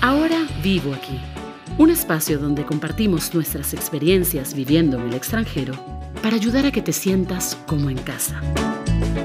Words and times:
Ahora 0.00 0.46
vivo 0.62 0.94
aquí. 0.94 1.20
Un 1.76 1.90
espacio 1.90 2.38
donde 2.38 2.64
compartimos 2.64 3.34
nuestras 3.34 3.74
experiencias 3.74 4.54
viviendo 4.54 4.96
en 4.98 5.08
el 5.08 5.14
extranjero 5.14 5.74
para 6.22 6.36
ayudar 6.36 6.64
a 6.64 6.70
que 6.70 6.80
te 6.80 6.94
sientas 6.94 7.58
como 7.66 7.90
en 7.90 7.98
casa. 7.98 8.40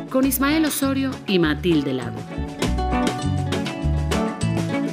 Con 0.10 0.26
Ismael 0.26 0.66
Osorio 0.66 1.12
y 1.26 1.40
Matilde 1.40 1.94
Lago. 1.94 2.20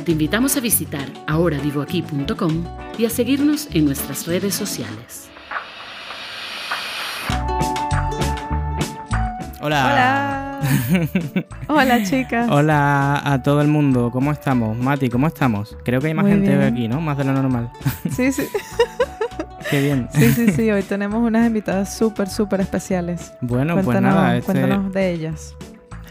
Te 0.04 0.12
invitamos 0.12 0.56
a 0.56 0.60
visitar 0.60 1.08
ahoravivoaquí.com 1.26 2.64
y 2.96 3.04
a 3.04 3.10
seguirnos 3.10 3.66
en 3.72 3.84
nuestras 3.84 4.28
redes 4.28 4.54
sociales. 4.54 5.28
Hola. 9.68 10.60
Hola. 10.62 11.44
Hola, 11.68 12.02
chicas. 12.02 12.48
Hola 12.50 13.20
a 13.22 13.42
todo 13.42 13.60
el 13.60 13.68
mundo. 13.68 14.10
¿Cómo 14.10 14.32
estamos? 14.32 14.74
Mati, 14.78 15.10
¿cómo 15.10 15.26
estamos? 15.26 15.76
Creo 15.84 16.00
que 16.00 16.06
hay 16.06 16.14
más 16.14 16.24
Muy 16.24 16.32
gente 16.32 16.56
bien. 16.56 16.72
aquí, 16.72 16.88
¿no? 16.88 17.02
Más 17.02 17.18
de 17.18 17.24
lo 17.24 17.34
normal. 17.34 17.70
Sí, 18.10 18.32
sí. 18.32 18.44
Qué 19.70 19.82
bien. 19.82 20.08
Sí, 20.14 20.32
sí, 20.32 20.52
sí. 20.52 20.70
Hoy 20.70 20.82
tenemos 20.84 21.22
unas 21.22 21.46
invitadas 21.46 21.94
súper, 21.94 22.30
súper 22.30 22.62
especiales. 22.62 23.34
Bueno, 23.42 23.74
pues 23.74 23.84
cuéntanos, 23.84 24.14
nada. 24.14 24.36
este- 24.38 24.52
cuéntanos 24.52 24.90
de 24.94 25.10
ellas. 25.12 25.54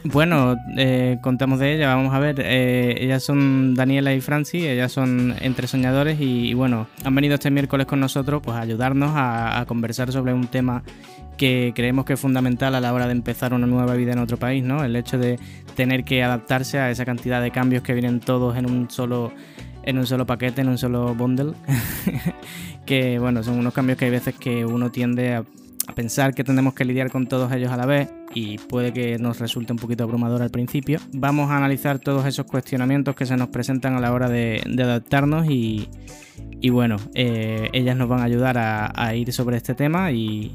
Bueno, 0.04 0.56
eh, 0.78 1.18
contamos 1.24 1.58
de 1.60 1.74
ella, 1.74 1.96
vamos 1.96 2.14
a 2.14 2.20
ver. 2.20 2.36
eh, 2.40 2.96
ellas 3.00 3.24
son 3.24 3.74
Daniela 3.74 4.14
y 4.14 4.22
Franci, 4.22 4.68
ellas 4.68 4.92
son 4.92 5.34
entre 5.42 5.66
soñadores 5.68 6.22
y, 6.22 6.50
y 6.50 6.54
bueno, 6.54 6.86
han 7.04 7.16
venido 7.16 7.34
este 7.34 7.50
miércoles 7.50 7.88
con 7.88 8.00
nosotros 8.00 8.42
pues 8.46 8.56
a 8.56 8.62
ayudarnos 8.62 9.14
a, 9.16 9.60
a 9.60 9.66
conversar 9.66 10.12
sobre 10.12 10.32
un 10.34 10.46
tema 10.48 10.84
que 11.38 11.72
creemos 11.76 12.06
que 12.06 12.14
es 12.14 12.20
fundamental 12.20 12.76
a 12.76 12.82
la 12.82 12.94
hora 12.94 13.06
de 13.06 13.12
empezar 13.14 13.54
una 13.54 13.68
nueva 13.68 13.96
vida 13.96 14.14
en 14.14 14.20
otro 14.20 14.38
país, 14.38 14.64
¿no? 14.64 14.84
El 14.84 14.96
hecho 14.96 15.18
de 15.18 15.40
tener 15.76 16.04
que 16.04 16.24
adaptarse 16.24 16.80
a 16.80 16.90
esa 16.92 17.06
cantidad 17.06 17.42
de 17.42 17.52
cambios 17.52 17.84
que 17.84 17.94
vienen 17.94 18.20
todos 18.20 18.58
en 18.58 18.70
un 18.70 18.90
solo 18.90 19.32
en 19.84 19.98
un 19.98 20.06
solo 20.06 20.26
paquete, 20.26 20.60
en 20.60 20.68
un 20.68 20.78
solo 20.78 21.16
bundle, 21.16 21.54
que 22.86 23.20
bueno, 23.20 23.42
son 23.42 23.58
unos 23.58 23.74
cambios 23.74 23.98
que 23.98 24.06
hay 24.06 24.12
veces 24.12 24.36
que 24.36 24.66
uno 24.66 24.92
tiende 24.92 25.36
a 25.36 25.46
a 25.88 25.96
pensar 25.96 26.36
que 26.36 26.44
tenemos 26.44 26.74
que 26.74 26.86
lidiar 26.86 27.10
con 27.10 27.28
todos 27.28 27.52
ellos 27.54 27.72
a 27.72 27.78
la 27.78 27.86
vez 27.86 28.10
y 28.36 28.58
puede 28.58 28.92
que 28.92 29.18
nos 29.18 29.40
resulte 29.40 29.72
un 29.72 29.80
poquito 29.80 30.04
abrumador 30.04 30.42
al 30.42 30.50
principio. 30.50 31.00
Vamos 31.14 31.50
a 31.50 31.58
analizar 31.58 31.98
todos 32.00 32.26
esos 32.26 32.46
cuestionamientos 32.46 33.16
que 33.16 33.26
se 33.26 33.38
nos 33.38 33.48
presentan 33.48 33.96
a 33.96 34.02
la 34.02 34.12
hora 34.12 34.30
de, 34.30 34.62
de 34.68 34.84
adaptarnos 34.84 35.50
y, 35.50 35.90
y 36.60 36.70
bueno, 36.70 36.98
eh, 37.14 37.70
ellas 37.74 37.96
nos 37.96 38.10
van 38.10 38.22
a 38.22 38.24
ayudar 38.24 38.58
a, 38.58 39.16
ir 39.16 39.32
sobre 39.32 39.58
este 39.58 39.76
tema 39.76 40.12
y, 40.12 40.52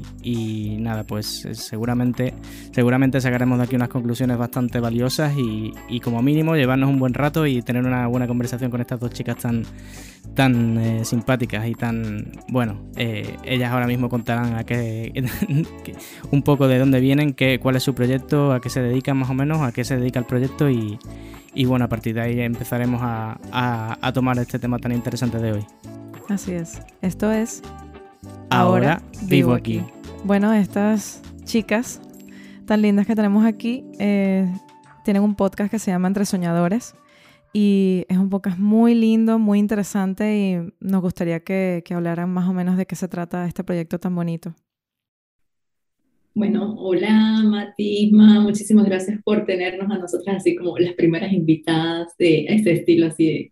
nada, 0.79 1.03
pues 1.03 1.45
eh, 1.45 1.55
seguramente, 1.55 2.33
seguramente 2.71 3.21
sacaremos 3.21 3.57
de 3.57 3.63
aquí 3.65 3.75
unas 3.75 3.89
conclusiones 3.89 4.37
bastante 4.37 4.79
valiosas 4.79 5.37
y, 5.37 5.73
y 5.89 5.99
como 5.99 6.21
mínimo 6.21 6.55
llevarnos 6.55 6.89
un 6.89 6.99
buen 6.99 7.13
rato 7.13 7.47
y 7.47 7.61
tener 7.61 7.85
una 7.85 8.07
buena 8.07 8.27
conversación 8.27 8.69
con 8.69 8.81
estas 8.81 8.99
dos 8.99 9.11
chicas 9.11 9.37
tan, 9.37 9.63
tan 10.33 10.77
eh, 10.77 11.05
simpáticas 11.05 11.67
y 11.67 11.75
tan 11.75 12.31
bueno 12.49 12.81
eh, 12.95 13.35
ellas 13.43 13.71
ahora 13.71 13.87
mismo 13.87 14.09
contarán 14.09 14.55
a 14.55 14.63
qué 14.63 15.11
un 16.31 16.41
poco 16.41 16.67
de 16.67 16.79
dónde 16.79 16.99
vienen 16.99 17.33
qué, 17.33 17.59
cuál 17.59 17.75
es 17.75 17.83
su 17.83 17.93
proyecto 17.93 18.51
a 18.51 18.59
qué 18.59 18.69
se 18.69 18.81
dedican 18.81 19.17
más 19.17 19.29
o 19.29 19.33
menos 19.33 19.61
a 19.61 19.71
qué 19.71 19.83
se 19.83 19.97
dedica 19.97 20.19
el 20.19 20.25
proyecto 20.25 20.69
y, 20.69 20.97
y 21.53 21.65
bueno 21.65 21.85
a 21.85 21.89
partir 21.89 22.15
de 22.15 22.21
ahí 22.21 22.39
empezaremos 22.41 23.01
a, 23.03 23.37
a- 23.51 23.97
a 24.01 24.13
tomar 24.13 24.37
este 24.39 24.59
tema 24.59 24.79
tan 24.79 24.91
interesante 24.91 25.37
de 25.39 25.51
hoy 25.53 25.65
Así 26.29 26.53
es. 26.53 26.81
Esto 27.01 27.31
es 27.33 27.61
ahora, 28.49 29.01
vivo 29.23 29.53
aquí. 29.53 29.83
Bueno, 30.23 30.53
estas 30.53 31.21
chicas 31.43 32.01
tan 32.65 32.81
lindas 32.81 33.05
que 33.05 33.13
tenemos 33.15 33.45
aquí 33.45 33.83
eh, 33.99 34.49
tienen 35.03 35.21
un 35.21 35.35
podcast 35.35 35.69
que 35.69 35.79
se 35.79 35.91
llama 35.91 36.07
Entre 36.07 36.25
Soñadores 36.25 36.95
y 37.51 38.05
es 38.07 38.17
un 38.17 38.29
podcast 38.29 38.57
muy 38.57 38.95
lindo, 38.95 39.37
muy 39.37 39.59
interesante 39.59 40.33
y 40.37 40.73
nos 40.79 41.01
gustaría 41.01 41.41
que, 41.41 41.83
que 41.85 41.93
hablaran 41.93 42.29
más 42.29 42.47
o 42.47 42.53
menos 42.53 42.77
de 42.77 42.85
qué 42.85 42.95
se 42.95 43.07
trata 43.09 43.45
este 43.45 43.63
proyecto 43.65 43.99
tan 43.99 44.15
bonito. 44.15 44.55
Bueno, 46.35 46.73
hola 46.79 47.41
Mati, 47.43 48.05
Isma, 48.05 48.39
muchísimas 48.39 48.85
gracias 48.85 49.19
por 49.23 49.45
tenernos 49.45 49.91
a 49.91 49.99
nosotras 49.99 50.37
así 50.37 50.55
como 50.55 50.77
las 50.79 50.93
primeras 50.93 51.31
invitadas 51.31 52.15
de 52.17 52.45
este 52.49 52.71
estilo, 52.73 53.07
así 53.07 53.25
de, 53.25 53.51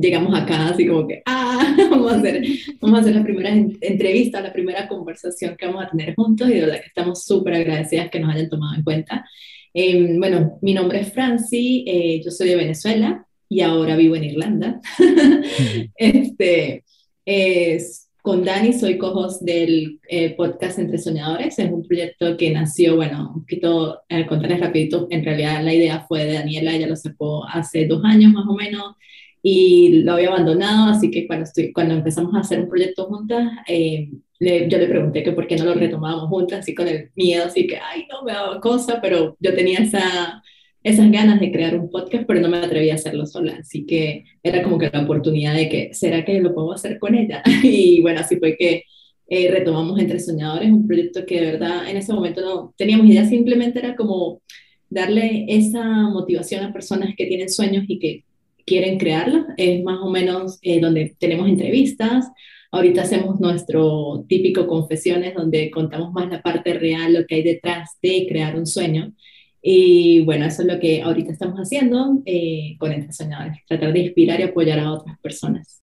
llegamos 0.00 0.38
acá 0.38 0.68
así 0.68 0.86
como 0.86 1.08
que, 1.08 1.22
ah, 1.26 1.74
vamos 1.90 2.12
a 2.12 2.16
hacer, 2.18 2.44
vamos 2.80 2.98
a 2.98 3.02
hacer 3.02 3.16
la 3.16 3.24
primera 3.24 3.50
en- 3.50 3.76
entrevista, 3.80 4.40
la 4.40 4.52
primera 4.52 4.86
conversación 4.86 5.56
que 5.56 5.66
vamos 5.66 5.84
a 5.84 5.88
tener 5.90 6.14
juntos 6.14 6.48
y 6.48 6.54
de 6.54 6.60
verdad 6.60 6.80
que 6.80 6.86
estamos 6.88 7.24
súper 7.24 7.54
agradecidas 7.54 8.08
que 8.10 8.20
nos 8.20 8.32
hayan 8.34 8.48
tomado 8.48 8.76
en 8.76 8.84
cuenta. 8.84 9.28
Eh, 9.74 10.16
bueno, 10.18 10.58
mi 10.62 10.74
nombre 10.74 11.00
es 11.00 11.12
Franci, 11.12 11.84
eh, 11.88 12.20
yo 12.24 12.30
soy 12.30 12.50
de 12.50 12.56
Venezuela 12.56 13.26
y 13.48 13.62
ahora 13.62 13.96
vivo 13.96 14.14
en 14.16 14.24
Irlanda. 14.24 14.80
Este, 15.96 16.84
es, 17.24 18.08
con 18.22 18.44
Dani 18.44 18.72
soy 18.72 18.98
co-host 18.98 19.42
del 19.42 20.00
eh, 20.08 20.34
podcast 20.36 20.78
Entre 20.78 20.98
Soñadores. 20.98 21.58
Es 21.58 21.70
un 21.70 21.82
proyecto 21.82 22.36
que 22.36 22.50
nació, 22.52 22.94
bueno, 22.96 23.32
un 23.34 23.40
poquito, 23.40 24.02
eh, 24.08 24.26
contarles 24.26 24.60
rapidito, 24.60 25.08
en 25.10 25.24
realidad 25.24 25.62
la 25.62 25.74
idea 25.74 26.06
fue 26.06 26.24
de 26.24 26.34
Daniela, 26.34 26.74
ella 26.74 26.86
lo 26.86 26.96
sacó 26.96 27.44
hace 27.46 27.86
dos 27.86 28.04
años 28.04 28.32
más 28.32 28.46
o 28.48 28.54
menos 28.54 28.94
y 29.42 30.02
lo 30.02 30.12
había 30.12 30.28
abandonado, 30.28 30.90
así 30.90 31.10
que 31.10 31.26
cuando, 31.26 31.44
estoy, 31.44 31.72
cuando 31.72 31.94
empezamos 31.94 32.32
a 32.34 32.40
hacer 32.40 32.60
un 32.60 32.68
proyecto 32.68 33.06
juntas, 33.06 33.50
eh, 33.66 34.08
yo 34.38 34.78
le 34.78 34.86
pregunté 34.86 35.22
que 35.24 35.32
por 35.32 35.48
qué 35.48 35.56
no 35.56 35.64
lo 35.64 35.74
retomábamos 35.74 36.28
juntas, 36.28 36.60
así 36.60 36.74
con 36.74 36.86
el 36.86 37.10
miedo, 37.16 37.46
así 37.46 37.66
que, 37.66 37.76
ay, 37.76 38.06
no, 38.10 38.22
me 38.22 38.32
daba 38.32 38.60
cosa, 38.60 39.00
pero 39.00 39.36
yo 39.40 39.54
tenía 39.54 39.80
esa, 39.80 40.42
esas 40.82 41.10
ganas 41.10 41.40
de 41.40 41.52
crear 41.52 41.78
un 41.78 41.90
podcast, 41.90 42.24
pero 42.26 42.40
no 42.40 42.48
me 42.48 42.58
atrevía 42.58 42.92
a 42.92 42.96
hacerlo 42.96 43.26
sola, 43.26 43.56
así 43.60 43.86
que 43.86 44.24
era 44.42 44.62
como 44.62 44.78
que 44.78 44.90
la 44.92 45.02
oportunidad 45.02 45.54
de 45.54 45.68
que, 45.68 45.94
¿será 45.94 46.24
que 46.24 46.40
lo 46.40 46.54
puedo 46.54 46.72
hacer 46.72 46.98
con 46.98 47.14
ella? 47.14 47.42
Y 47.62 48.00
bueno, 48.00 48.20
así 48.20 48.36
fue 48.36 48.56
que 48.56 48.84
eh, 49.28 49.50
retomamos 49.50 49.98
Entre 49.98 50.18
Soñadores, 50.20 50.70
un 50.70 50.86
proyecto 50.86 51.24
que 51.24 51.40
de 51.40 51.52
verdad 51.52 51.88
en 51.88 51.96
ese 51.96 52.12
momento 52.12 52.40
no 52.40 52.74
teníamos 52.76 53.06
idea, 53.06 53.24
simplemente 53.24 53.78
era 53.78 53.96
como 53.96 54.42
darle 54.90 55.46
esa 55.48 55.84
motivación 56.10 56.64
a 56.64 56.72
personas 56.72 57.14
que 57.16 57.26
tienen 57.26 57.48
sueños 57.48 57.84
y 57.88 57.98
que 57.98 58.24
quieren 58.66 58.98
crearlos. 58.98 59.46
Es 59.56 59.82
más 59.82 60.00
o 60.02 60.10
menos 60.10 60.58
eh, 60.62 60.80
donde 60.80 61.16
tenemos 61.18 61.48
entrevistas. 61.48 62.26
Ahorita 62.70 63.02
hacemos 63.02 63.40
nuestro 63.40 64.24
típico 64.28 64.66
confesiones 64.66 65.34
donde 65.34 65.70
contamos 65.70 66.12
más 66.12 66.30
la 66.30 66.42
parte 66.42 66.74
real, 66.74 67.14
lo 67.14 67.26
que 67.26 67.36
hay 67.36 67.42
detrás 67.42 67.98
de 68.02 68.26
crear 68.28 68.56
un 68.56 68.66
sueño. 68.66 69.12
Y 69.62 70.24
bueno, 70.24 70.44
eso 70.44 70.62
es 70.62 70.68
lo 70.68 70.80
que 70.80 71.02
ahorita 71.02 71.32
estamos 71.32 71.58
haciendo 71.58 72.20
eh, 72.26 72.76
con 72.78 72.92
Entre 72.92 73.12
Soñadores, 73.12 73.58
tratar 73.68 73.92
de 73.92 74.00
inspirar 74.00 74.40
y 74.40 74.42
apoyar 74.42 74.80
a 74.80 74.92
otras 74.92 75.18
personas. 75.20 75.82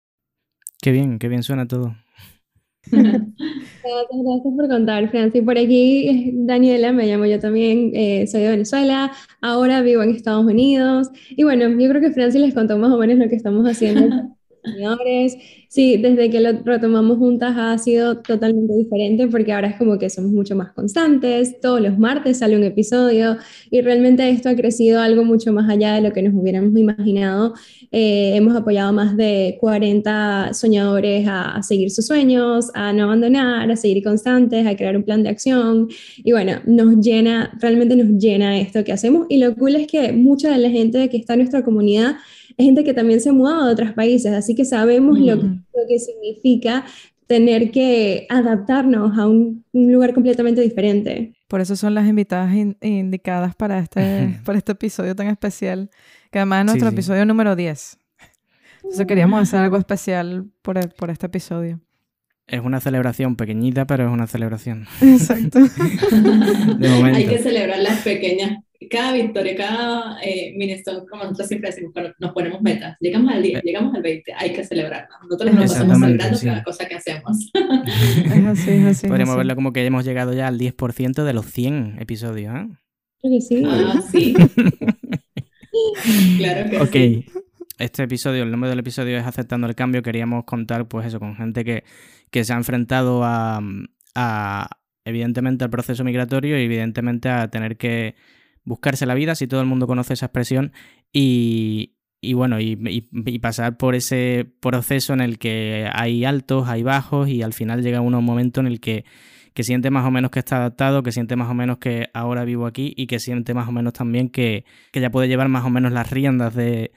qué 0.82 0.92
bien 0.92 1.18
qué 1.20 1.30
bien 1.30 1.44
suena 1.44 1.68
todo 1.68 1.96
Gracias, 2.92 4.22
gracias 4.24 4.54
por 4.56 4.68
contar, 4.68 5.10
Franci. 5.10 5.42
Por 5.42 5.58
aquí, 5.58 6.08
eh, 6.08 6.32
Daniela, 6.34 6.92
me 6.92 7.06
llamo 7.06 7.26
yo 7.26 7.40
también, 7.40 7.92
eh, 7.94 8.28
soy 8.28 8.42
de 8.42 8.50
Venezuela, 8.50 9.12
ahora 9.42 9.82
vivo 9.82 10.02
en 10.04 10.12
Estados 10.12 10.46
Unidos. 10.46 11.10
Y 11.30 11.44
bueno, 11.44 11.70
yo 11.70 11.90
creo 11.90 12.02
que 12.02 12.12
Franci 12.12 12.40
les 12.40 12.54
contó 12.54 12.78
más 12.78 12.92
o 12.92 12.98
menos 12.98 13.18
lo 13.18 13.30
que 13.30 13.36
estamos 13.36 13.66
haciendo. 13.66 14.10
Señores, 14.64 15.38
sí, 15.70 15.98
desde 15.98 16.30
que 16.30 16.42
lo 16.42 16.52
retomamos 16.64 17.18
juntas 17.18 17.56
ha 17.58 17.78
sido 17.78 18.18
totalmente 18.22 18.74
diferente 18.76 19.28
porque 19.28 19.54
ahora 19.54 19.70
es 19.70 19.78
como 19.78 19.98
que 19.98 20.10
somos 20.10 20.32
mucho 20.32 20.56
más 20.56 20.74
constantes, 20.74 21.60
todos 21.62 21.80
los 21.80 21.98
martes 21.98 22.40
sale 22.40 22.58
un 22.58 22.64
episodio 22.64 23.38
y 23.72 23.82
realmente 23.82 24.30
esto 24.30 24.50
ha 24.50 24.56
crecido 24.56 25.02
algo 25.02 25.24
mucho 25.24 25.54
más 25.54 25.70
allá 25.70 25.94
de 25.94 26.02
lo 26.02 26.12
que 26.12 26.22
nos 26.22 26.34
hubiéramos 26.34 26.78
imaginado. 26.78 27.54
Eh, 27.92 28.34
hemos 28.36 28.56
apoyado 28.56 28.92
más 28.92 29.16
de 29.16 29.58
40 29.60 30.54
soñadores 30.54 31.28
a, 31.28 31.56
a 31.56 31.64
seguir 31.64 31.90
sus 31.92 32.08
sueños, 32.08 32.70
a 32.74 32.92
no 32.92 33.06
abandonar, 33.06 33.72
a 33.72 33.76
seguir 33.76 34.04
constantes, 34.04 34.68
a 34.68 34.76
crear 34.76 34.98
un 34.98 35.04
plan 35.04 35.24
de 35.24 35.30
acción. 35.30 35.88
Y 36.18 36.32
bueno, 36.32 36.60
nos 36.66 36.98
llena, 37.00 37.58
realmente 37.62 37.96
nos 37.96 38.10
llena 38.22 38.60
esto 38.60 38.84
que 38.84 38.92
hacemos. 38.92 39.26
Y 39.30 39.38
lo 39.38 39.56
cool 39.56 39.76
es 39.76 39.88
que 39.88 40.12
mucha 40.12 40.52
de 40.52 40.58
la 40.58 40.70
gente 40.70 41.10
que 41.10 41.18
está 41.18 41.34
en 41.34 41.40
nuestra 41.40 41.64
comunidad 41.64 42.18
es 42.60 42.66
gente 42.66 42.84
que 42.84 42.94
también 42.94 43.22
se 43.22 43.30
ha 43.30 43.34
mudado 43.34 43.66
de 43.66 43.74
otros 43.74 43.94
países, 43.94 44.32
así 44.34 44.54
que 44.54 44.66
sabemos 44.66 45.18
lo, 45.18 45.40
que, 45.40 45.46
Mm. 45.46 45.64
lo 45.74 45.88
que 45.88 45.98
significa 46.00 46.86
tener 47.26 47.72
que 47.72 48.26
adaptarnos 48.30 49.18
a 49.18 49.28
un, 49.28 49.64
un 49.72 49.92
lugar 49.94 50.14
completamente 50.14 50.62
diferente. 50.62 51.34
Por 51.48 51.62
eso 51.62 51.76
son 51.76 51.94
las 51.96 52.08
invitadas 52.08 52.54
in- 52.54 52.78
indicadas 52.82 53.56
para 53.56 53.80
este, 53.80 54.40
para 54.46 54.58
este 54.58 54.74
episodio 54.74 55.16
tan 55.16 55.28
especial, 55.28 55.90
que 56.32 56.40
además 56.40 56.60
es 56.60 56.62
Sí, 56.62 56.66
nuestro 56.72 56.90
sí. 56.90 56.96
episodio 56.96 57.26
número 57.26 57.56
10. 57.56 57.98
Entonces 58.84 59.06
queríamos 59.08 59.42
hacer 59.42 59.60
algo 59.62 59.78
especial 59.78 60.46
por, 60.62 60.78
e- 60.78 60.88
por 60.88 61.10
este 61.12 61.26
episodio. 61.28 61.80
es 62.48 62.62
una 62.62 62.80
celebración 62.82 63.36
pequeñita 63.36 63.86
pero 63.86 64.08
es 64.08 64.12
una 64.12 64.26
celebración 64.26 64.88
Exacto. 65.02 65.60
de 66.80 66.90
momento 66.90 67.18
Hay 67.20 67.28
que 67.28 67.38
celebrar 67.40 67.80
las 67.80 68.00
pequeñas 68.02 68.58
cada 68.88 69.14
victoria, 69.14 69.56
cada 69.58 70.18
eh, 70.24 70.56
como 71.10 71.24
nosotros 71.24 71.48
siempre 71.48 71.70
decimos, 71.70 71.94
nos 72.18 72.32
ponemos 72.32 72.62
metas. 72.62 72.96
Llegamos 73.02 73.34
al 73.34 73.44
10, 73.44 73.62
llegamos 73.64 73.94
al 73.94 74.02
20, 74.02 74.34
hay 74.34 74.54
que 74.54 74.64
celebrarlo. 74.64 75.10
Nosotros 75.24 75.54
nos 75.54 75.72
estamos 75.72 76.00
celebrando 76.00 76.40
cada 76.42 76.64
cosa 76.64 76.88
que 76.88 76.96
hacemos. 76.96 77.52
es 77.54 78.46
así, 78.46 78.72
es 78.72 78.86
así. 78.86 79.08
Podríamos 79.08 79.36
verlo 79.36 79.56
como 79.56 79.74
que 79.74 79.86
hemos 79.86 80.06
llegado 80.06 80.34
ya 80.34 80.48
al 80.48 80.58
10% 80.58 81.24
de 81.24 81.34
los 81.34 81.46
100 81.48 81.98
episodios, 82.00 82.56
¿eh? 82.56 82.68
Sí. 83.42 83.64
Ah, 83.68 84.02
sí. 84.10 84.34
claro 86.38 86.70
que 86.70 86.80
okay. 86.80 87.26
Este 87.78 88.04
episodio, 88.04 88.44
el 88.44 88.52
nombre 88.52 88.70
del 88.70 88.80
episodio 88.80 89.18
es 89.18 89.26
Aceptando 89.26 89.68
el 89.68 89.76
Cambio. 89.76 90.02
Queríamos 90.02 90.46
contar, 90.46 90.88
pues 90.88 91.08
eso, 91.08 91.20
con 91.20 91.36
gente 91.36 91.66
que, 91.66 91.84
que 92.30 92.46
se 92.46 92.54
ha 92.54 92.58
enfrentado 92.58 93.24
a, 93.24 93.62
a, 94.16 94.70
evidentemente, 95.06 95.64
al 95.64 95.70
proceso 95.70 96.04
migratorio 96.04 96.60
y 96.60 96.64
evidentemente 96.64 97.30
a 97.30 97.48
tener 97.50 97.78
que 97.78 98.16
buscarse 98.64 99.06
la 99.06 99.14
vida, 99.14 99.36
si 99.36 99.48
todo 99.48 99.62
el 99.62 99.68
mundo 99.68 99.88
conoce 99.88 100.14
esa 100.14 100.28
expresión, 100.28 100.74
y, 101.12 101.96
bueno, 102.34 102.60
y, 102.60 102.76
pasar 103.42 103.78
por 103.78 103.96
ese 103.96 104.46
proceso 104.60 105.14
en 105.14 105.22
el 105.22 105.40
que 105.40 105.90
hay 105.94 106.26
altos, 106.26 106.68
hay 106.68 106.84
bajos, 106.84 107.30
y 107.30 107.42
al 107.42 107.54
final 107.54 107.82
llega 107.82 108.02
uno 108.02 108.20
un 108.20 108.26
momento 108.26 108.60
en 108.60 108.68
el 108.68 108.80
que, 108.80 109.06
que 109.54 109.64
siente 109.64 109.90
más 109.90 110.06
o 110.06 110.12
menos 110.12 110.32
que 110.32 110.40
está 110.40 110.58
adaptado, 110.58 111.04
que 111.04 111.12
siente 111.12 111.36
más 111.36 111.50
o 111.50 111.54
menos 111.54 111.80
que 111.80 112.10
ahora 112.14 112.46
vivo 112.46 112.66
aquí 112.66 112.94
y 112.96 113.08
que 113.08 113.20
siente 113.20 113.54
más 113.54 113.68
o 113.68 113.72
menos 113.72 113.94
también 113.94 114.30
que, 114.30 114.66
que 114.92 115.02
ya 115.02 115.10
puede 115.12 115.28
llevar 115.28 115.50
más 115.50 115.66
o 115.66 115.70
menos 115.70 115.92
las 115.92 116.10
riendas 116.10 116.56
de, 116.56 116.92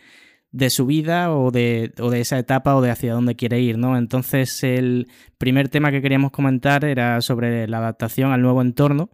de 0.53 0.69
su 0.71 0.87
vida 0.87 1.35
o 1.35 1.51
de, 1.51 1.93
o 1.99 2.11
de, 2.11 2.21
esa 2.21 2.39
etapa 2.39 2.77
o 2.77 2.83
de 2.83 2.91
hacia 2.91 3.15
dónde 3.15 3.35
quiere 3.35 3.61
ir, 3.61 3.79
¿no? 3.79 3.97
Entonces 3.97 4.63
el 4.63 5.09
primer 5.39 5.69
tema 5.71 5.91
que 5.91 6.03
queríamos 6.03 6.31
comentar 6.31 6.85
era 6.85 7.21
sobre 7.23 7.67
la 7.67 7.79
adaptación 7.79 8.33
al 8.33 8.43
nuevo 8.43 8.61
entorno. 8.63 9.11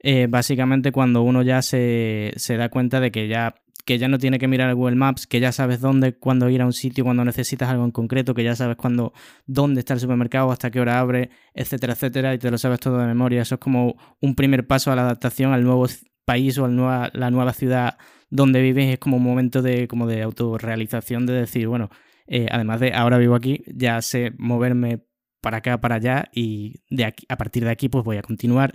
Eh, 0.00 0.26
básicamente 0.28 0.92
cuando 0.92 1.22
uno 1.22 1.42
ya 1.42 1.62
se, 1.62 2.32
se, 2.36 2.56
da 2.56 2.68
cuenta 2.68 3.00
de 3.00 3.10
que 3.10 3.28
ya, 3.28 3.54
que 3.84 3.98
ya 3.98 4.08
no 4.08 4.18
tiene 4.18 4.38
que 4.38 4.48
mirar 4.48 4.74
Google 4.74 4.96
Maps, 4.96 5.26
que 5.26 5.40
ya 5.40 5.52
sabes 5.52 5.80
dónde, 5.80 6.14
cuándo 6.18 6.48
ir 6.48 6.62
a 6.62 6.66
un 6.66 6.72
sitio, 6.72 7.04
cuando 7.04 7.24
necesitas 7.24 7.68
algo 7.68 7.84
en 7.84 7.90
concreto, 7.90 8.34
que 8.34 8.44
ya 8.44 8.54
sabes 8.54 8.76
cuándo, 8.76 9.12
dónde 9.46 9.80
está 9.80 9.94
el 9.94 10.00
supermercado, 10.00 10.50
hasta 10.50 10.70
qué 10.70 10.80
hora 10.80 10.98
abre, 10.98 11.30
etcétera, 11.54 11.94
etcétera, 11.94 12.34
y 12.34 12.38
te 12.38 12.50
lo 12.50 12.58
sabes 12.58 12.80
todo 12.80 12.98
de 12.98 13.06
memoria. 13.06 13.42
Eso 13.42 13.56
es 13.56 13.60
como 13.60 13.96
un 14.20 14.34
primer 14.34 14.66
paso 14.66 14.92
a 14.92 14.96
la 14.96 15.02
adaptación 15.02 15.52
al 15.52 15.64
nuevo 15.64 15.86
país 16.24 16.58
o 16.58 16.64
a 16.64 16.68
nueva, 16.68 17.10
la 17.14 17.30
nueva 17.30 17.52
ciudad 17.52 17.96
donde 18.30 18.60
vives 18.60 18.92
es 18.92 18.98
como 18.98 19.16
un 19.16 19.22
momento 19.22 19.62
de, 19.62 19.88
como 19.88 20.06
de 20.06 20.22
autorrealización, 20.22 21.26
de 21.26 21.34
decir, 21.34 21.68
bueno, 21.68 21.90
eh, 22.26 22.48
además 22.50 22.80
de 22.80 22.92
ahora 22.92 23.18
vivo 23.18 23.34
aquí, 23.34 23.62
ya 23.66 24.02
sé 24.02 24.32
moverme 24.36 25.04
para 25.40 25.58
acá, 25.58 25.80
para 25.80 25.96
allá 25.96 26.28
y 26.32 26.82
de 26.90 27.04
aquí, 27.04 27.24
a 27.28 27.36
partir 27.36 27.64
de 27.64 27.70
aquí 27.70 27.88
pues 27.88 28.04
voy 28.04 28.16
a 28.16 28.22
continuar 28.22 28.74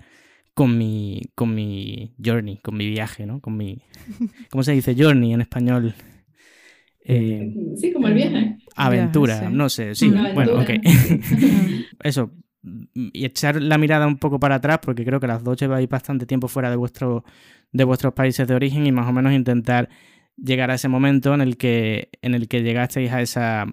con 0.53 0.77
mi, 0.77 1.21
con 1.36 1.53
mi 1.56 2.13
journey, 2.24 2.57
con 2.57 2.77
mi 2.77 2.88
viaje, 2.88 3.25
¿no? 3.25 3.39
Con 3.39 3.57
mi, 3.57 3.81
¿cómo 4.50 4.63
se 4.63 4.74
dice 4.74 4.95
journey 4.98 5.33
en 5.33 5.42
español? 5.42 5.94
Eh, 7.03 7.53
sí, 7.77 7.92
como 7.92 8.07
el 8.07 8.13
viaje. 8.13 8.57
Aventura, 8.75 9.50
no 9.50 9.69
sé, 9.69 9.95
sí, 9.95 10.13
bueno, 10.33 10.59
ok. 10.59 10.69
Eso, 12.03 12.31
y 12.63 13.25
echar 13.25 13.62
la 13.62 13.77
mirada 13.77 14.07
un 14.07 14.18
poco 14.18 14.39
para 14.39 14.56
atrás, 14.56 14.80
porque 14.81 15.06
creo 15.06 15.19
que 15.19 15.27
las 15.27 15.44
dos 15.44 15.57
lleváis 15.57 15.89
bastante 15.89 16.25
tiempo 16.25 16.48
fuera 16.48 16.69
de, 16.69 16.75
vuestro, 16.75 17.24
de 17.71 17.83
vuestros 17.83 18.13
países 18.13 18.47
de 18.47 18.54
origen 18.54 18.86
y 18.86 18.92
más 18.92 19.07
o 19.07 19.13
menos 19.13 19.33
intentar 19.33 19.89
llegar 20.38 20.71
a 20.71 20.75
ese 20.75 20.88
momento 20.88 21.33
en 21.33 21.42
el 21.42 21.57
que, 21.57 22.09
en 22.21 22.36
el 22.36 22.47
que 22.47 22.62
llegasteis 22.62 23.12
a 23.12 23.21
esa, 23.21 23.65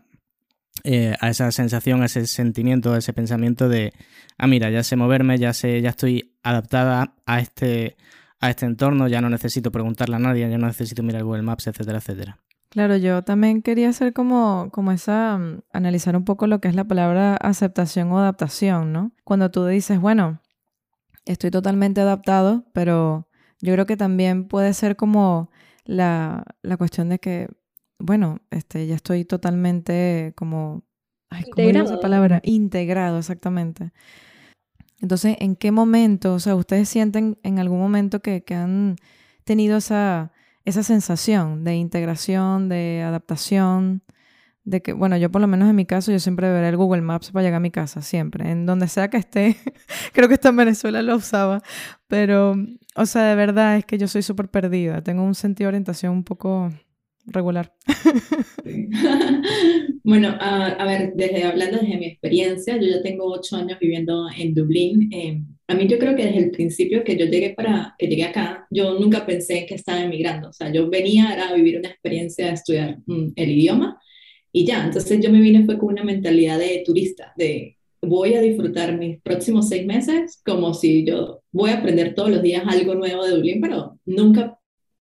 eh, 0.84 1.14
a 1.20 1.30
esa 1.30 1.50
sensación, 1.52 2.02
a 2.02 2.06
ese 2.06 2.26
sentimiento, 2.26 2.92
a 2.92 2.98
ese 2.98 3.12
pensamiento 3.12 3.68
de, 3.68 3.92
ah, 4.36 4.46
mira, 4.46 4.70
ya 4.70 4.82
sé 4.82 4.96
moverme, 4.96 5.38
ya 5.38 5.52
sé, 5.52 5.80
ya 5.80 5.90
estoy 5.90 6.34
adaptada 6.42 7.14
a 7.26 7.40
este, 7.40 7.96
a 8.40 8.50
este 8.50 8.66
entorno, 8.66 9.08
ya 9.08 9.20
no 9.20 9.30
necesito 9.30 9.72
preguntarle 9.72 10.16
a 10.16 10.18
nadie, 10.18 10.48
ya 10.48 10.58
no 10.58 10.66
necesito 10.66 11.02
mirar 11.02 11.24
Google 11.24 11.42
Maps, 11.42 11.66
etcétera, 11.66 11.98
etcétera. 11.98 12.38
Claro, 12.70 12.96
yo 12.96 13.22
también 13.22 13.62
quería 13.62 13.88
hacer 13.88 14.12
como, 14.12 14.68
como 14.72 14.92
esa, 14.92 15.38
mm, 15.38 15.62
analizar 15.72 16.16
un 16.16 16.24
poco 16.24 16.46
lo 16.46 16.60
que 16.60 16.68
es 16.68 16.74
la 16.74 16.84
palabra 16.84 17.36
aceptación 17.36 18.12
o 18.12 18.18
adaptación, 18.18 18.92
¿no? 18.92 19.12
Cuando 19.24 19.50
tú 19.50 19.64
dices, 19.66 19.98
bueno, 19.98 20.42
estoy 21.24 21.50
totalmente 21.50 22.00
adaptado, 22.02 22.66
pero 22.74 23.28
yo 23.60 23.72
creo 23.72 23.86
que 23.86 23.96
también 23.96 24.48
puede 24.48 24.74
ser 24.74 24.96
como 24.96 25.50
la, 25.84 26.44
la 26.62 26.76
cuestión 26.76 27.08
de 27.08 27.18
que, 27.18 27.48
bueno, 27.98 28.40
este, 28.50 28.86
ya 28.86 28.94
estoy 28.94 29.24
totalmente 29.24 30.32
como, 30.36 30.84
ay, 31.30 31.44
¿cómo 31.50 31.68
esa 31.68 32.00
palabra? 32.00 32.40
Integrado, 32.44 33.18
exactamente. 33.18 33.92
Entonces, 35.00 35.36
¿en 35.40 35.56
qué 35.56 35.70
momento, 35.70 36.34
o 36.34 36.40
sea, 36.40 36.56
ustedes 36.56 36.88
sienten 36.88 37.38
en 37.42 37.58
algún 37.58 37.78
momento 37.78 38.20
que, 38.20 38.42
que 38.42 38.54
han 38.54 38.96
tenido 39.44 39.76
esa 39.76 40.32
esa 40.68 40.82
sensación 40.82 41.64
de 41.64 41.76
integración, 41.76 42.68
de 42.68 43.02
adaptación, 43.02 44.02
de 44.64 44.82
que, 44.82 44.92
bueno, 44.92 45.16
yo 45.16 45.30
por 45.30 45.40
lo 45.40 45.46
menos 45.46 45.70
en 45.70 45.76
mi 45.76 45.86
caso, 45.86 46.12
yo 46.12 46.18
siempre 46.18 46.50
veré 46.52 46.68
el 46.68 46.76
Google 46.76 47.00
Maps 47.00 47.30
para 47.30 47.42
llegar 47.42 47.56
a 47.56 47.60
mi 47.60 47.70
casa, 47.70 48.02
siempre, 48.02 48.50
en 48.50 48.66
donde 48.66 48.86
sea 48.88 49.08
que 49.08 49.16
esté. 49.16 49.56
Creo 50.12 50.28
que 50.28 50.34
está 50.34 50.50
en 50.50 50.56
Venezuela 50.56 51.00
lo 51.00 51.16
usaba, 51.16 51.62
pero, 52.06 52.54
o 52.96 53.06
sea, 53.06 53.22
de 53.22 53.34
verdad 53.34 53.78
es 53.78 53.86
que 53.86 53.96
yo 53.96 54.08
soy 54.08 54.20
súper 54.22 54.50
perdida, 54.50 55.02
tengo 55.02 55.22
un 55.22 55.34
sentido 55.34 55.66
de 55.66 55.68
orientación 55.68 56.12
un 56.12 56.24
poco 56.24 56.70
regular. 57.28 57.72
bueno, 60.02 60.36
a, 60.40 60.84
ver, 60.84 61.12
desde 61.14 61.44
hablando 61.44 61.78
desde 61.78 61.98
mi 61.98 62.06
experiencia, 62.06 62.76
yo 62.76 62.86
ya 62.86 63.02
tengo 63.02 63.26
ocho 63.26 63.56
años 63.56 63.78
viviendo 63.78 64.26
en 64.36 64.54
Dublín. 64.54 65.12
Eh, 65.12 65.42
a 65.68 65.74
mí 65.74 65.86
yo 65.86 65.98
creo 65.98 66.16
que 66.16 66.24
desde 66.24 66.38
el 66.38 66.50
principio 66.50 67.04
que 67.04 67.16
yo 67.16 67.26
llegué 67.26 67.50
para 67.50 67.94
que 67.98 68.06
llegué 68.06 68.24
acá, 68.24 68.66
yo 68.70 68.98
nunca 68.98 69.26
pensé 69.26 69.66
que 69.66 69.74
estaba 69.74 70.02
emigrando. 70.02 70.48
O 70.48 70.52
sea, 70.52 70.72
yo 70.72 70.88
venía 70.88 71.48
a 71.48 71.54
vivir 71.54 71.78
una 71.78 71.90
experiencia 71.90 72.46
de 72.46 72.52
estudiar 72.52 72.98
mm, 73.06 73.32
el 73.36 73.50
idioma 73.50 74.00
y 74.52 74.64
ya. 74.64 74.84
Entonces 74.84 75.20
yo 75.20 75.30
me 75.30 75.40
vine 75.40 75.64
fue 75.64 75.78
con 75.78 75.90
una 75.90 76.04
mentalidad 76.04 76.58
de 76.58 76.82
turista, 76.84 77.32
de 77.36 77.76
voy 78.00 78.34
a 78.34 78.40
disfrutar 78.40 78.96
mis 78.96 79.20
próximos 79.20 79.68
seis 79.68 79.84
meses 79.84 80.40
como 80.44 80.72
si 80.72 81.04
yo 81.04 81.42
voy 81.50 81.70
a 81.70 81.78
aprender 81.78 82.14
todos 82.14 82.30
los 82.30 82.42
días 82.42 82.62
algo 82.66 82.94
nuevo 82.94 83.24
de 83.24 83.34
Dublín, 83.34 83.60
pero 83.60 83.98
nunca 84.06 84.58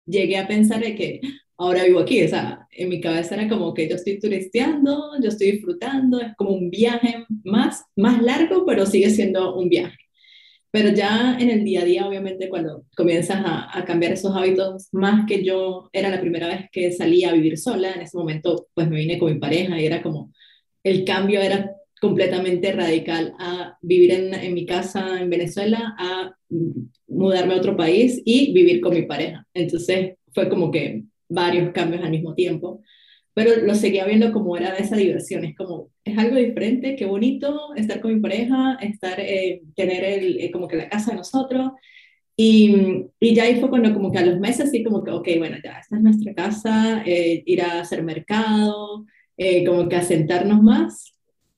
llegué 0.05 0.37
a 0.37 0.47
pensar 0.47 0.81
de 0.81 0.95
que 0.95 1.21
ahora 1.57 1.83
vivo 1.83 1.99
aquí. 1.99 2.23
O 2.23 2.27
sea, 2.27 2.67
en 2.71 2.89
mi 2.89 3.01
cabeza 3.01 3.35
era 3.35 3.49
como 3.49 3.73
que 3.73 3.87
yo 3.87 3.95
estoy 3.95 4.19
turisteando, 4.19 5.11
yo 5.21 5.29
estoy 5.29 5.51
disfrutando, 5.51 6.19
es 6.19 6.35
como 6.35 6.51
un 6.51 6.69
viaje 6.69 7.25
más, 7.43 7.83
más 7.95 8.21
largo, 8.21 8.65
pero 8.65 8.85
sigue 8.85 9.09
siendo 9.09 9.55
un 9.55 9.69
viaje. 9.69 9.97
Pero 10.71 10.89
ya 10.89 11.37
en 11.39 11.49
el 11.49 11.63
día 11.63 11.81
a 11.81 11.85
día, 11.85 12.07
obviamente, 12.07 12.49
cuando 12.49 12.85
comienzas 12.97 13.37
a, 13.45 13.77
a, 13.77 13.85
cambiar 13.85 14.11
esos 14.11 14.35
hábitos, 14.35 14.89
más 14.91 15.25
que 15.25 15.41
yo 15.43 15.89
era 15.93 16.09
la 16.09 16.19
primera 16.19 16.47
vez 16.47 16.65
que 16.71 16.91
salía 16.91 17.29
a 17.29 17.33
vivir 17.33 17.57
sola, 17.57 17.93
en 17.93 18.01
ese 18.01 18.17
momento 18.17 18.67
pues 18.73 18.89
me 18.89 18.97
vine 18.97 19.17
con 19.17 19.33
mi 19.33 19.39
pareja 19.39 19.79
y 19.79 19.85
era 19.85 20.01
como, 20.01 20.33
el 20.83 21.05
cambio 21.05 21.39
era 21.39 21.71
completamente 22.01 22.73
radical 22.73 23.33
a 23.39 23.77
vivir 23.81 24.11
en, 24.11 24.33
en 24.33 24.53
mi 24.53 24.65
casa 24.65 25.21
en 25.21 25.29
Venezuela, 25.29 25.95
a 25.97 26.35
mudarme 27.07 27.53
a 27.53 27.57
otro 27.57 27.77
país 27.77 28.21
y 28.25 28.53
vivir 28.53 28.81
con 28.81 28.93
mi 28.93 29.03
pareja. 29.03 29.47
Entonces 29.53 30.15
fue 30.33 30.49
como 30.49 30.71
que 30.71 31.05
varios 31.29 31.71
cambios 31.71 32.03
al 32.03 32.11
mismo 32.11 32.33
tiempo, 32.35 32.81
pero 33.33 33.57
lo 33.65 33.75
seguía 33.75 34.05
viendo 34.05 34.31
como 34.31 34.55
era 34.57 34.73
de 34.73 34.81
esa 34.81 34.95
diversión, 34.95 35.43
es 35.43 35.55
como, 35.55 35.89
es 36.05 36.17
algo 36.17 36.37
diferente, 36.37 36.95
qué 36.95 37.05
bonito 37.05 37.75
estar 37.75 37.99
con 37.99 38.13
mi 38.13 38.21
pareja, 38.21 38.77
estar, 38.81 39.19
eh, 39.19 39.61
tener 39.75 40.03
el, 40.05 40.39
eh, 40.39 40.51
como 40.51 40.67
que 40.67 40.77
la 40.77 40.89
casa 40.89 41.11
de 41.11 41.17
nosotros, 41.17 41.71
y, 42.37 43.07
y, 43.19 43.35
ya 43.35 43.43
ahí 43.43 43.59
fue 43.59 43.69
cuando 43.69 43.93
como 43.93 44.11
que 44.11 44.19
a 44.19 44.25
los 44.25 44.39
meses 44.39 44.71
sí 44.71 44.83
como 44.83 45.03
que, 45.03 45.11
ok, 45.11 45.27
bueno, 45.37 45.57
ya 45.63 45.79
esta 45.79 45.95
es 45.95 46.01
nuestra 46.01 46.33
casa, 46.33 47.03
eh, 47.05 47.43
ir 47.45 47.61
a 47.61 47.81
hacer 47.81 48.03
mercado, 48.03 49.05
como 49.65 49.89
que 49.89 49.95
asentarnos 49.95 50.61
más, 50.61 51.13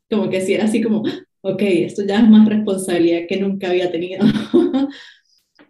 como 0.09 0.29
que 0.29 0.41
sí 0.41 0.53
era 0.53 0.65
así 0.65 0.81
como, 0.81 1.03
ok, 1.41 1.61
esto 1.61 2.03
ya 2.05 2.19
es 2.19 2.29
más 2.29 2.47
responsabilidad 2.47 3.27
que 3.27 3.37
nunca 3.37 3.69
había 3.69 3.91
tenido. 3.91 4.25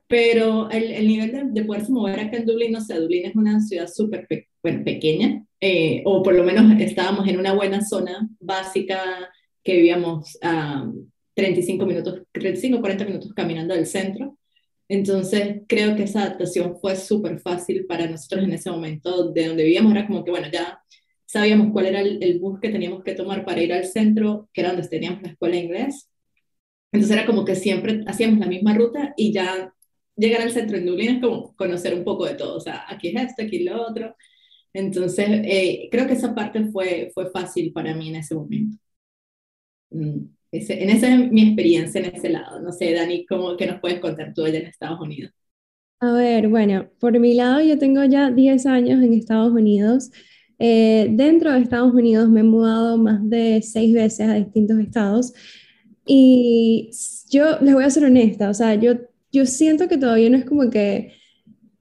Pero 0.07 0.69
el, 0.69 0.91
el 0.91 1.07
nivel 1.07 1.31
de, 1.31 1.43
de, 1.45 1.65
poderse 1.65 1.91
mover 1.91 2.19
acá 2.19 2.37
en 2.37 2.45
Dublín, 2.45 2.71
no 2.71 2.81
sé, 2.81 2.95
Dublín 2.95 3.25
es 3.25 3.35
una 3.35 3.59
ciudad 3.59 3.87
súper 3.87 4.27
bueno, 4.63 4.83
pequeña, 4.83 5.45
eh, 5.59 6.01
o 6.05 6.23
por 6.23 6.33
lo 6.35 6.43
menos 6.43 6.79
estábamos 6.79 7.27
en 7.27 7.39
una 7.39 7.53
buena 7.53 7.81
zona 7.85 8.29
básica 8.39 9.29
que 9.63 9.75
vivíamos 9.75 10.37
a 10.41 10.89
35 11.33 11.85
minutos, 11.85 12.21
35 12.31 12.79
40 12.79 13.05
minutos 13.05 13.33
caminando 13.33 13.73
del 13.75 13.85
centro. 13.85 14.37
Entonces 14.89 15.61
creo 15.67 15.95
que 15.95 16.03
esa 16.03 16.21
adaptación 16.23 16.79
fue 16.79 16.95
súper 16.95 17.39
fácil 17.39 17.85
para 17.85 18.07
nosotros 18.07 18.45
en 18.45 18.53
ese 18.53 18.71
momento, 18.71 19.31
de 19.31 19.47
donde 19.47 19.63
vivíamos 19.63 19.91
era 19.91 20.07
como 20.07 20.23
que, 20.23 20.31
bueno, 20.31 20.47
ya 20.51 20.79
sabíamos 21.25 21.71
cuál 21.73 21.87
era 21.87 21.99
el, 22.01 22.23
el 22.23 22.39
bus 22.39 22.59
que 22.61 22.69
teníamos 22.69 23.03
que 23.03 23.13
tomar 23.13 23.43
para 23.45 23.61
ir 23.61 23.73
al 23.73 23.85
centro, 23.85 24.49
que 24.53 24.61
era 24.61 24.71
donde 24.71 24.87
teníamos 24.87 25.21
la 25.21 25.29
escuela 25.29 25.55
de 25.55 25.63
inglés. 25.63 26.09
Entonces 26.91 27.17
era 27.17 27.25
como 27.25 27.45
que 27.45 27.55
siempre 27.55 28.03
hacíamos 28.07 28.39
la 28.39 28.47
misma 28.47 28.73
ruta 28.73 29.13
y 29.17 29.33
ya 29.33 29.73
llegar 30.17 30.41
al 30.41 30.51
centro 30.51 30.77
en 30.77 30.85
Dublín 30.85 31.15
es 31.15 31.21
como 31.21 31.55
conocer 31.55 31.93
un 31.93 32.03
poco 32.03 32.25
de 32.25 32.35
todo, 32.35 32.57
o 32.57 32.59
sea, 32.59 32.85
aquí 32.89 33.09
es 33.09 33.15
esto, 33.15 33.43
aquí 33.43 33.63
lo 33.63 33.81
otro. 33.87 34.15
Entonces, 34.73 35.27
eh, 35.29 35.87
creo 35.91 36.07
que 36.07 36.13
esa 36.13 36.35
parte 36.35 36.65
fue, 36.65 37.11
fue 37.13 37.31
fácil 37.31 37.71
para 37.73 37.95
mí 37.95 38.09
en 38.09 38.17
ese 38.17 38.35
momento. 38.35 38.77
Mm, 39.89 40.25
ese, 40.51 40.83
en 40.83 40.89
esa 40.89 41.13
es 41.13 41.31
mi 41.31 41.43
experiencia 41.43 41.99
en 42.01 42.15
ese 42.15 42.29
lado. 42.29 42.59
No 42.61 42.71
sé, 42.71 42.93
Dani, 42.93 43.25
¿cómo, 43.25 43.55
¿qué 43.57 43.67
nos 43.67 43.79
puedes 43.79 43.99
contar 43.99 44.33
tú 44.33 44.43
allá 44.45 44.59
en 44.59 44.67
Estados 44.67 44.99
Unidos? 44.99 45.33
A 45.99 46.11
ver, 46.13 46.47
bueno, 46.47 46.89
por 46.99 47.17
mi 47.19 47.33
lado 47.33 47.61
yo 47.61 47.77
tengo 47.79 48.03
ya 48.03 48.29
10 48.29 48.65
años 48.67 49.01
en 49.03 49.13
Estados 49.13 49.51
Unidos. 49.51 50.11
Eh, 50.59 51.07
dentro 51.11 51.51
de 51.51 51.59
Estados 51.59 51.93
Unidos 51.93 52.29
me 52.29 52.41
he 52.41 52.43
mudado 52.43 52.97
más 52.97 53.27
de 53.29 53.61
seis 53.61 53.93
veces 53.93 54.27
a 54.27 54.33
distintos 54.35 54.79
estados 54.79 55.33
y 56.05 56.89
yo 57.29 57.59
les 57.61 57.73
voy 57.75 57.83
a 57.83 57.89
ser 57.89 58.05
honesta, 58.05 58.49
o 58.49 58.53
sea, 58.53 58.73
yo, 58.75 58.95
yo 59.37 59.45
siento 59.45 59.87
que 59.87 59.97
todavía 59.97 60.29
no 60.29 60.37
es 60.37 60.45
como 60.45 60.69
que 60.69 61.13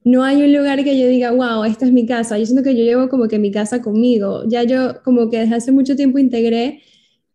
no 0.03 0.23
hay 0.23 0.41
un 0.41 0.53
lugar 0.53 0.83
que 0.83 0.97
yo 0.97 1.07
diga, 1.07 1.31
wow, 1.31 1.65
esta 1.65 1.85
es 1.85 1.91
mi 1.91 2.05
casa. 2.05 2.37
Yo 2.37 2.45
siento 2.45 2.63
que 2.63 2.75
yo 2.75 2.83
llevo 2.83 3.09
como 3.09 3.27
que 3.27 3.39
mi 3.39 3.51
casa 3.51 3.81
conmigo. 3.81 4.43
Ya 4.47 4.63
yo 4.63 5.03
como 5.03 5.29
que 5.29 5.39
desde 5.39 5.55
hace 5.55 5.71
mucho 5.73 5.95
tiempo 5.97 6.17
integré 6.17 6.81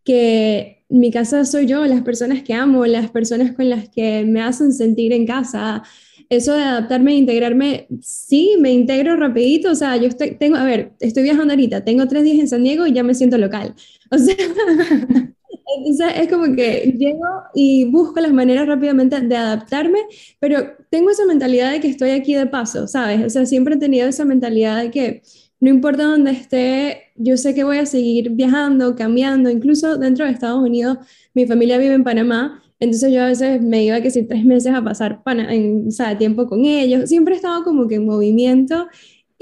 que 0.05 0.85
mi 0.88 1.11
casa 1.11 1.45
soy 1.45 1.67
yo, 1.67 1.85
las 1.87 2.02
personas 2.02 2.43
que 2.43 2.55
amo, 2.55 2.87
las 2.87 3.11
personas 3.11 3.52
con 3.52 3.69
las 3.69 3.88
que 3.91 4.25
me 4.25 4.41
hacen 4.41 4.73
sentir 4.73 5.12
en 5.12 5.26
casa. 5.26 5.83
Eso 6.31 6.55
de 6.55 6.62
adaptarme 6.62 7.12
e 7.12 7.17
integrarme, 7.17 7.88
sí, 8.00 8.57
me 8.59 8.73
integro 8.73 9.17
rapidito. 9.17 9.71
O 9.71 9.75
sea, 9.75 9.97
yo 9.99 10.07
estoy, 10.09 10.37
tengo, 10.37 10.57
a 10.57 10.64
ver, 10.64 10.93
estoy 11.00 11.25
viajando 11.25 11.52
ahorita, 11.52 11.85
tengo 11.85 12.09
tres 12.09 12.25
días 12.25 12.38
en 12.38 12.49
San 12.49 12.62
Diego 12.62 12.87
y 12.87 12.93
ya 12.95 13.02
me 13.02 13.14
siento 13.14 13.37
local. 13.37 13.75
O 14.11 14.17
sea, 14.19 14.35
Entonces 15.76 16.12
es 16.16 16.28
como 16.28 16.54
que 16.54 16.95
llego 16.99 17.26
y 17.54 17.85
busco 17.90 18.21
las 18.21 18.33
maneras 18.33 18.66
rápidamente 18.66 19.21
de 19.21 19.37
adaptarme, 19.37 19.99
pero 20.40 20.59
tengo 20.90 21.11
esa 21.11 21.25
mentalidad 21.26 21.73
de 21.73 21.81
que 21.81 21.88
estoy 21.88 22.11
aquí 22.11 22.35
de 22.35 22.47
paso, 22.47 22.87
¿sabes? 22.88 23.25
O 23.25 23.31
sea, 23.31 23.47
siempre 23.47 23.76
he 23.76 23.78
tenido 23.78 24.09
esa 24.09 24.25
mentalidad 24.25 24.83
de 24.83 24.90
que 24.90 25.23
no 25.61 25.71
importa 25.71 26.04
dónde 26.04 26.33
esté, 26.33 27.12
yo 27.14 27.37
sé 27.37 27.54
que 27.54 27.62
voy 27.64 27.78
a 27.78 27.87
seguir 27.87 28.31
viajando, 28.31 28.97
cambiando, 28.97 29.49
incluso 29.49 29.97
dentro 29.97 30.25
de 30.26 30.33
Estados 30.33 30.61
Unidos, 30.61 30.99
mi 31.35 31.47
familia 31.47 31.78
vive 31.78 31.95
en 31.95 32.02
Panamá, 32.04 32.61
entonces 32.81 33.12
yo 33.12 33.23
a 33.23 33.28
veces 33.28 33.62
me 33.62 33.85
iba 33.85 34.00
que 34.00 34.11
si 34.11 34.25
tres 34.25 34.45
meses 34.45 34.75
a 34.75 34.83
pasar 34.83 35.23
en, 35.26 35.87
o 35.87 35.90
sea, 35.92 36.19
tiempo 36.19 36.49
con 36.49 36.64
ellos, 36.64 37.09
siempre 37.09 37.35
he 37.35 37.37
estado 37.37 37.62
como 37.62 37.87
que 37.87 37.95
en 37.95 38.07
movimiento 38.07 38.88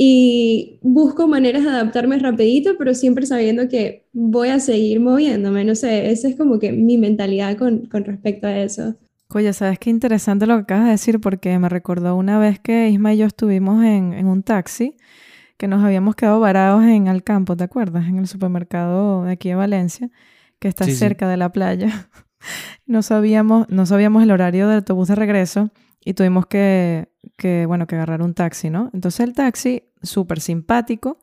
y 0.03 0.79
busco 0.81 1.29
maneras 1.29 1.63
de 1.63 1.69
adaptarme 1.69 2.19
rapidito, 2.19 2.71
pero 2.79 2.95
siempre 2.95 3.27
sabiendo 3.27 3.69
que 3.69 4.07
voy 4.15 4.49
a 4.49 4.59
seguir 4.59 4.99
moviéndome, 4.99 5.63
no 5.63 5.75
sé, 5.75 6.11
esa 6.11 6.27
es 6.27 6.37
como 6.37 6.59
que 6.59 6.73
mi 6.73 6.97
mentalidad 6.97 7.59
con, 7.59 7.85
con 7.85 8.07
respecto 8.07 8.47
a 8.47 8.57
eso. 8.57 8.95
Oye, 9.29 9.53
¿sabes 9.53 9.79
qué 9.79 9.91
interesante 9.91 10.47
lo 10.47 10.57
que 10.57 10.63
acabas 10.63 10.85
de 10.87 10.93
decir? 10.93 11.21
Porque 11.21 11.59
me 11.59 11.69
recordó 11.69 12.17
una 12.17 12.39
vez 12.39 12.59
que 12.59 12.89
Isma 12.89 13.13
y 13.13 13.19
yo 13.19 13.27
estuvimos 13.27 13.85
en, 13.85 14.15
en 14.15 14.27
un 14.27 14.43
taxi, 14.43 14.97
que 15.59 15.69
nos 15.69 15.85
habíamos 15.85 16.15
quedado 16.15 16.41
varados 16.41 16.83
en 16.85 17.07
el 17.07 17.23
campo, 17.23 17.55
¿te 17.55 17.65
acuerdas? 17.65 18.09
En 18.09 18.17
el 18.17 18.27
supermercado 18.27 19.25
de 19.25 19.33
aquí 19.33 19.51
de 19.51 19.57
Valencia, 19.57 20.09
que 20.59 20.69
está 20.69 20.87
cerca 20.87 21.29
de 21.29 21.37
la 21.37 21.53
playa. 21.53 22.09
no, 22.87 23.03
sabíamos, 23.03 23.69
no 23.69 23.85
sabíamos 23.85 24.23
el 24.23 24.31
horario 24.31 24.67
del 24.67 24.79
autobús 24.79 25.09
de 25.09 25.17
regreso 25.17 25.71
y 26.05 26.15
tuvimos 26.15 26.47
que, 26.47 27.09
que, 27.37 27.67
bueno, 27.67 27.87
que 27.87 27.97
agarrar 27.97 28.23
un 28.23 28.35
taxi, 28.35 28.71
¿no? 28.71 28.91
Entonces 28.95 29.21
el 29.21 29.35
taxi 29.35 29.85
súper 30.03 30.41
simpático, 30.41 31.19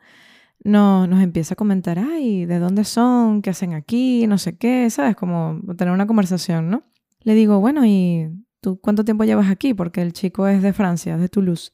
no, 0.64 1.08
nos 1.08 1.22
empieza 1.22 1.54
a 1.54 1.58
comentar, 1.58 2.00
ay, 2.00 2.46
¿de 2.46 2.60
dónde 2.60 2.84
son? 2.84 3.42
¿Qué 3.42 3.52
hacen 3.52 3.74
aquí? 3.74 4.28
No 4.28 4.38
sé 4.38 4.58
qué, 4.58 4.90
¿sabes? 4.90 5.16
Como 5.16 5.62
tener 5.78 5.94
una 5.94 6.08
conversación, 6.08 6.70
¿no? 6.70 6.84
Le 7.22 7.36
digo, 7.36 7.60
bueno, 7.60 7.86
¿y 7.86 8.30
tú 8.62 8.80
cuánto 8.80 9.06
tiempo 9.06 9.24
llevas 9.24 9.50
aquí? 9.50 9.74
Porque 9.74 10.02
el 10.02 10.14
chico 10.14 10.48
es 10.48 10.62
de 10.62 10.74
Francia, 10.74 11.18
de 11.18 11.30
Toulouse. 11.30 11.72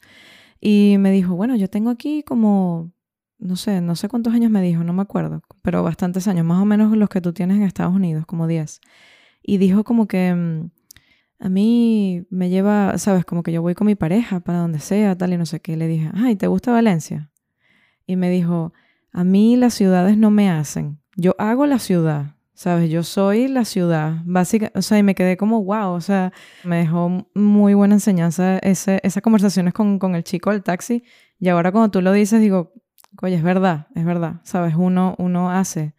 Y 0.59 0.97
me 0.99 1.11
dijo, 1.11 1.35
bueno, 1.35 1.55
yo 1.55 1.69
tengo 1.69 1.89
aquí 1.89 2.23
como, 2.23 2.91
no 3.39 3.55
sé, 3.55 3.81
no 3.81 3.95
sé 3.95 4.09
cuántos 4.09 4.33
años 4.33 4.51
me 4.51 4.61
dijo, 4.61 4.83
no 4.83 4.93
me 4.93 5.01
acuerdo, 5.01 5.41
pero 5.61 5.83
bastantes 5.83 6.27
años, 6.27 6.45
más 6.45 6.61
o 6.61 6.65
menos 6.65 6.95
los 6.95 7.09
que 7.09 7.21
tú 7.21 7.33
tienes 7.33 7.57
en 7.57 7.63
Estados 7.63 7.95
Unidos, 7.95 8.25
como 8.25 8.47
10. 8.47 8.79
Y 9.43 9.57
dijo 9.57 9.83
como 9.83 10.07
que 10.07 10.33
mm, 10.33 10.71
a 11.43 11.49
mí 11.49 12.25
me 12.29 12.49
lleva, 12.49 12.97
sabes, 12.97 13.25
como 13.25 13.43
que 13.43 13.51
yo 13.51 13.61
voy 13.61 13.75
con 13.75 13.85
mi 13.85 13.95
pareja 13.95 14.39
para 14.39 14.59
donde 14.59 14.79
sea, 14.79 15.17
tal 15.17 15.33
y 15.33 15.37
no 15.37 15.45
sé 15.45 15.59
qué. 15.59 15.75
Le 15.75 15.89
dije, 15.89 16.09
ay, 16.13 16.37
¿te 16.37 16.47
gusta 16.47 16.71
Valencia? 16.71 17.31
Y 18.07 18.15
me 18.15 18.29
dijo, 18.29 18.71
a 19.11 19.25
mí 19.25 19.57
las 19.57 19.73
ciudades 19.73 20.17
no 20.17 20.31
me 20.31 20.49
hacen. 20.49 21.01
Yo 21.17 21.35
hago 21.39 21.65
la 21.65 21.79
ciudad, 21.79 22.37
¿sabes? 22.53 22.89
Yo 22.89 23.03
soy 23.03 23.49
la 23.49 23.65
ciudad. 23.65 24.21
Básicamente, 24.23 24.79
o 24.79 24.81
sea, 24.81 24.97
y 24.97 25.03
me 25.03 25.15
quedé 25.15 25.35
como, 25.35 25.61
wow, 25.65 25.89
o 25.89 25.99
sea, 25.99 26.31
me 26.63 26.77
dejó 26.77 27.27
muy 27.35 27.73
buena 27.73 27.95
enseñanza 27.95 28.59
esas 28.59 29.21
conversaciones 29.21 29.73
con, 29.73 29.99
con 29.99 30.15
el 30.15 30.23
chico 30.23 30.51
del 30.51 30.63
taxi. 30.63 31.03
Y 31.41 31.49
ahora 31.49 31.73
cuando 31.73 31.91
tú 31.91 32.01
lo 32.01 32.13
dices, 32.13 32.39
digo, 32.39 32.71
oye, 33.21 33.35
es 33.35 33.43
verdad, 33.43 33.87
es 33.95 34.05
verdad, 34.05 34.39
¿sabes? 34.45 34.75
Uno, 34.77 35.13
uno 35.17 35.51
hace 35.51 35.93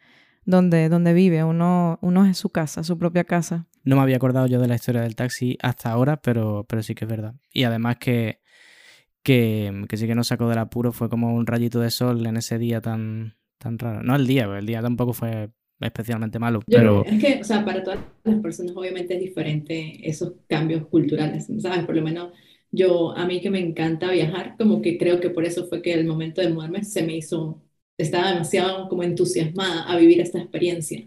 donde, 0.46 0.88
donde 0.88 1.12
vive, 1.12 1.44
uno, 1.44 1.98
uno 2.00 2.24
es 2.24 2.38
su 2.38 2.48
casa, 2.48 2.82
su 2.82 2.96
propia 2.96 3.24
casa. 3.24 3.66
No 3.85 3.97
me 3.97 4.03
había 4.03 4.17
acordado 4.17 4.47
yo 4.47 4.61
de 4.61 4.69
la 4.69 4.75
historia 4.75 5.03
del 5.03 5.14
taxi 5.14 5.59
hasta 5.61 5.91
ahora, 5.91 6.17
pero, 6.21 6.64
pero 6.69 6.83
sí 6.83 6.95
que 6.95 7.05
es 7.05 7.11
verdad. 7.11 7.35
Y 7.53 7.64
además 7.64 7.97
que, 7.99 8.41
que, 9.23 9.87
sí 9.97 10.07
que 10.07 10.14
nos 10.14 10.29
sacó 10.29 10.49
del 10.49 10.59
apuro, 10.59 10.93
fue 10.93 11.09
como 11.09 11.35
un 11.35 11.47
rayito 11.47 11.81
de 11.81 11.91
sol 11.91 12.25
en 12.26 12.37
ese 12.37 12.59
día 12.59 12.81
tan, 12.81 13.37
tan 13.59 13.79
raro. 13.79 14.03
No 14.03 14.17
el 14.17 14.26
día, 14.26 14.45
el 14.59 14.67
día 14.67 14.83
tampoco 14.83 15.12
fue 15.12 15.50
especialmente 15.81 16.38
malo. 16.38 16.61
pero... 16.67 17.05
Es 17.05 17.21
que, 17.21 17.41
o 17.41 17.45
sea, 17.45 17.64
para 17.64 17.83
todas 17.83 18.00
las 18.25 18.41
personas 18.41 18.75
obviamente 18.76 19.14
es 19.14 19.21
diferente 19.21 20.09
esos 20.09 20.35
cambios 20.49 20.87
culturales, 20.87 21.49
¿sabes? 21.59 21.85
Por 21.85 21.97
lo 21.97 22.03
menos 22.03 22.33
yo, 22.71 23.17
a 23.17 23.26
mí 23.26 23.41
que 23.41 23.50
me 23.50 23.61
encanta 23.61 24.11
viajar, 24.11 24.57
como 24.59 24.83
que 24.83 24.99
creo 24.99 25.21
que 25.21 25.31
por 25.31 25.45
eso 25.45 25.67
fue 25.67 25.81
que 25.83 25.93
el 25.95 26.07
momento 26.07 26.41
de 26.41 26.49
mudarme 26.50 26.85
se 26.85 27.05
me 27.05 27.17
hizo, 27.17 27.62
estaba 27.97 28.33
demasiado 28.33 28.88
como 28.88 29.03
entusiasmada 29.05 29.85
a 29.85 29.97
vivir 29.97 30.21
esta 30.21 30.41
experiencia. 30.41 31.07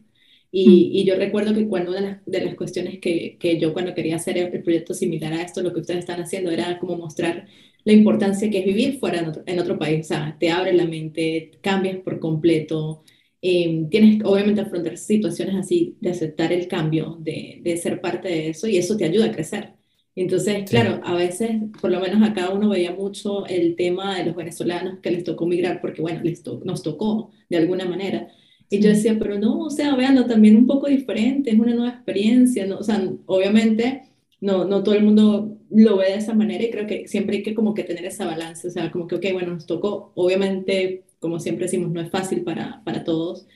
Y, 0.52 1.04
yo 1.06 1.16
recuerdo 1.16 1.54
que 1.54 1.68
cuando 1.68 1.92
una 1.92 2.02
de 2.02 2.08
las, 2.08 2.26
de 2.26 2.46
las 2.46 2.56
cuestiones 2.56 3.00
que, 3.00 3.38
que, 3.40 3.60
yo 3.60 3.74
cuando 3.74 3.94
quería 3.94 4.16
hacer 4.16 4.38
el 4.38 4.64
proyecto 4.64 4.94
similar 4.94 5.34
a 5.34 5.42
esto, 5.42 5.62
lo 5.62 5.74
que 5.74 5.82
ustedes 5.82 6.00
están 6.00 6.22
haciendo 6.22 6.52
era 6.52 6.80
como 6.80 6.98
mostrar 6.98 7.48
la 7.84 7.94
importancia 7.94 8.50
que 8.50 8.60
es 8.60 8.66
vivir 8.66 9.00
fuera 9.00 9.20
en 9.20 9.28
otro, 9.28 9.44
en 9.46 9.60
otro 9.60 9.78
país. 9.80 10.06
O 10.06 10.10
sea, 10.10 10.38
te 10.40 10.52
abre 10.52 10.74
la 10.74 10.86
mente, 10.86 11.52
cambias 11.62 11.98
por 11.98 12.20
completo. 12.20 13.04
Em, 13.42 13.90
tienes 13.90 14.24
obviamente 14.26 14.62
afrontar 14.62 14.98
situaciones 14.98 15.56
así, 15.56 15.96
de 16.02 16.10
aceptar 16.12 16.52
el 16.52 16.68
cambio, 16.68 17.18
de, 17.20 17.60
de, 17.64 17.78
ser 17.78 18.02
parte 18.02 18.28
de 18.30 18.50
eso 18.50 18.68
y 18.68 18.78
eso 18.78 18.98
te 18.98 19.06
ayuda 19.06 19.26
a 19.28 19.32
crecer. 19.32 19.74
Entonces, 20.16 20.68
claro, 20.70 21.00
a 21.04 21.14
veces, 21.14 21.52
por 21.80 21.92
lo 21.92 22.00
menos 22.00 22.28
acá 22.28 22.50
uno 22.50 22.70
veía 22.70 22.92
mucho 22.92 23.46
el 23.46 23.76
tema 23.76 24.18
de 24.18 24.26
los 24.26 24.36
venezolanos 24.36 25.00
que 25.00 25.12
les 25.12 25.24
tocó 25.24 25.46
migrar 25.46 25.80
porque, 25.80 26.02
bueno, 26.02 26.22
les 26.24 26.44
nos 26.66 26.82
tocó 26.82 27.32
de 27.50 27.58
alguna 27.58 27.86
manera 27.86 28.28
y 28.70 28.80
yo 28.82 28.90
decía, 28.90 29.18
pero 29.20 29.40
no, 29.40 29.60
o 29.62 29.70
sea, 29.70 29.96
veanlo 29.96 30.26
también 30.26 30.56
un 30.58 30.68
poco 30.68 30.88
diferente, 30.88 31.52
es 31.52 31.60
una 31.60 31.74
nueva 31.74 31.90
experiencia, 31.94 32.66
¿no? 32.66 32.78
O 32.80 32.84
sea, 32.84 33.02
obviamente 33.26 34.04
no, 34.42 34.66
no 34.66 34.84
todo 34.84 34.96
el 34.96 35.04
mundo 35.04 35.58
lo 35.70 35.98
ve 35.98 36.08
de 36.12 36.16
esa 36.18 36.34
manera 36.34 36.64
y 36.64 36.72
creo 36.72 36.88
que 36.88 37.08
siempre 37.08 37.38
hay 37.38 37.44
que 37.44 37.56
como 37.56 37.74
que 37.74 37.84
tener 37.84 38.06
esa 38.06 38.26
balance, 38.26 38.68
o 38.68 38.72
sea, 38.72 38.92
como 38.92 39.08
que, 39.08 39.16
ok, 39.16 39.26
bueno, 39.34 39.54
nos 39.54 39.66
tocó, 39.66 40.12
obviamente, 40.16 41.06
como 41.20 41.40
siempre 41.40 41.66
decimos, 41.66 41.92
no 41.92 42.02
es 42.02 42.10
fácil 42.12 42.44
para, 42.44 42.84
para 42.84 43.04
todos, 43.04 43.48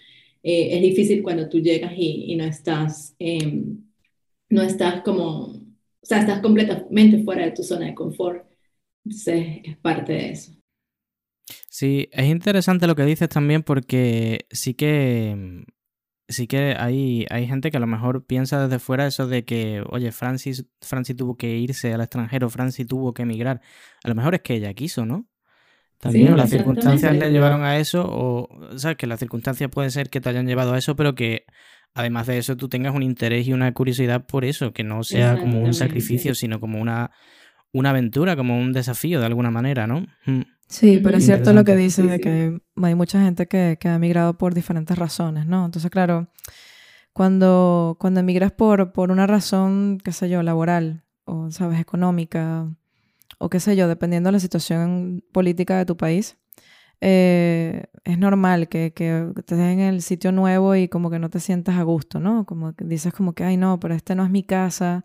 eh, 0.44 0.76
es 0.78 0.82
difícil 0.82 1.24
cuando 1.24 1.50
tú 1.50 1.60
llegas 1.60 1.94
y, 1.98 2.32
y 2.32 2.36
no 2.36 2.44
estás, 2.46 3.16
em, 3.20 3.84
no 4.50 4.62
estás 4.64 5.02
como, 5.04 5.46
o 5.48 5.62
sea, 6.04 6.20
estás 6.22 6.42
completamente 6.42 7.24
fuera 7.24 7.46
de 7.46 7.52
tu 7.52 7.64
zona 7.64 7.88
de 7.88 7.96
confort, 7.96 8.46
entonces 9.06 9.60
es 9.66 9.78
parte 9.80 10.14
de 10.14 10.32
eso. 10.32 10.54
Sí, 11.74 12.10
es 12.12 12.26
interesante 12.26 12.86
lo 12.86 12.98
que 12.98 13.06
dices 13.06 13.30
también 13.30 13.64
porque 13.64 14.46
sí 14.52 14.74
que 14.74 15.64
sí 16.28 16.46
que 16.46 16.76
hay, 16.78 17.26
hay 17.30 17.48
gente 17.48 17.72
que 17.72 17.78
a 17.78 17.80
lo 17.80 17.88
mejor 17.88 18.26
piensa 18.26 18.62
desde 18.62 18.78
fuera 18.78 19.08
eso 19.08 19.26
de 19.26 19.46
que, 19.46 19.82
oye, 19.90 20.12
Francis, 20.12 20.66
Francis 20.82 21.16
tuvo 21.16 21.38
que 21.38 21.56
irse 21.56 21.94
al 21.94 22.02
extranjero, 22.02 22.50
Francis 22.50 22.86
tuvo 22.88 23.14
que 23.14 23.22
emigrar. 23.22 23.62
A 24.04 24.10
lo 24.10 24.16
mejor 24.16 24.36
es 24.36 24.42
que 24.42 24.56
ella 24.56 24.74
quiso, 24.74 25.06
¿no? 25.06 25.30
También 25.98 26.36
las 26.36 26.50
circunstancias 26.50 27.16
le 27.16 27.32
llevaron 27.32 27.64
a 27.64 27.78
eso, 27.78 28.06
o 28.06 28.50
sabes 28.76 28.98
que 28.98 29.08
las 29.08 29.22
circunstancias 29.22 29.70
pueden 29.72 29.92
ser 29.92 30.10
que 30.10 30.20
te 30.20 30.28
hayan 30.28 30.48
llevado 30.48 30.74
a 30.74 30.78
eso, 30.78 30.98
pero 30.98 31.16
que 31.16 31.46
además 31.94 32.28
de 32.28 32.38
eso 32.38 32.58
tú 32.58 32.68
tengas 32.68 32.94
un 32.94 33.04
interés 33.04 33.48
y 33.48 33.54
una 33.54 33.72
curiosidad 33.74 34.26
por 34.26 34.44
eso, 34.44 34.74
que 34.74 34.84
no 34.84 35.06
sea 35.06 35.38
como 35.38 35.62
un 35.62 35.74
sacrificio, 35.74 36.36
sino 36.36 36.60
como 36.60 36.82
una, 36.82 37.12
una 37.72 37.92
aventura, 37.92 38.36
como 38.36 38.60
un 38.60 38.74
desafío 38.74 39.22
de 39.22 39.28
alguna 39.28 39.52
manera, 39.52 39.88
¿no? 39.88 40.06
Mm. 40.26 40.42
Sí, 40.72 41.02
pero 41.04 41.18
es 41.18 41.26
cierto 41.26 41.52
lo 41.52 41.66
que 41.66 41.76
dices 41.76 42.10
de 42.10 42.22
que 42.22 42.62
hay 42.82 42.96
mucha 42.96 43.22
gente 43.22 43.46
que, 43.46 43.78
que, 43.78 43.90
ha 43.90 43.96
emigrado 43.96 44.38
por 44.38 44.54
diferentes 44.54 44.98
razones, 44.98 45.46
¿no? 45.46 45.66
Entonces, 45.66 45.92
claro, 45.92 46.30
cuando, 47.12 47.98
cuando 48.00 48.22
emigras 48.22 48.54
por, 48.54 48.94
por 48.94 49.12
una 49.12 49.28
razón, 49.28 50.00
qué 50.02 50.14
sé 50.14 50.30
yo, 50.30 50.42
laboral 50.44 51.04
o, 51.26 51.52
sabes, 51.52 51.78
económica 51.78 52.74
o 53.38 53.50
qué 53.50 53.60
sé 53.60 53.76
yo, 53.76 53.90
dependiendo 53.90 54.30
de 54.30 54.32
la 54.32 54.40
situación 54.40 55.26
política 55.34 55.78
de 55.78 55.86
tu 55.86 55.98
país, 55.98 56.38
eh, 57.02 57.88
es 58.06 58.18
normal 58.18 58.70
que, 58.70 58.94
que 58.94 59.30
estés 59.36 59.60
en 59.60 59.82
el 59.82 60.02
sitio 60.02 60.32
nuevo 60.32 60.76
y 60.78 60.88
como 60.88 61.10
que 61.10 61.20
no 61.20 61.30
te 61.30 61.42
sientas 61.42 61.76
a 61.76 61.84
gusto, 61.84 62.22
¿no? 62.22 62.46
Como 62.46 62.76
que 62.76 62.86
dices 62.86 63.14
como 63.14 63.34
que, 63.34 63.44
ay, 63.44 63.58
no, 63.58 63.78
pero 63.82 63.94
este 63.94 64.16
no 64.16 64.24
es 64.24 64.30
mi 64.30 64.44
casa, 64.44 65.04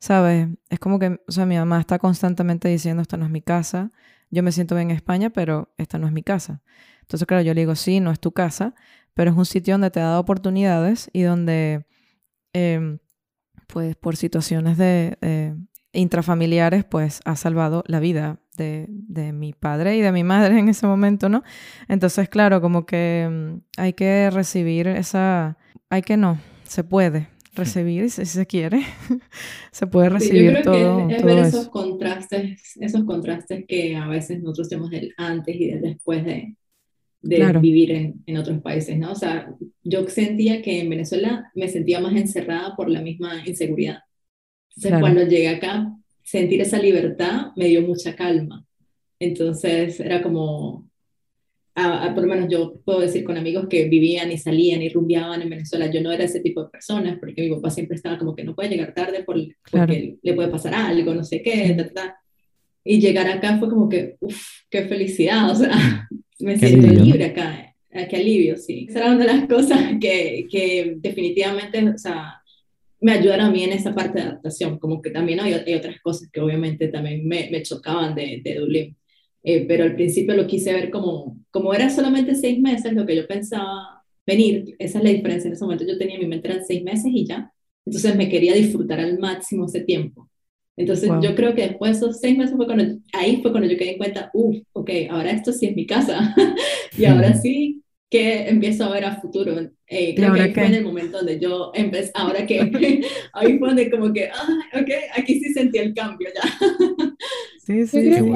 ¿sabes? 0.00 0.48
Es 0.70 0.80
como 0.80 0.98
que, 0.98 1.20
o 1.28 1.32
sea, 1.32 1.46
mi 1.46 1.56
mamá 1.56 1.78
está 1.78 2.00
constantemente 2.00 2.68
diciendo, 2.68 3.00
esta 3.00 3.16
no 3.16 3.26
es 3.26 3.30
mi 3.30 3.42
casa 3.42 3.92
yo 4.34 4.42
me 4.42 4.52
siento 4.52 4.74
bien 4.74 4.90
en 4.90 4.96
España, 4.96 5.30
pero 5.30 5.72
esta 5.78 5.98
no 5.98 6.06
es 6.06 6.12
mi 6.12 6.22
casa. 6.22 6.62
Entonces, 7.00 7.26
claro, 7.26 7.42
yo 7.42 7.54
le 7.54 7.62
digo, 7.62 7.74
sí, 7.74 8.00
no 8.00 8.10
es 8.10 8.20
tu 8.20 8.32
casa, 8.32 8.74
pero 9.14 9.30
es 9.30 9.36
un 9.36 9.46
sitio 9.46 9.74
donde 9.74 9.90
te 9.90 10.00
ha 10.00 10.04
dado 10.04 10.20
oportunidades 10.20 11.10
y 11.12 11.22
donde, 11.22 11.86
em, 12.52 12.98
pues, 13.66 13.96
por 13.96 14.16
situaciones 14.16 14.78
de, 14.78 15.56
intrafamiliares, 15.92 16.84
pues 16.84 17.20
ha 17.24 17.36
salvado 17.36 17.84
la 17.86 18.00
vida 18.00 18.40
de, 18.56 18.86
de, 18.88 19.32
mi 19.32 19.52
padre 19.52 19.96
y 19.96 20.00
de 20.00 20.10
mi 20.10 20.24
madre 20.24 20.58
en 20.58 20.68
ese 20.68 20.86
momento, 20.86 21.28
¿no? 21.28 21.44
Entonces, 21.88 22.28
claro, 22.28 22.60
como 22.60 22.84
que 22.86 23.28
mm, 23.30 23.80
hay 23.80 23.92
que 23.94 24.30
recibir 24.30 24.88
esa... 24.88 25.56
Hay 25.90 26.02
que 26.02 26.16
no, 26.16 26.40
se 26.64 26.82
puede 26.82 27.33
recibir 27.54 28.10
si 28.10 28.24
se 28.24 28.46
quiere, 28.46 28.82
se 29.72 29.86
puede 29.86 30.10
recibir 30.10 30.62
todo. 30.62 31.08
es, 31.08 31.22
ver 31.22 31.38
esos 31.38 31.68
contrastes, 31.68 32.76
esos 32.80 33.04
contrastes 33.04 33.64
que 33.66 33.96
a 33.96 34.06
veces 34.08 34.42
nosotros 34.42 34.68
tenemos 34.68 34.90
del 34.90 35.12
antes 35.16 35.54
y 35.54 35.66
del 35.68 35.80
después 35.80 36.24
de, 36.24 36.56
de 37.22 37.58
vivir 37.58 37.90
en, 37.92 38.22
en, 38.26 38.36
otros 38.36 38.60
países, 38.60 38.98
¿no? 38.98 39.12
O 39.12 39.16
sea, 39.16 39.54
yo 39.82 40.06
sentía 40.08 40.62
que 40.62 40.80
en 40.80 40.90
Venezuela 40.90 41.50
me 41.54 41.68
sentía 41.68 42.00
más 42.00 42.14
encerrada 42.14 42.74
por 42.76 42.90
la 42.90 43.00
misma 43.00 43.46
inseguridad. 43.46 43.98
Entonces, 44.76 45.00
cuando 45.00 45.22
llegué 45.22 45.48
acá, 45.48 45.92
sentir 46.22 46.60
esa 46.60 46.78
libertad 46.78 47.52
me 47.56 47.66
dio 47.66 47.82
mucha 47.82 48.16
calma. 48.16 48.64
Entonces, 49.18 50.00
era 50.00 50.22
como, 50.22 50.88
por 51.74 52.22
lo 52.22 52.34
menos 52.34 52.48
yo 52.48 52.74
puedo 52.84 53.00
decir 53.00 53.24
con 53.24 53.36
amigos 53.36 53.66
que 53.68 53.88
vivían 53.88 54.30
y 54.30 54.38
salían 54.38 54.82
y 54.82 54.88
rumbeaban 54.88 55.42
en 55.42 55.50
Venezuela, 55.50 55.90
yo 55.90 56.00
no 56.00 56.12
era 56.12 56.24
ese 56.24 56.40
tipo 56.40 56.62
de 56.62 56.70
personas, 56.70 57.18
porque 57.18 57.42
mi 57.42 57.50
papá 57.50 57.70
siempre 57.70 57.96
estaba 57.96 58.18
como 58.18 58.34
que 58.34 58.44
no 58.44 58.54
puede 58.54 58.68
llegar 58.68 58.94
tarde 58.94 59.24
porque 59.24 60.16
le 60.22 60.34
puede 60.34 60.48
pasar 60.48 60.74
algo, 60.74 61.14
no 61.14 61.24
sé 61.24 61.42
qué, 61.42 61.76
y 62.84 63.00
llegar 63.00 63.26
acá 63.26 63.58
fue 63.58 63.70
como 63.70 63.88
que, 63.88 64.16
uff, 64.20 64.46
qué 64.70 64.82
felicidad, 64.82 65.50
o 65.50 65.54
sea, 65.54 66.08
me 66.38 66.58
siento 66.58 66.86
libre 66.86 67.24
acá, 67.24 67.74
eh, 67.90 68.06
qué 68.08 68.16
alivio, 68.16 68.56
sí. 68.56 68.86
Esa 68.88 69.00
era 69.00 69.12
una 69.12 69.24
de 69.24 69.32
las 69.32 69.48
cosas 69.48 69.94
que, 70.00 70.46
que 70.50 70.94
definitivamente, 70.98 71.88
o 71.88 71.98
sea, 71.98 72.40
me 73.00 73.12
ayudaron 73.12 73.46
a 73.46 73.50
mí 73.50 73.64
en 73.64 73.72
esa 73.72 73.94
parte 73.94 74.20
de 74.20 74.26
adaptación, 74.26 74.78
como 74.78 75.02
que 75.02 75.10
también 75.10 75.40
hay, 75.40 75.54
hay 75.54 75.74
otras 75.74 76.00
cosas 76.00 76.28
que 76.30 76.40
obviamente 76.40 76.88
también 76.88 77.26
me, 77.26 77.48
me 77.50 77.62
chocaban 77.62 78.14
de, 78.14 78.40
de 78.44 78.54
Dublín 78.56 78.96
eh, 79.44 79.66
pero 79.68 79.84
al 79.84 79.94
principio 79.94 80.34
lo 80.34 80.46
quise 80.46 80.72
ver 80.72 80.90
como, 80.90 81.38
como 81.50 81.74
era 81.74 81.90
solamente 81.90 82.34
seis 82.34 82.58
meses 82.58 82.94
lo 82.94 83.04
que 83.04 83.14
yo 83.14 83.26
pensaba 83.26 84.02
venir, 84.26 84.74
esa 84.78 84.98
es 84.98 85.04
la 85.04 85.10
diferencia, 85.10 85.48
en 85.48 85.52
ese 85.52 85.64
momento 85.64 85.84
yo 85.86 85.98
tenía 85.98 86.14
en 86.14 86.22
mi 86.22 86.26
mente 86.26 86.48
eran 86.48 86.64
seis 86.64 86.82
meses 86.82 87.12
y 87.12 87.26
ya, 87.26 87.52
entonces 87.84 88.16
me 88.16 88.30
quería 88.30 88.54
disfrutar 88.54 89.00
al 89.00 89.18
máximo 89.18 89.66
ese 89.66 89.80
tiempo. 89.80 90.30
Entonces 90.76 91.08
yo 91.22 91.36
creo 91.36 91.54
que 91.54 91.68
después 91.68 91.92
de 91.92 91.96
esos 91.98 92.20
seis 92.20 92.36
meses 92.36 92.56
fue 92.56 92.66
cuando, 92.66 92.84
ahí 93.12 93.40
fue 93.42 93.52
cuando 93.52 93.68
yo 93.68 93.76
quedé 93.76 93.92
en 93.92 93.98
cuenta, 93.98 94.30
uff, 94.32 94.56
ok, 94.72 94.90
ahora 95.10 95.30
esto 95.30 95.52
sí 95.52 95.66
es 95.66 95.76
mi 95.76 95.86
casa 95.86 96.34
y 96.98 97.04
ahora 97.04 97.34
sí 97.34 97.82
que 98.10 98.48
empiezo 98.48 98.84
a 98.84 98.92
ver 98.92 99.04
a 99.04 99.20
futuro. 99.20 99.54
Eh, 99.86 100.14
creo 100.16 100.32
que 100.32 100.40
ahí 100.40 100.54
fue 100.54 100.66
en 100.66 100.74
el 100.74 100.84
momento 100.84 101.18
donde 101.18 101.38
yo 101.38 101.70
empecé, 101.74 102.10
ahora 102.14 102.44
que, 102.46 102.58
ahí 103.34 103.58
fue 103.58 103.68
donde 103.68 103.90
como 103.90 104.12
que, 104.12 104.28
ah, 104.28 104.80
ok, 104.80 104.90
aquí 105.16 105.38
sí 105.38 105.52
sentí 105.52 105.78
el 105.78 105.94
cambio 105.94 106.28
ya. 106.34 106.42
sí, 107.58 107.86
sí, 107.86 108.12
sí 108.14 108.32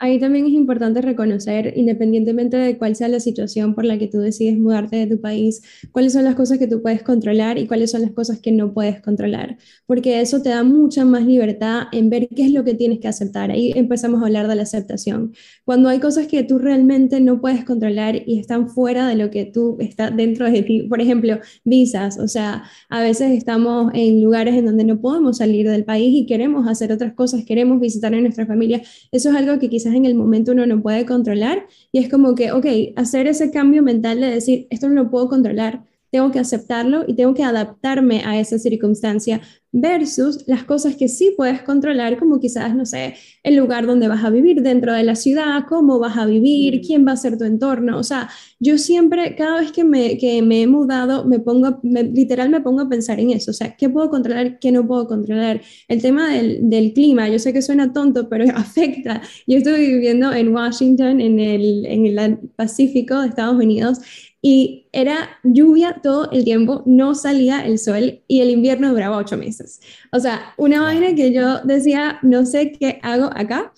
ahí 0.00 0.18
también 0.18 0.46
es 0.46 0.52
importante 0.52 1.02
reconocer, 1.02 1.74
independientemente 1.76 2.56
de 2.56 2.78
cuál 2.78 2.96
sea 2.96 3.08
la 3.08 3.20
situación 3.20 3.74
por 3.74 3.84
la 3.84 3.98
que 3.98 4.08
tú 4.08 4.18
decides 4.18 4.58
mudarte 4.58 4.96
de 4.96 5.06
tu 5.06 5.20
país, 5.20 5.62
cuáles 5.92 6.14
son 6.14 6.24
las 6.24 6.34
cosas 6.34 6.58
que 6.58 6.66
tú 6.66 6.82
puedes 6.82 7.02
controlar 7.02 7.58
y 7.58 7.66
cuáles 7.66 7.90
son 7.90 8.00
las 8.02 8.12
cosas 8.12 8.40
que 8.40 8.50
no 8.50 8.72
puedes 8.72 9.00
controlar, 9.02 9.58
porque 9.86 10.20
eso 10.20 10.40
te 10.42 10.48
da 10.48 10.64
mucha 10.64 11.04
más 11.04 11.26
libertad 11.26 11.82
en 11.92 12.08
ver 12.08 12.28
qué 12.28 12.46
es 12.46 12.52
lo 12.52 12.64
que 12.64 12.74
tienes 12.74 12.98
que 12.98 13.08
aceptar. 13.08 13.50
Ahí 13.50 13.72
empezamos 13.76 14.22
a 14.22 14.26
hablar 14.26 14.48
de 14.48 14.54
la 14.54 14.62
aceptación. 14.62 15.34
Cuando 15.64 15.90
hay 15.90 16.00
cosas 16.00 16.26
que 16.26 16.42
tú 16.44 16.58
realmente 16.58 17.20
no 17.20 17.40
puedes 17.40 17.64
controlar 17.64 18.22
y 18.26 18.38
están 18.38 18.70
fuera 18.70 19.06
de 19.06 19.16
lo 19.16 19.30
que 19.30 19.44
tú 19.44 19.76
está 19.80 20.10
dentro 20.10 20.50
de 20.50 20.62
ti, 20.62 20.82
por 20.88 21.02
ejemplo, 21.02 21.38
visas, 21.64 22.18
o 22.18 22.26
sea, 22.26 22.64
a 22.88 23.02
veces 23.02 23.32
estamos 23.32 23.92
en 23.94 24.22
lugares 24.22 24.54
en 24.54 24.64
donde 24.64 24.84
no 24.84 25.00
podemos 25.00 25.38
salir 25.38 25.68
del 25.68 25.84
país 25.84 26.14
y 26.14 26.26
queremos 26.26 26.66
hacer 26.66 26.90
otras 26.90 27.12
cosas, 27.12 27.44
queremos 27.44 27.80
visitar 27.80 28.14
a 28.14 28.20
nuestra 28.20 28.46
familia. 28.46 28.80
Eso 29.12 29.28
es 29.28 29.36
algo 29.36 29.58
que 29.58 29.68
quizás 29.68 29.89
en 29.94 30.06
el 30.06 30.14
momento 30.14 30.52
uno 30.52 30.66
no 30.66 30.82
puede 30.82 31.06
controlar 31.06 31.66
y 31.92 31.98
es 31.98 32.08
como 32.08 32.34
que, 32.34 32.52
ok, 32.52 32.66
hacer 32.96 33.26
ese 33.26 33.50
cambio 33.50 33.82
mental 33.82 34.20
de 34.20 34.30
decir, 34.30 34.66
esto 34.70 34.88
no 34.88 34.94
lo 35.04 35.10
puedo 35.10 35.28
controlar, 35.28 35.84
tengo 36.10 36.30
que 36.30 36.38
aceptarlo 36.38 37.04
y 37.06 37.14
tengo 37.14 37.34
que 37.34 37.44
adaptarme 37.44 38.22
a 38.24 38.38
esa 38.38 38.58
circunstancia 38.58 39.40
versus 39.72 40.44
las 40.48 40.64
cosas 40.64 40.96
que 40.96 41.08
sí 41.08 41.32
puedes 41.36 41.62
controlar, 41.62 42.18
como 42.18 42.40
quizás, 42.40 42.74
no 42.74 42.84
sé, 42.84 43.14
el 43.44 43.54
lugar 43.56 43.86
donde 43.86 44.08
vas 44.08 44.24
a 44.24 44.30
vivir 44.30 44.62
dentro 44.62 44.92
de 44.92 45.04
la 45.04 45.14
ciudad, 45.14 45.64
cómo 45.68 45.98
vas 46.00 46.16
a 46.16 46.26
vivir, 46.26 46.80
quién 46.84 47.06
va 47.06 47.12
a 47.12 47.16
ser 47.16 47.38
tu 47.38 47.44
entorno. 47.44 47.96
O 47.98 48.02
sea, 48.02 48.28
yo 48.58 48.78
siempre, 48.78 49.36
cada 49.36 49.60
vez 49.60 49.70
que 49.70 49.84
me, 49.84 50.18
que 50.18 50.42
me 50.42 50.62
he 50.62 50.66
mudado, 50.66 51.24
me 51.24 51.38
pongo, 51.38 51.78
literal 51.82 52.50
me 52.50 52.60
pongo 52.60 52.80
a 52.80 52.88
pensar 52.88 53.20
en 53.20 53.30
eso. 53.30 53.52
O 53.52 53.54
sea, 53.54 53.76
¿qué 53.76 53.88
puedo 53.88 54.10
controlar, 54.10 54.58
qué 54.58 54.72
no 54.72 54.86
puedo 54.86 55.06
controlar? 55.06 55.60
El 55.86 56.02
tema 56.02 56.32
del, 56.32 56.68
del 56.68 56.92
clima, 56.92 57.28
yo 57.28 57.38
sé 57.38 57.52
que 57.52 57.62
suena 57.62 57.92
tonto, 57.92 58.28
pero 58.28 58.44
afecta. 58.56 59.22
Yo 59.46 59.58
estoy 59.58 59.86
viviendo 59.86 60.32
en 60.32 60.52
Washington, 60.52 61.20
en 61.20 61.38
el, 61.38 61.86
en 61.86 62.06
el 62.06 62.38
Pacífico 62.56 63.20
de 63.20 63.28
Estados 63.28 63.56
Unidos, 63.62 63.98
y 64.42 64.88
era 64.92 65.28
lluvia 65.44 66.00
todo 66.02 66.30
el 66.30 66.44
tiempo, 66.44 66.82
no 66.86 67.14
salía 67.14 67.64
el 67.64 67.78
sol 67.78 68.22
y 68.26 68.40
el 68.40 68.50
invierno 68.50 68.90
duraba 68.90 69.18
ocho 69.18 69.36
meses. 69.36 69.80
O 70.12 70.20
sea, 70.20 70.54
una 70.56 70.82
vaina 70.82 71.14
que 71.14 71.32
yo 71.32 71.60
decía, 71.64 72.18
no 72.22 72.46
sé 72.46 72.72
qué 72.72 72.98
hago 73.02 73.30
acá, 73.34 73.72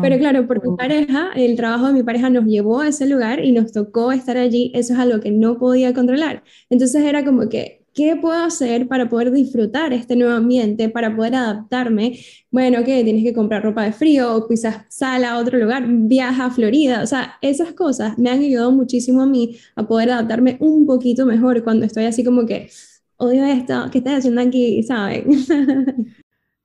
pero 0.00 0.16
claro, 0.18 0.46
por 0.46 0.66
mi 0.66 0.76
pareja, 0.76 1.30
el 1.34 1.56
trabajo 1.56 1.88
de 1.88 1.92
mi 1.92 2.02
pareja 2.04 2.30
nos 2.30 2.44
llevó 2.44 2.80
a 2.80 2.88
ese 2.88 3.06
lugar 3.06 3.44
y 3.44 3.52
nos 3.52 3.72
tocó 3.72 4.12
estar 4.12 4.36
allí, 4.36 4.70
eso 4.74 4.92
es 4.94 4.98
algo 4.98 5.20
que 5.20 5.32
no 5.32 5.58
podía 5.58 5.92
controlar. 5.92 6.44
Entonces 6.70 7.02
era 7.04 7.24
como 7.24 7.48
que 7.48 7.81
¿Qué 7.94 8.16
puedo 8.16 8.42
hacer 8.42 8.88
para 8.88 9.08
poder 9.08 9.30
disfrutar 9.32 9.92
este 9.92 10.16
nuevo 10.16 10.32
ambiente, 10.32 10.88
para 10.88 11.14
poder 11.14 11.34
adaptarme? 11.34 12.18
Bueno, 12.50 12.82
que 12.84 13.04
tienes 13.04 13.22
que 13.22 13.34
comprar 13.34 13.62
ropa 13.62 13.84
de 13.84 13.92
frío 13.92 14.34
o 14.34 14.48
quizás 14.48 14.86
sal 14.88 15.24
a 15.24 15.38
otro 15.38 15.58
lugar, 15.58 15.84
viaja 15.86 16.46
a 16.46 16.50
Florida. 16.50 17.02
O 17.02 17.06
sea, 17.06 17.34
esas 17.42 17.74
cosas 17.74 18.18
me 18.18 18.30
han 18.30 18.40
ayudado 18.40 18.72
muchísimo 18.72 19.22
a 19.22 19.26
mí 19.26 19.58
a 19.76 19.86
poder 19.86 20.10
adaptarme 20.10 20.56
un 20.60 20.86
poquito 20.86 21.26
mejor 21.26 21.62
cuando 21.64 21.84
estoy 21.84 22.04
así 22.04 22.24
como 22.24 22.46
que, 22.46 22.70
odio 23.18 23.44
esto, 23.44 23.88
¿qué 23.92 23.98
estás 23.98 24.18
haciendo 24.20 24.40
aquí? 24.40 24.82
¿Saben? 24.82 25.26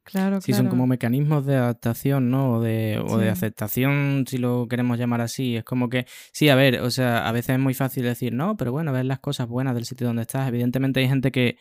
Claro, 0.07 0.39
sí, 0.39 0.53
son 0.53 0.67
como 0.67 0.87
mecanismos 0.87 1.45
de 1.45 1.57
adaptación, 1.57 2.29
¿no? 2.29 2.53
O 2.53 2.61
de, 2.61 2.97
o 2.97 3.17
de 3.17 3.29
aceptación, 3.29 4.23
si 4.25 4.37
lo 4.37 4.67
queremos 4.69 4.97
llamar 4.97 5.19
así. 5.19 5.57
Es 5.57 5.65
como 5.65 5.89
que, 5.89 6.05
sí, 6.31 6.47
a 6.47 6.55
ver, 6.55 6.79
o 6.79 6.89
sea, 6.89 7.27
a 7.27 7.31
veces 7.33 7.55
es 7.55 7.59
muy 7.59 7.73
fácil 7.73 8.03
decir, 8.03 8.33
no, 8.33 8.55
pero 8.55 8.71
bueno, 8.71 8.93
ver 8.93 9.03
las 9.03 9.19
cosas 9.19 9.49
buenas 9.49 9.75
del 9.75 9.83
sitio 9.83 10.07
donde 10.07 10.21
estás. 10.21 10.47
Evidentemente 10.47 11.01
hay 11.01 11.09
gente 11.09 11.29
que, 11.31 11.57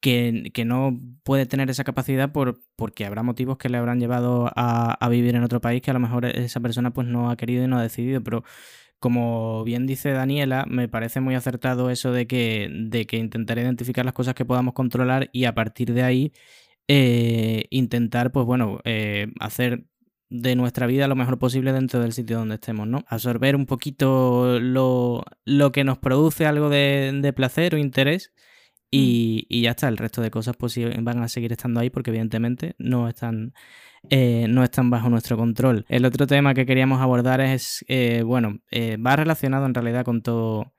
que, 0.00 0.50
que 0.54 0.64
no 0.64 0.96
puede 1.24 1.46
tener 1.46 1.70
esa 1.70 1.82
capacidad 1.82 2.30
por, 2.30 2.60
porque 2.76 3.04
habrá 3.04 3.24
motivos 3.24 3.58
que 3.58 3.68
le 3.68 3.78
habrán 3.78 3.98
llevado 3.98 4.48
a, 4.54 4.92
a 4.92 5.08
vivir 5.08 5.34
en 5.34 5.42
otro 5.42 5.60
país 5.60 5.82
que 5.82 5.90
a 5.90 5.94
lo 5.94 6.00
mejor 6.00 6.24
esa 6.26 6.60
persona 6.60 6.92
pues 6.92 7.08
no 7.08 7.30
ha 7.30 7.36
querido 7.36 7.64
y 7.64 7.66
no 7.66 7.78
ha 7.78 7.82
decidido, 7.82 8.22
pero 8.22 8.44
como 9.00 9.64
bien 9.64 9.86
dice 9.86 10.10
Daniela, 10.10 10.64
me 10.68 10.88
parece 10.88 11.20
muy 11.20 11.34
acertado 11.34 11.90
eso 11.90 12.12
de 12.12 12.26
que, 12.26 12.68
de 12.70 13.06
que 13.06 13.16
intentar 13.16 13.58
identificar 13.58 14.04
las 14.04 14.14
cosas 14.14 14.34
que 14.34 14.44
podamos 14.44 14.74
controlar 14.74 15.30
y 15.32 15.44
a 15.44 15.54
partir 15.54 15.94
de 15.94 16.02
ahí 16.02 16.32
eh, 16.88 17.66
intentar, 17.68 18.32
pues 18.32 18.46
bueno, 18.46 18.80
eh, 18.84 19.28
hacer 19.40 19.84
de 20.30 20.56
nuestra 20.56 20.86
vida 20.86 21.06
lo 21.06 21.16
mejor 21.16 21.38
posible 21.38 21.72
dentro 21.72 22.00
del 22.00 22.12
sitio 22.12 22.38
donde 22.38 22.54
estemos, 22.56 22.88
¿no? 22.88 23.04
Absorber 23.08 23.56
un 23.56 23.66
poquito 23.66 24.58
lo, 24.58 25.22
lo 25.44 25.72
que 25.72 25.84
nos 25.84 25.98
produce 25.98 26.46
algo 26.46 26.70
de, 26.70 27.32
placer 27.36 27.74
o 27.74 27.78
interés 27.78 28.32
mm. 28.36 28.40
y, 28.90 29.62
ya 29.62 29.70
está, 29.70 29.88
el 29.88 29.98
resto 29.98 30.22
de 30.22 30.30
cosas 30.30 30.56
pues 30.56 30.78
van 31.02 31.22
a 31.22 31.28
seguir 31.28 31.52
estando 31.52 31.80
ahí 31.80 31.90
porque 31.90 32.10
evidentemente 32.10 32.74
no 32.78 33.08
están, 33.08 33.52
eh, 34.08 34.46
no 34.48 34.64
están 34.64 34.88
bajo 34.88 35.10
nuestro 35.10 35.36
control. 35.36 35.84
El 35.88 36.06
otro 36.06 36.26
tema 36.26 36.54
que 36.54 36.66
queríamos 36.66 37.00
abordar 37.02 37.42
es, 37.42 37.84
bueno, 38.24 38.60
va 38.74 39.16
relacionado 39.16 39.66
en 39.66 39.74
realidad 39.74 40.04
con 40.04 40.22
todo 40.22 40.72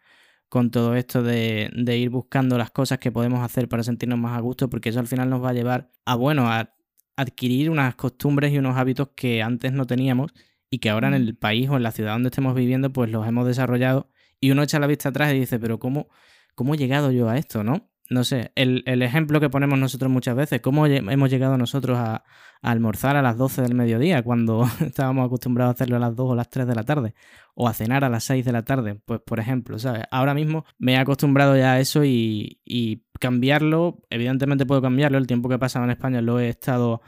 con 0.49 0.71
todo 0.71 0.95
esto 0.95 1.23
de, 1.23 1.71
ir 1.97 2.09
buscando 2.09 2.57
las 2.57 2.71
cosas 2.71 2.99
que 2.99 3.11
podemos 3.11 3.41
hacer 3.41 3.69
para 3.69 3.83
sentirnos 3.83 4.19
más 4.19 4.37
a 4.37 4.41
gusto, 4.41 4.69
porque 4.69 4.89
eso 4.89 4.99
al 4.99 5.07
final 5.07 5.29
nos 5.29 5.43
va 5.43 5.49
a 5.49 5.53
llevar 5.53 5.91
a, 6.05 6.15
bueno, 6.15 6.47
a 6.47 6.73
adquirir 7.15 7.69
unas 7.69 7.95
costumbres 7.95 8.51
y 8.51 8.57
unos 8.57 8.77
hábitos 8.77 9.09
que 9.15 9.43
antes 9.43 9.71
no 9.73 9.85
teníamos 9.85 10.33
y 10.69 10.79
que 10.79 10.89
ahora 10.89 11.09
en 11.09 11.13
el 11.13 11.35
país 11.35 11.69
o 11.69 11.77
en 11.77 11.83
la 11.83 11.91
ciudad 11.91 12.13
donde 12.13 12.29
estemos 12.29 12.55
viviendo, 12.55 12.91
pues 12.91 13.11
los 13.11 13.27
hemos 13.27 13.45
desarrollado 13.45 14.09
y 14.39 14.51
uno 14.51 14.63
echa 14.63 14.79
la 14.79 14.87
vista 14.87 15.09
atrás 15.09 15.33
y 15.33 15.39
dice, 15.39 15.59
pero 15.59 15.79
¿cómo, 15.79 16.09
cómo 16.55 16.73
he 16.73 16.77
llegado 16.77 17.11
yo 17.11 17.29
a 17.29 17.37
esto, 17.37 17.63
no? 17.63 17.89
no 18.09 18.23
sé, 18.23 18.51
el, 18.55 18.83
ejemplo 19.03 19.39
que 19.39 19.49
ponemos 19.49 19.77
nosotros 19.77 20.11
muchas 20.11 20.35
veces, 20.35 20.61
cómo 20.61 20.87
hemos 20.87 21.29
llegado 21.29 21.57
nosotros 21.57 21.97
a, 21.97 22.23
almorzar 22.61 23.15
a 23.15 23.21
las 23.21 23.37
12 23.37 23.61
del 23.61 23.73
mediodía 23.73 24.21
cuando 24.21 24.67
estábamos 24.81 25.25
acostumbrados 25.25 25.71
a 25.71 25.75
hacerlo 25.75 25.95
a 25.95 25.99
las 25.99 26.15
2 26.15 26.31
o 26.31 26.35
las 26.35 26.49
3 26.49 26.67
de 26.67 26.75
la 26.75 26.83
tarde, 26.83 27.13
o 27.61 27.67
a 27.67 27.73
cenar 27.73 28.05
a 28.05 28.09
las 28.09 28.23
6 28.23 28.45
de 28.45 28.53
la 28.53 28.63
tarde, 28.63 28.95
pues 29.03 29.19
por 29.19 29.37
ejemplo, 29.37 29.77
¿sabes? 29.79 30.03
Ahora 30.11 30.33
mismo 30.33 30.63
me 30.77 30.93
he 30.93 30.97
acostumbrado 30.97 31.57
ya 31.57 31.73
a 31.73 31.79
eso 31.81 32.05
y, 32.05 33.03
cambiarlo, 33.19 33.99
evidentemente 34.09 34.65
puedo 34.65 34.81
cambiarlo, 34.81 35.17
el 35.17 35.27
tiempo 35.27 35.49
que 35.49 35.55
he 35.55 35.59
pasado 35.59 35.83
en 35.83 35.91
España 35.91 36.21
lo 36.21 36.39
he 36.39 36.47
estado 36.47 37.01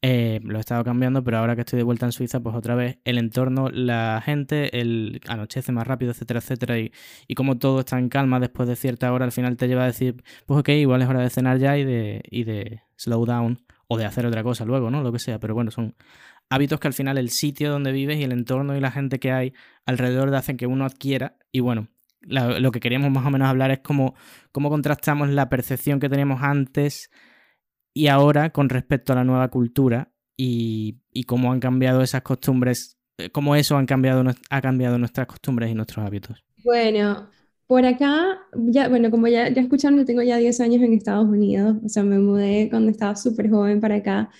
eh, 0.00 0.40
lo 0.44 0.56
he 0.56 0.60
estado 0.60 0.82
cambiando, 0.82 1.22
pero 1.22 1.36
ahora 1.36 1.54
que 1.56 1.60
estoy 1.60 1.76
de 1.76 1.82
vuelta 1.82 2.06
en 2.06 2.12
Suiza, 2.12 2.40
pues 2.40 2.56
otra 2.56 2.74
vez 2.74 3.00
el 3.04 3.18
entorno, 3.18 3.68
la 3.68 4.22
gente, 4.24 4.80
el 4.80 5.20
anochece 5.28 5.72
más 5.72 5.86
rápido, 5.86 6.12
etcétera, 6.12 6.40
etcétera, 6.40 6.78
y, 6.78 6.90
y 7.26 7.34
como 7.34 7.58
todo 7.58 7.80
está 7.80 7.98
en 7.98 8.08
calma 8.08 8.40
después 8.40 8.66
de 8.66 8.76
cierta 8.76 9.12
hora, 9.12 9.26
al 9.26 9.32
final 9.32 9.58
te 9.58 9.68
lleva 9.68 9.82
a 9.82 9.86
decir, 9.86 10.24
pues 10.46 10.60
ok, 10.60 10.70
igual 10.70 11.02
es 11.02 11.08
hora 11.08 11.20
de 11.20 11.28
cenar 11.28 11.58
ya 11.58 11.76
y 11.76 11.84
de, 11.84 12.22
y 12.30 12.44
de 12.44 12.80
slow 12.96 13.26
down 13.26 13.58
o 13.88 13.98
de 13.98 14.06
hacer 14.06 14.24
otra 14.24 14.42
cosa 14.42 14.64
luego, 14.64 14.90
¿no? 14.90 15.02
Lo 15.02 15.12
que 15.12 15.18
sea, 15.18 15.38
pero 15.38 15.54
bueno, 15.54 15.70
son 15.70 15.94
hábitos 16.50 16.80
que 16.80 16.88
al 16.88 16.94
final 16.94 17.18
el 17.18 17.30
sitio 17.30 17.70
donde 17.70 17.92
vives 17.92 18.18
y 18.18 18.24
el 18.24 18.32
entorno 18.32 18.76
y 18.76 18.80
la 18.80 18.90
gente 18.90 19.18
que 19.18 19.32
hay 19.32 19.52
alrededor 19.86 20.30
de 20.30 20.38
hacen 20.38 20.56
que 20.56 20.66
uno 20.66 20.84
adquiera 20.84 21.36
y 21.52 21.60
bueno, 21.60 21.88
lo 22.20 22.70
que 22.72 22.80
queríamos 22.80 23.10
más 23.10 23.26
o 23.26 23.30
menos 23.30 23.48
hablar 23.48 23.70
es 23.70 23.80
cómo, 23.80 24.14
cómo 24.52 24.70
contrastamos 24.70 25.28
la 25.28 25.48
percepción 25.48 26.00
que 26.00 26.08
teníamos 26.08 26.42
antes 26.42 27.10
y 27.94 28.08
ahora 28.08 28.50
con 28.50 28.68
respecto 28.68 29.12
a 29.12 29.16
la 29.16 29.24
nueva 29.24 29.48
cultura 29.48 30.12
y, 30.36 30.98
cómo 31.26 31.52
han 31.52 31.58
cambiado 31.58 32.00
esas 32.00 32.22
costumbres, 32.22 32.96
eh, 33.18 33.30
cómo 33.30 33.56
eso 33.56 33.76
han 33.76 33.86
cambiado, 33.86 34.24
ha 34.50 34.60
cambiado 34.60 34.96
nuestras 34.96 35.26
costumbres 35.26 35.70
y 35.70 35.74
nuestros 35.74 36.06
hábitos. 36.06 36.44
Bueno, 36.64 37.28
por 37.66 37.84
acá, 37.84 38.38
ya, 38.54 38.88
bueno, 38.88 39.10
como 39.10 39.26
ya, 39.26 39.48
ya 39.48 39.60
escucharon, 39.60 40.04
tengo 40.04 40.22
ya 40.22 40.36
10 40.36 40.60
años 40.60 40.80
en 40.82 40.92
Estados 40.92 41.28
Unidos, 41.28 41.76
o 41.84 41.88
sea, 41.88 42.04
me 42.04 42.18
mudé 42.18 42.68
cuando 42.70 42.90
estaba 42.90 43.16
súper 43.16 43.50
joven 43.50 43.80
para 43.80 43.96
acá 43.96 44.30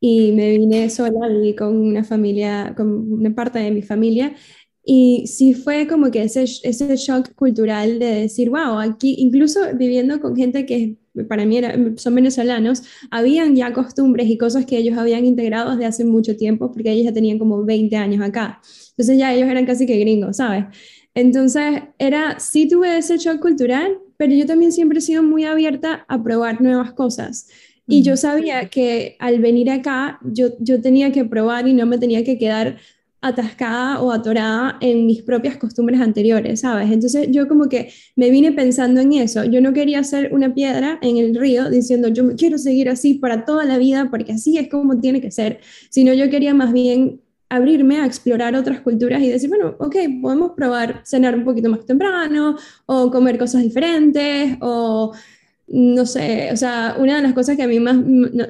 y 0.00 0.32
me 0.32 0.50
vine 0.56 0.88
sola, 0.90 1.28
viví 1.28 1.54
con 1.54 1.76
una 1.76 2.04
familia, 2.04 2.74
con 2.76 3.12
una 3.12 3.34
parte 3.34 3.58
de 3.58 3.70
mi 3.70 3.82
familia 3.82 4.34
y 4.84 5.26
sí 5.26 5.54
fue 5.54 5.86
como 5.86 6.10
que 6.10 6.22
ese, 6.22 6.44
ese 6.44 6.96
shock 6.96 7.34
cultural 7.34 7.98
de 7.98 8.06
decir, 8.22 8.50
wow, 8.50 8.78
aquí 8.78 9.14
incluso 9.18 9.60
viviendo 9.74 10.20
con 10.20 10.34
gente 10.36 10.64
que 10.66 10.96
para 11.28 11.44
mí 11.44 11.58
era, 11.58 11.74
son 11.96 12.14
venezolanos, 12.14 12.82
habían 13.10 13.54
ya 13.56 13.72
costumbres 13.72 14.28
y 14.28 14.38
cosas 14.38 14.64
que 14.64 14.78
ellos 14.78 14.96
habían 14.96 15.24
integrado 15.24 15.70
desde 15.72 15.86
hace 15.86 16.04
mucho 16.04 16.36
tiempo, 16.36 16.72
porque 16.72 16.92
ellos 16.92 17.04
ya 17.04 17.12
tenían 17.12 17.38
como 17.38 17.64
20 17.64 17.96
años 17.96 18.22
acá. 18.22 18.60
Entonces 18.90 19.18
ya 19.18 19.34
ellos 19.34 19.48
eran 19.48 19.66
casi 19.66 19.86
que 19.86 19.98
gringos, 19.98 20.38
¿sabes? 20.38 20.64
Entonces 21.14 21.82
era, 21.98 22.38
sí 22.40 22.68
tuve 22.68 22.96
ese 22.96 23.18
shock 23.18 23.40
cultural, 23.40 23.98
pero 24.16 24.32
yo 24.34 24.46
también 24.46 24.72
siempre 24.72 24.98
he 24.98 25.02
sido 25.02 25.22
muy 25.22 25.44
abierta 25.44 26.04
a 26.08 26.22
probar 26.22 26.60
nuevas 26.60 26.92
cosas. 26.94 27.48
Y 27.90 28.02
yo 28.02 28.16
sabía 28.16 28.68
que 28.68 29.16
al 29.18 29.40
venir 29.40 29.70
acá, 29.70 30.18
yo, 30.22 30.48
yo 30.60 30.80
tenía 30.80 31.12
que 31.12 31.24
probar 31.24 31.68
y 31.68 31.74
no 31.74 31.86
me 31.86 31.98
tenía 31.98 32.24
que 32.24 32.38
quedar 32.38 32.76
atascada 33.22 34.00
o 34.00 34.12
atorada 34.12 34.78
en 34.80 35.04
mis 35.06 35.22
propias 35.22 35.56
costumbres 35.56 36.00
anteriores, 36.00 36.60
¿sabes? 36.60 36.90
Entonces 36.90 37.28
yo 37.30 37.48
como 37.48 37.68
que 37.68 37.92
me 38.16 38.30
vine 38.30 38.52
pensando 38.52 39.00
en 39.00 39.12
eso. 39.12 39.44
Yo 39.44 39.60
no 39.60 39.72
quería 39.72 40.02
ser 40.04 40.32
una 40.32 40.54
piedra 40.54 40.98
en 41.02 41.18
el 41.18 41.34
río 41.34 41.68
diciendo 41.68 42.08
yo 42.08 42.24
me 42.24 42.34
quiero 42.34 42.56
seguir 42.56 42.88
así 42.88 43.14
para 43.14 43.44
toda 43.44 43.64
la 43.64 43.76
vida 43.76 44.08
porque 44.10 44.32
así 44.32 44.56
es 44.56 44.68
como 44.68 44.98
tiene 45.00 45.20
que 45.20 45.30
ser, 45.30 45.60
sino 45.90 46.14
yo 46.14 46.30
quería 46.30 46.54
más 46.54 46.72
bien 46.72 47.20
abrirme 47.50 48.00
a 48.00 48.06
explorar 48.06 48.54
otras 48.54 48.80
culturas 48.80 49.20
y 49.20 49.28
decir, 49.28 49.48
bueno, 49.48 49.74
ok, 49.80 49.96
podemos 50.22 50.52
probar 50.52 51.02
cenar 51.04 51.34
un 51.34 51.44
poquito 51.44 51.68
más 51.68 51.84
temprano 51.84 52.56
o 52.86 53.10
comer 53.10 53.36
cosas 53.38 53.62
diferentes 53.62 54.56
o 54.60 55.12
no 55.72 56.04
sé, 56.04 56.50
o 56.52 56.56
sea, 56.56 56.96
una 56.98 57.16
de 57.16 57.22
las 57.22 57.32
cosas 57.32 57.56
que 57.56 57.62
a 57.62 57.68
mí 57.68 57.78
más 57.78 57.96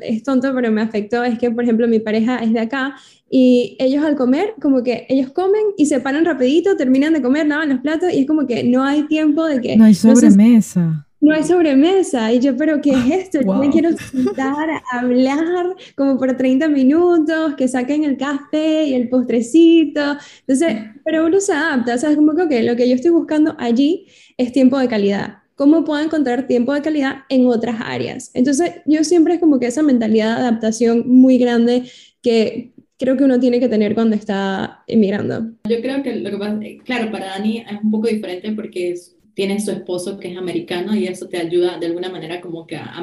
es 0.01 0.23
tonto, 0.23 0.55
pero 0.55 0.73
me 0.73 0.81
afectó 0.81 1.23
es 1.23 1.39
que, 1.39 1.51
por 1.51 1.65
ejemplo, 1.65 1.87
mi 1.87 1.99
pareja 1.99 2.39
es 2.39 2.51
de 2.53 2.61
acá 2.61 2.97
y 3.29 3.77
ellos 3.79 4.03
al 4.03 4.17
comer, 4.17 4.55
como 4.61 4.83
que 4.83 5.05
ellos 5.11 5.31
comen 5.31 5.61
y 5.77 5.85
se 5.85 6.01
paran 6.01 6.25
rapidito, 6.25 6.77
terminan 6.77 7.13
de 7.13 7.21
comer, 7.21 7.47
lavan 7.47 7.69
los 7.69 7.81
platos 7.81 8.11
y 8.11 8.21
es 8.21 8.27
como 8.27 8.47
que 8.47 8.65
no 8.65 8.85
hay 8.85 9.07
tiempo 9.07 9.45
de 9.45 9.61
que... 9.61 9.77
No 9.77 9.85
hay 9.85 9.95
sobremesa. 9.95 11.07
No, 11.21 11.35
hay 11.35 11.43
sobremesa. 11.43 12.33
Y 12.33 12.41
yo, 12.41 12.57
pero 12.57 12.81
¿qué 12.81 12.93
es 12.93 13.11
esto? 13.11 13.43
Yo 13.43 13.53
me 13.53 13.69
quiero 13.69 13.91
sentar 13.93 14.71
a 14.71 14.99
hablar 14.99 15.77
como 15.95 16.17
por 16.17 16.35
30 16.35 16.69
minutos, 16.69 17.55
que 17.57 17.69
saquen 17.69 18.05
el 18.05 18.17
café 18.17 18.85
y 18.85 18.95
el 18.95 19.11
postrecito. 19.11 20.17
Entonces, 20.47 20.85
pero 21.05 21.27
uno 21.27 21.39
se 21.39 21.53
adapta, 21.53 21.97
o 21.97 21.99
sea, 21.99 22.11
es 22.11 22.17
como 22.17 22.33
que 22.49 22.63
lo 22.63 22.75
que 22.77 22.89
yo 22.89 22.95
estoy 22.95 23.11
buscando 23.11 23.55
allí 23.59 24.07
es 24.39 24.53
tiempo 24.53 24.79
de 24.79 24.89
calidad 24.89 25.40
cómo 25.61 25.85
puedo 25.85 26.03
encontrar 26.03 26.47
tiempo 26.47 26.73
de 26.73 26.81
calidad 26.81 27.17
en 27.29 27.47
otras 27.47 27.83
áreas. 27.85 28.31
Entonces, 28.33 28.77
yo 28.87 29.05
siempre 29.05 29.35
es 29.35 29.41
como 29.41 29.61
que 29.61 29.67
esa 29.67 29.83
mentalidad 29.83 30.37
de 30.37 30.41
adaptación 30.41 31.07
muy 31.07 31.37
grande 31.37 31.83
que 32.23 32.73
creo 32.99 33.19
que 33.19 33.25
uno 33.25 33.39
tiene 33.39 33.61
que 33.61 33.69
tener 33.69 33.93
cuando 33.93 34.17
está 34.17 34.83
emigrando. 34.87 35.51
Yo 35.69 35.83
creo 35.83 36.03
que 36.03 36.17
lo 36.17 36.31
que 36.31 36.39
pasa, 36.39 36.59
claro, 36.83 37.13
para 37.13 37.27
Dani 37.27 37.59
es 37.59 37.79
un 37.85 37.91
poco 37.91 38.09
diferente 38.09 38.53
porque 38.53 38.95
tiene 39.35 39.61
su 39.61 39.71
esposo 39.71 40.19
que 40.19 40.33
es 40.33 40.39
americano 40.39 40.97
y 40.97 41.07
eso 41.07 41.29
te 41.29 41.37
ayuda 41.37 41.79
de 41.79 41.89
alguna 41.89 42.09
manera 42.09 42.41
como 42.41 42.67
que 42.67 42.77
a, 42.77 42.95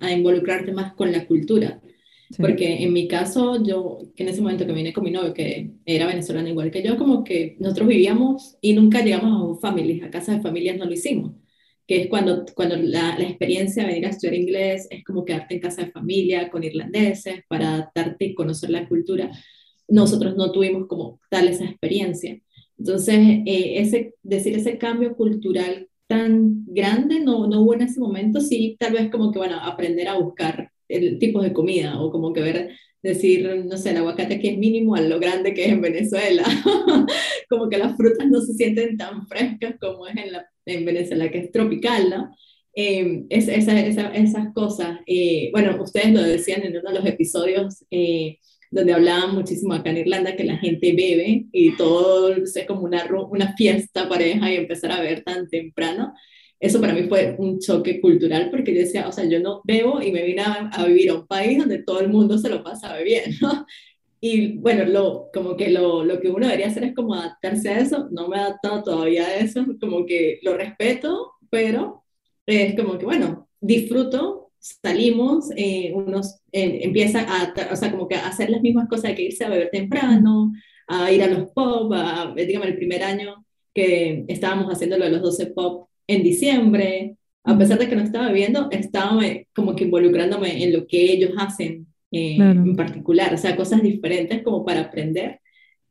a, 0.00 0.10
involucrarte 0.10 0.72
más 0.72 0.94
con 0.94 1.12
la 1.12 1.26
cultura. 1.26 1.82
Porque 2.38 2.82
en 2.82 2.94
mi 2.94 3.08
caso, 3.08 3.62
yo, 3.62 3.98
que 4.16 4.22
en 4.22 4.30
ese 4.30 4.40
momento 4.40 4.64
que 4.64 4.72
vine 4.72 4.94
con 4.94 5.04
mi 5.04 5.10
novio, 5.10 5.34
que 5.34 5.72
era 5.84 6.06
venezolano 6.06 6.48
igual 6.48 6.70
que 6.70 6.82
yo, 6.82 6.96
como 6.96 7.24
que 7.24 7.56
nosotros 7.58 7.88
vivíamos 7.88 8.56
y 8.62 8.72
nunca 8.72 9.04
llegamos 9.04 9.58
a 9.58 9.60
familias, 9.60 10.08
a 10.08 10.10
casas 10.10 10.36
de 10.36 10.42
familias 10.42 10.78
no 10.78 10.86
lo 10.86 10.94
hicimos 10.94 11.32
que 11.90 12.02
es 12.02 12.06
cuando, 12.06 12.44
cuando 12.54 12.76
la, 12.76 13.16
experiencia 13.18 13.82
de 13.82 13.88
venir 13.88 14.06
a 14.06 14.10
estudiar 14.10 14.34
inglés 14.36 14.86
es 14.90 15.02
como 15.02 15.24
quedarte 15.24 15.56
en 15.56 15.60
casa 15.60 15.82
de 15.82 15.90
familia 15.90 16.48
con 16.48 16.62
irlandeses 16.62 17.40
para 17.48 17.74
adaptarte 17.74 18.26
y 18.26 18.34
conocer 18.36 18.70
la 18.70 18.88
cultura. 18.88 19.28
Nosotros 19.88 20.36
no 20.36 20.52
tuvimos 20.52 20.86
como 20.86 21.18
tal 21.28 21.48
esa 21.48 21.64
experiencia. 21.64 22.40
Entonces, 22.78 23.18
eh, 23.44 23.80
ese, 23.80 24.14
decir 24.22 24.54
ese 24.54 24.78
cambio 24.78 25.16
cultural 25.16 25.88
tan 26.06 26.64
grande 26.66 27.18
no, 27.18 27.48
no 27.48 27.62
hubo 27.62 27.74
en 27.74 27.82
ese 27.82 27.98
momento, 27.98 28.40
sí, 28.40 28.76
tal 28.78 28.92
vez 28.92 29.10
como 29.10 29.32
que, 29.32 29.40
bueno, 29.40 29.58
aprender 29.60 30.06
a 30.06 30.16
buscar 30.16 30.70
el 30.86 31.18
tipo 31.18 31.42
de 31.42 31.52
comida 31.52 32.00
o 32.00 32.12
como 32.12 32.32
que 32.32 32.40
ver 32.40 32.70
decir, 33.02 33.64
no 33.64 33.76
sé, 33.76 33.90
el 33.90 33.96
aguacate 33.96 34.34
aquí 34.34 34.48
es 34.48 34.58
mínimo 34.58 34.94
a 34.94 35.00
lo 35.00 35.18
grande 35.18 35.54
que 35.54 35.64
es 35.64 35.72
en 35.72 35.80
Venezuela. 35.80 36.44
como 37.48 37.68
que 37.68 37.78
las 37.78 37.96
frutas 37.96 38.28
no 38.28 38.40
se 38.42 38.54
sienten 38.54 38.96
tan 38.96 39.26
frescas 39.26 39.74
como 39.80 40.06
es 40.06 40.16
en, 40.16 40.30
la, 40.30 40.48
en 40.70 40.84
Venezuela, 40.84 41.30
que 41.30 41.38
es 41.38 41.52
tropical, 41.52 42.10
¿no? 42.10 42.36
Eh, 42.74 43.24
es, 43.30 43.48
esa, 43.48 43.78
esa, 43.80 44.14
esas 44.14 44.52
cosas. 44.54 45.00
Eh, 45.06 45.50
bueno, 45.52 45.82
ustedes 45.82 46.12
lo 46.12 46.22
decían 46.22 46.62
en 46.62 46.76
uno 46.76 46.90
de 46.90 46.98
los 46.98 47.06
episodios 47.06 47.84
eh, 47.90 48.38
donde 48.70 48.92
hablaban 48.92 49.34
muchísimo 49.34 49.74
acá 49.74 49.90
en 49.90 49.98
Irlanda 49.98 50.36
que 50.36 50.44
la 50.44 50.58
gente 50.58 50.92
bebe 50.92 51.46
y 51.52 51.76
todo 51.76 52.34
es 52.34 52.54
como 52.66 52.82
una, 52.82 53.04
una 53.30 53.54
fiesta 53.56 54.08
pareja 54.08 54.52
y 54.52 54.56
empezar 54.56 54.92
a 54.92 55.00
beber 55.00 55.24
tan 55.24 55.48
temprano 55.48 56.14
eso 56.60 56.78
para 56.78 56.92
mí 56.92 57.04
fue 57.08 57.34
un 57.38 57.58
choque 57.58 58.02
cultural 58.02 58.50
porque 58.50 58.74
yo 58.74 58.80
decía, 58.80 59.08
o 59.08 59.12
sea, 59.12 59.24
yo 59.24 59.40
no 59.40 59.62
bebo 59.64 60.02
y 60.02 60.12
me 60.12 60.22
vine 60.22 60.42
a, 60.42 60.84
vivir 60.86 61.08
a 61.08 61.14
un 61.14 61.26
país 61.26 61.58
donde 61.58 61.82
todo 61.82 62.00
el 62.00 62.10
mundo 62.10 62.36
se 62.36 62.50
lo 62.50 62.62
pasa 62.62 62.94
bebiendo. 62.94 63.66
Y 64.20 64.58
bueno, 64.58 64.84
lo, 64.84 65.30
como 65.32 65.56
que 65.56 65.70
lo, 65.70 66.04
lo, 66.04 66.20
que 66.20 66.28
uno 66.30 66.46
debería 66.46 66.66
hacer 66.68 66.84
es 66.84 66.94
como 66.94 67.14
adaptarse 67.14 67.70
a 67.70 67.78
eso. 67.80 68.08
No 68.10 68.28
me 68.28 68.36
he 68.36 68.40
adaptado 68.40 68.82
todavía 68.82 69.26
a 69.26 69.36
eso, 69.36 69.64
como 69.80 70.04
que 70.04 70.38
lo 70.42 70.56
respeto, 70.56 71.32
pero 71.50 72.04
es 72.46 72.76
como 72.76 72.98
que, 72.98 73.06
bueno, 73.06 73.48
disfruto, 73.60 74.52
salimos, 74.58 75.50
eh, 75.56 75.92
unos 75.94 76.40
eh, 76.52 76.80
empieza 76.82 77.20
a, 77.22 77.54
o 77.72 77.76
sea, 77.76 77.90
como 77.90 78.08
que 78.08 78.16
a 78.16 78.28
hacer 78.28 78.50
las 78.50 78.62
mismas 78.62 78.88
cosas, 78.88 79.14
que 79.14 79.22
irse 79.22 79.44
a 79.44 79.48
beber 79.48 79.70
temprano, 79.70 80.52
a 80.86 81.10
ir 81.12 81.22
a 81.22 81.28
los 81.28 81.50
pop, 81.52 81.92
a, 81.94 82.34
dígame, 82.36 82.66
el 82.66 82.76
primer 82.76 83.02
año 83.02 83.44
que 83.74 84.24
estábamos 84.28 84.70
haciendo 84.72 84.98
lo 84.98 85.04
de 85.04 85.12
los 85.12 85.22
12 85.22 85.46
pop 85.48 85.88
en 86.06 86.22
diciembre, 86.22 87.16
a 87.44 87.56
pesar 87.56 87.78
de 87.78 87.88
que 87.88 87.96
no 87.96 88.02
estaba 88.02 88.30
viendo, 88.32 88.68
estaba 88.70 89.22
como 89.54 89.74
que 89.74 89.84
involucrándome 89.84 90.62
en 90.62 90.72
lo 90.72 90.86
que 90.86 91.12
ellos 91.12 91.32
hacen 91.38 91.86
eh, 92.10 92.36
en 92.38 92.76
particular, 92.76 93.32
o 93.34 93.36
sea, 93.36 93.56
cosas 93.56 93.82
diferentes 93.82 94.42
como 94.42 94.64
para 94.64 94.82
aprender. 94.82 95.40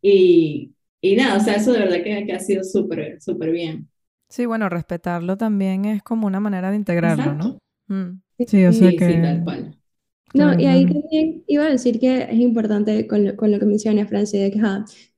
Y, 0.01 0.71
y 1.01 1.15
nada, 1.15 1.37
o 1.37 1.39
sea, 1.39 1.55
eso 1.55 1.73
de 1.73 1.79
verdad 1.79 2.03
que, 2.03 2.25
que 2.25 2.33
ha 2.33 2.39
sido 2.39 2.63
súper, 2.63 3.21
súper 3.21 3.51
bien. 3.51 3.89
Sí, 4.29 4.45
bueno, 4.45 4.69
respetarlo 4.69 5.37
también 5.37 5.85
es 5.85 6.03
como 6.03 6.27
una 6.27 6.39
manera 6.39 6.69
de 6.69 6.77
integrarlo, 6.77 7.33
¿no? 7.33 7.57
Mm. 7.87 8.21
Sí, 8.45 8.65
o 8.65 8.71
sea 8.73 8.91
que... 8.91 9.13
Sí, 9.13 9.21
tal 9.21 9.43
cual. 9.43 9.75
No, 10.33 10.59
y 10.59 10.67
ahí 10.67 10.85
también 10.85 11.43
iba 11.47 11.65
a 11.65 11.71
decir 11.71 11.99
que 11.99 12.21
es 12.21 12.39
importante 12.39 13.07
con 13.07 13.25
lo, 13.25 13.35
con 13.35 13.51
lo 13.51 13.57
que 13.57 13.65
menciona 13.65 14.05
Francia, 14.05 14.39
de 14.41 14.51
que 14.51 14.59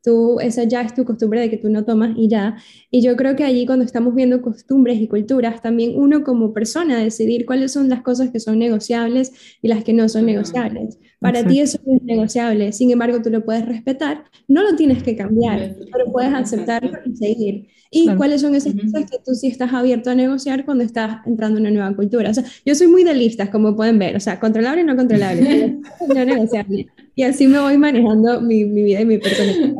tú, 0.03 0.39
esa 0.39 0.63
ya 0.63 0.81
es 0.81 0.93
tu 0.93 1.05
costumbre 1.05 1.41
de 1.41 1.49
que 1.49 1.57
tú 1.57 1.69
no 1.69 1.85
tomas 1.85 2.11
y 2.17 2.27
ya. 2.27 2.57
Y 2.89 3.01
yo 3.01 3.15
creo 3.15 3.35
que 3.35 3.43
allí 3.43 3.65
cuando 3.65 3.85
estamos 3.85 4.15
viendo 4.15 4.41
costumbres 4.41 4.99
y 4.99 5.07
culturas, 5.07 5.61
también 5.61 5.93
uno 5.95 6.23
como 6.23 6.53
persona 6.53 6.97
decidir 6.97 7.45
cuáles 7.45 7.71
son 7.71 7.89
las 7.89 8.01
cosas 8.01 8.31
que 8.31 8.39
son 8.39 8.59
negociables 8.59 9.31
y 9.61 9.67
las 9.67 9.83
que 9.83 9.93
no 9.93 10.09
son 10.09 10.25
negociables. 10.25 10.97
Para 11.19 11.45
ti 11.45 11.59
eso 11.59 11.77
es 11.85 12.03
negociable, 12.03 12.71
sin 12.71 12.89
embargo 12.89 13.21
tú 13.21 13.29
lo 13.29 13.45
puedes 13.45 13.65
respetar, 13.65 14.23
no 14.47 14.63
lo 14.63 14.75
tienes 14.75 15.03
que 15.03 15.15
cambiar, 15.15 15.75
pero 15.91 16.11
puedes 16.11 16.33
aceptarlo 16.33 16.97
y 17.05 17.15
seguir. 17.15 17.67
¿Y 17.93 18.07
cuáles 18.15 18.39
son 18.39 18.55
esas 18.55 18.73
cosas 18.73 19.11
que 19.11 19.17
tú 19.23 19.35
sí 19.35 19.47
estás 19.47 19.73
abierto 19.73 20.09
a 20.09 20.15
negociar 20.15 20.63
cuando 20.63 20.83
estás 20.83 21.17
entrando 21.25 21.59
en 21.59 21.65
una 21.65 21.71
nueva 21.71 21.95
cultura? 21.95 22.29
O 22.29 22.33
sea, 22.33 22.45
yo 22.65 22.73
soy 22.73 22.87
muy 22.87 23.03
de 23.03 23.13
listas, 23.13 23.49
como 23.49 23.75
pueden 23.75 23.99
ver, 23.99 24.15
o 24.15 24.19
sea, 24.21 24.39
controlable 24.39 24.81
y 24.81 24.85
no 24.85 24.95
controlable, 24.95 25.77
no 26.07 26.25
negociable. 26.25 26.87
Y 27.15 27.23
así 27.23 27.47
me 27.47 27.59
voy 27.59 27.77
manejando 27.77 28.41
mi, 28.41 28.63
vida 28.63 29.01
y 29.01 29.05
mi 29.05 29.17
personalidad. 29.17 29.75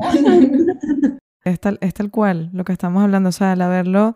Es 1.44 1.60
tal, 1.60 1.80
es 1.82 1.94
tal 1.96 2.12
cual 2.12 2.52
lo 2.54 2.64
que 2.64 2.72
estamos 2.72 3.02
hablando, 3.02 3.30
o 3.30 3.32
sea, 3.32 3.54
al 3.54 3.62
haberlo, 3.62 4.16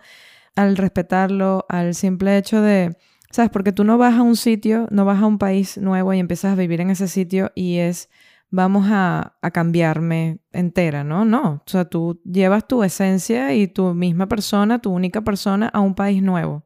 al 0.56 0.78
respetarlo, 0.78 1.66
al 1.70 1.96
simple 1.96 2.38
hecho 2.38 2.62
de 2.62 2.96
¿Sabes? 3.36 3.52
Porque 3.52 3.74
tú 3.74 3.84
no 3.84 3.98
vas 3.98 4.14
a 4.14 4.22
un 4.22 4.38
sitio, 4.38 4.88
no 4.92 5.04
vas 5.04 5.22
a 5.22 5.26
un 5.26 5.38
país 5.38 5.78
nuevo 5.78 6.14
y 6.14 6.20
empiezas 6.20 6.54
a 6.54 6.56
vivir 6.56 6.80
en 6.80 6.90
ese 6.90 7.10
sitio 7.10 7.52
y 7.54 7.80
es, 7.80 8.10
vamos 8.50 8.88
a, 8.90 9.36
a 9.42 9.52
cambiarme 9.52 10.40
entera, 10.54 11.04
¿no? 11.04 11.26
No, 11.26 11.56
o 11.56 11.70
sea, 11.70 11.84
tú 11.84 12.22
llevas 12.24 12.66
tu 12.66 12.82
esencia 12.82 13.54
y 13.54 13.68
tu 13.68 13.94
misma 13.94 14.28
persona, 14.30 14.80
tu 14.80 14.90
única 14.94 15.20
persona 15.22 15.68
a 15.68 15.82
un 15.82 15.96
país 15.96 16.24
nuevo. 16.24 16.65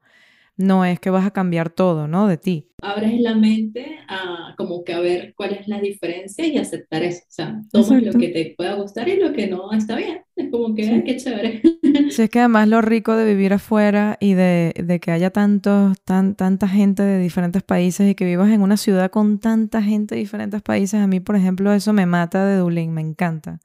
No 0.60 0.84
es 0.84 1.00
que 1.00 1.10
vas 1.10 1.26
a 1.26 1.32
cambiar 1.32 1.70
todo, 1.70 2.10
¿no? 2.10 2.28
De 2.28 2.38
ti. 2.38 2.68
Abres 2.82 3.22
la 3.22 3.34
mente 3.34 3.98
a 4.10 4.54
como 4.58 4.84
que 4.84 4.92
a 4.92 5.00
ver 5.00 5.34
cuál 5.34 5.54
es 5.54 5.70
la 5.70 5.80
diferencia 5.80 6.46
y 6.46 6.58
aceptar 6.58 7.02
eso. 7.02 7.22
O 7.22 7.32
sea, 7.32 7.62
tomas 7.72 8.04
lo 8.04 8.12
que 8.12 8.28
te 8.28 8.56
pueda 8.58 8.74
gustar 8.74 9.08
y 9.08 9.16
lo 9.16 9.32
que 9.32 9.48
no 9.48 9.72
está 9.72 9.96
bien. 9.96 10.22
Es 10.36 10.52
como 10.52 10.76
que, 10.76 11.04
qué 11.06 11.16
chévere. 11.16 11.62
Sí, 12.12 12.24
es 12.24 12.30
que 12.30 12.40
además 12.40 12.68
lo 12.68 12.82
rico 12.82 13.16
de 13.16 13.26
vivir 13.26 13.54
afuera 13.54 14.18
y 14.20 14.34
de, 14.34 14.74
de 14.76 15.00
que 15.00 15.12
haya 15.12 15.30
tantos, 15.30 16.00
tan, 16.02 16.36
tanta 16.36 16.68
gente 16.68 17.04
de 17.04 17.20
diferentes 17.20 17.64
países 17.64 18.10
y 18.10 18.16
que 18.16 18.26
vivas 18.26 18.50
en 18.50 18.62
una 18.62 18.78
ciudad 18.78 19.12
con 19.12 19.40
tanta 19.40 19.82
gente 19.82 20.16
de 20.16 20.22
diferentes 20.22 20.62
países, 20.62 21.00
a 21.00 21.08
mí, 21.08 21.20
por 21.20 21.36
ejemplo, 21.36 21.72
eso 21.72 21.94
me 21.94 22.06
mata 22.06 22.46
de 22.46 22.58
Dublín, 22.58 22.94
me 22.94 23.02
encanta. 23.02 23.60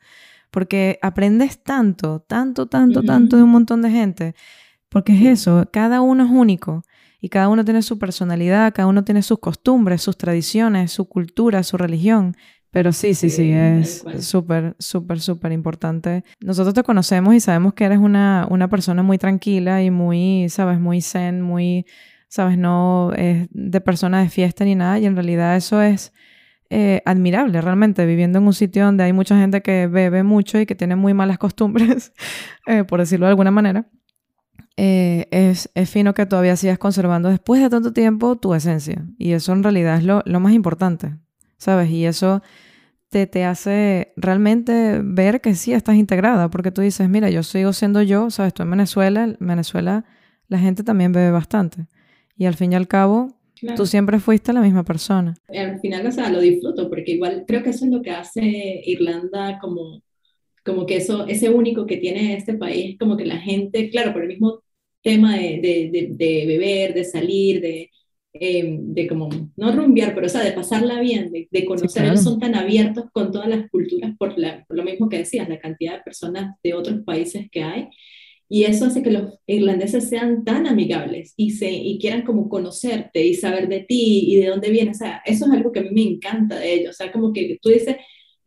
Porque 0.51 0.99
aprendes 1.03 1.59
tanto, 1.63 2.21
tanto, 2.21 2.67
tanto, 2.67 3.03
tanto 3.03 3.37
de 3.37 3.43
un 3.43 3.51
montón 3.51 3.83
de 3.83 3.91
gente 3.91 4.35
porque 4.95 5.13
es 5.13 5.41
eso, 5.41 5.69
cada 5.73 6.01
uno 6.03 6.25
es 6.25 6.31
único 6.31 6.85
y 7.21 7.29
cada 7.29 7.49
uno 7.49 7.65
tiene 7.65 7.83
su 7.83 7.99
personalidad, 7.99 8.73
cada 8.73 8.87
uno 8.87 9.03
tiene 9.03 9.23
sus 9.23 9.41
costumbres, 9.41 10.03
sus 10.03 10.17
tradiciones, 10.17 10.93
su 10.93 11.07
cultura, 11.09 11.65
su 11.65 11.77
religión. 11.77 12.37
Pero 12.71 12.93
sí, 12.93 13.15
sí, 13.15 13.29
sí, 13.29 13.51
es 13.51 14.05
súper, 14.21 14.77
súper, 14.79 15.19
súper 15.19 15.51
importante. 15.51 16.23
Nosotros 16.39 16.75
te 16.75 16.85
conocemos 16.85 17.35
y 17.35 17.41
sabemos 17.41 17.75
que 17.75 17.87
eres 17.87 17.99
una, 17.99 18.47
una 18.49 18.69
persona 18.69 19.03
muy 19.03 19.19
tranquila 19.19 19.83
y 19.83 19.91
muy, 19.91 20.49
sabes, 20.49 20.79
muy 20.79 21.01
zen, 21.01 21.43
muy, 21.43 21.87
sabes, 22.29 22.57
no 22.57 23.13
es 23.17 23.49
de 23.51 23.81
persona 23.81 24.23
de 24.23 24.29
fiesta 24.29 24.65
ni 24.65 24.77
nada. 24.77 25.01
Y 25.01 25.07
en 25.07 25.17
realidad 25.17 25.57
eso 25.57 25.83
es 25.83 26.13
eh, 26.71 27.03
admirable 27.05 27.61
realmente, 27.61 28.07
viviendo 28.07 28.39
en 28.39 28.47
un 28.47 28.55
sitio 28.55 28.85
donde 28.85 29.03
hay 29.03 29.13
mucha 29.13 29.37
gente 29.37 29.61
que 29.61 29.89
bebe 29.89 30.23
mucho 30.23 30.61
y 30.61 30.67
que 30.67 30.77
tiene 30.77 30.95
muy 30.95 31.15
malas 31.15 31.39
costumbres, 31.39 32.13
eh, 32.69 32.85
por 32.85 33.01
decirlo 33.01 33.27
de 33.27 33.31
alguna 33.31 33.51
manera. 33.51 33.89
Eh, 34.77 35.29
es, 35.31 35.71
es, 35.75 35.89
fino 35.89 36.15
que 36.15 36.27
todavía 36.27 36.57
sigas 36.57 36.79
conservando 36.79 37.29
después 37.29 37.63
de 37.63 37.71
tanto 37.71 37.93
tiempo 37.93 38.37
tu 38.37 38.55
esencia. 38.55 39.07
Y 39.19 39.33
eso 39.33 39.53
en 39.53 39.63
realidad 39.63 39.99
es 39.99 40.05
lo, 40.05 40.23
lo 40.27 40.41
más 40.41 40.53
importante, 40.53 41.15
¿sabes? 41.59 41.91
Y 41.91 42.07
eso 42.07 42.43
te, 43.09 43.29
te, 43.29 43.45
hace 43.45 44.13
realmente 44.17 45.01
ver 45.05 45.41
que 45.41 45.55
sí 45.55 45.73
estás 45.73 45.95
integrada, 45.95 46.51
porque 46.51 46.73
tú 46.73 46.81
dices, 46.83 47.09
mira, 47.09 47.31
yo 47.31 47.45
sigo 47.45 47.73
siendo 47.73 48.03
yo, 48.03 48.31
¿sabes? 48.31 48.53
Tú 48.53 48.65
en 48.65 48.71
Venezuela, 48.71 49.25
en 49.25 49.37
Venezuela 49.39 50.05
la 50.49 50.59
gente 50.59 50.83
también 50.83 51.13
bebe 51.13 51.31
bastante. 51.31 51.87
Y 52.37 52.47
al 52.47 52.55
fin 52.55 52.73
y 52.73 52.77
al 52.77 52.89
cabo, 52.89 53.37
tú 53.77 53.87
siempre 53.87 54.19
fuiste 54.19 54.53
la 54.53 54.61
misma 54.61 54.85
persona. 54.85 55.35
Al 55.49 55.79
final, 55.81 56.07
o 56.07 56.11
sea, 56.11 56.31
lo 56.31 56.41
disfruto, 56.41 56.89
porque 56.89 57.13
igual 57.13 57.45
creo 57.47 57.63
que 57.63 57.71
eso 57.71 57.85
es 57.85 57.93
lo 57.93 58.03
que 58.03 58.11
hace 58.11 58.83
Irlanda 58.85 59.59
como 59.61 60.03
como 60.65 60.87
que 60.87 60.97
eso, 60.97 61.27
ese 61.27 61.51
único 61.51 61.87
que 61.87 61.99
tiene 61.99 62.37
este 62.37 62.55
país, 62.55 62.97
como 62.99 63.17
que 63.17 63.27
la 63.27 63.39
gente, 63.39 63.91
claro, 63.91 64.13
por 64.13 64.23
el 64.23 64.29
mismo 64.29 64.63
tema 65.03 65.37
de, 65.37 65.61
de, 65.93 66.09
de, 66.11 66.47
beber, 66.47 66.95
de 66.95 67.05
salir, 67.05 67.61
de, 67.61 67.91
eh, 68.33 68.79
de 68.81 69.07
como, 69.07 69.29
no 69.57 69.73
rumbear, 69.73 70.15
pero 70.15 70.27
o 70.27 70.31
sea, 70.31 70.43
de 70.43 70.53
pasarla 70.53 71.01
bien, 71.01 71.31
de, 71.31 71.65
conocer, 71.67 72.05
ellos 72.05 72.23
son 72.23 72.41
tan 72.41 72.55
abiertos 72.55 73.05
con 73.13 73.31
todas 73.31 73.49
las 73.49 73.69
culturas, 73.71 74.13
por, 74.19 74.39
la, 74.39 74.65
por 74.67 74.77
lo 74.77 74.85
mismo 74.85 75.09
que 75.09 75.19
decías, 75.19 75.49
la 75.49 75.61
cantidad 75.61 75.99
de 75.99 76.03
personas 76.03 76.57
de 76.63 76.75
otros 76.75 77.03
países 77.05 77.49
que 77.51 77.63
hay, 77.63 77.89
y 78.49 78.65
eso 78.65 78.87
hace 78.87 79.03
que 79.03 79.11
los 79.11 79.39
irlandeses 79.47 80.09
sean 80.09 80.45
tan 80.45 80.67
amigables 80.67 81.35
y, 81.37 81.51
se, 81.51 81.71
y 81.71 81.99
quieran 81.99 82.23
como 82.23 82.49
conocerte 82.49 83.25
y 83.25 83.35
saber 83.35 83.69
de 83.69 83.81
ti 83.81 84.25
y 84.33 84.37
de 84.37 84.49
dónde 84.49 84.71
vienes, 84.71 84.97
o 84.97 85.01
sea, 85.01 85.23
eso 85.25 85.47
es 85.47 85.53
algo 85.53 85.73
que 85.73 85.81
a 85.81 85.83
mí 85.83 85.91
me 85.93 86.03
encanta 86.03 86.59
de 86.59 86.75
ellos, 86.75 86.91
o 86.91 86.95
sea, 86.95 87.13
como 87.13 87.33
que 87.33 87.59
tú 87.61 87.69
dices, 87.69 87.97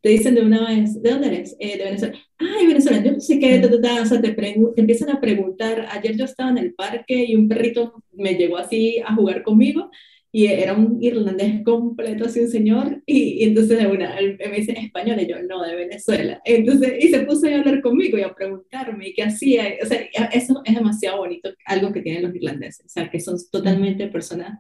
te 0.08 0.14
dicen 0.14 0.36
de 0.36 0.42
una 0.42 0.70
vez, 0.70 1.02
¿de 1.02 1.10
dónde 1.10 1.28
eres? 1.28 1.58
Eh, 1.60 1.78
de 1.78 1.84
Venezuela. 1.84 2.18
Ay, 2.38 2.66
Venezuela, 2.66 3.04
yo 3.04 3.12
no 3.12 3.20
sé 3.20 3.40
qué, 3.40 3.60
o 3.60 4.06
sea, 4.06 4.22
te, 4.22 4.32
te, 4.32 4.56
empiezan 4.78 5.10
a 5.10 5.20
preguntar. 5.20 5.86
Ayer 5.92 6.16
yo 6.16 6.24
estaba 6.24 6.50
en 6.50 6.60
el 6.60 6.74
parque 6.76 7.26
y 7.28 7.36
un 7.36 7.50
perrito 7.50 8.02
me 8.14 8.36
llegó 8.36 8.56
así 8.56 9.00
a 9.06 9.14
jugar 9.14 9.44
conmigo 9.44 9.92
y 10.32 10.46
era 10.46 10.76
un 10.76 11.04
irlandés 11.04 11.62
completo, 11.66 12.24
así 12.24 12.40
un 12.40 12.48
señor, 12.48 13.04
y, 13.06 13.44
entonces 13.44 13.80
de 13.80 13.88
una, 13.88 14.18
él 14.18 14.38
me 14.40 14.56
dice 14.56 14.72
español, 14.80 15.20
y 15.20 15.28
yo, 15.28 15.44
no, 15.44 15.62
de 15.62 15.76
Venezuela. 15.76 16.40
Entonces, 16.46 17.04
y 17.04 17.10
se 17.10 17.26
puso 17.26 17.46
a 17.48 17.56
hablar 17.56 17.82
conmigo 17.82 18.18
y 18.18 18.22
a 18.22 18.34
preguntarme 18.34 19.12
qué 19.14 19.24
hacía. 19.24 19.74
O 19.84 19.86
sea, 19.88 20.08
eso 20.32 20.62
es 20.64 20.74
demasiado 20.74 21.18
bonito, 21.18 21.50
algo 21.66 21.92
que 21.92 22.02
tienen 22.02 22.24
los 22.24 22.34
irlandeses, 22.34 22.86
o 22.86 22.90
sea, 22.90 23.10
que 23.10 23.20
son 23.20 23.36
totalmente 23.52 24.08
personas 24.08 24.58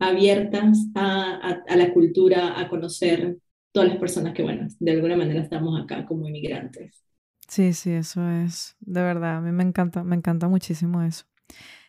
abiertas 0.00 0.78
a, 0.96 1.38
a, 1.48 1.62
a 1.68 1.76
la 1.76 1.92
cultura, 1.92 2.58
a 2.58 2.68
conocer 2.68 3.36
todas 3.72 3.88
las 3.88 3.98
personas 3.98 4.34
que, 4.34 4.42
bueno, 4.42 4.66
de 4.78 4.92
alguna 4.92 5.16
manera 5.16 5.42
estamos 5.42 5.80
acá 5.80 6.04
como 6.06 6.28
inmigrantes. 6.28 7.04
Sí, 7.48 7.72
sí, 7.72 7.90
eso 7.92 8.28
es, 8.30 8.76
de 8.80 9.02
verdad, 9.02 9.38
a 9.38 9.40
mí 9.40 9.50
me 9.50 9.64
encanta, 9.64 10.04
me 10.04 10.16
encanta 10.16 10.48
muchísimo 10.48 11.02
eso. 11.02 11.24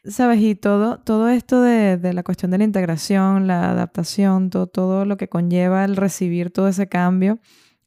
Sabes, 0.04 0.40
y 0.42 0.56
todo, 0.56 1.00
todo 1.00 1.30
esto 1.30 1.62
de, 1.62 1.98
de 1.98 2.14
la 2.14 2.24
cuestión 2.24 2.52
de 2.52 2.58
la 2.58 2.64
integración, 2.64 3.46
la 3.46 3.70
adaptación, 3.72 4.50
todo, 4.50 4.68
todo 4.68 5.06
lo 5.06 5.18
que 5.18 5.30
conlleva 5.30 5.86
el 5.86 5.96
recibir 5.96 6.52
todo 6.52 6.68
ese 6.68 6.90
cambio, 6.90 7.40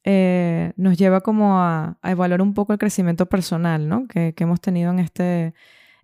eh, 0.04 0.72
nos 0.76 0.96
lleva 0.98 1.22
como 1.22 1.59
a, 1.61 1.98
a, 2.02 2.11
evaluar 2.12 2.42
un 2.42 2.54
poco 2.54 2.72
el 2.72 2.78
crecimiento 2.78 3.26
personal, 3.26 3.88
¿no? 3.88 4.07
Que, 4.07 4.35
que 4.35 4.44
hemos 4.44 4.61
tenido 4.61 4.92
en, 4.92 5.00
este, 5.00 5.54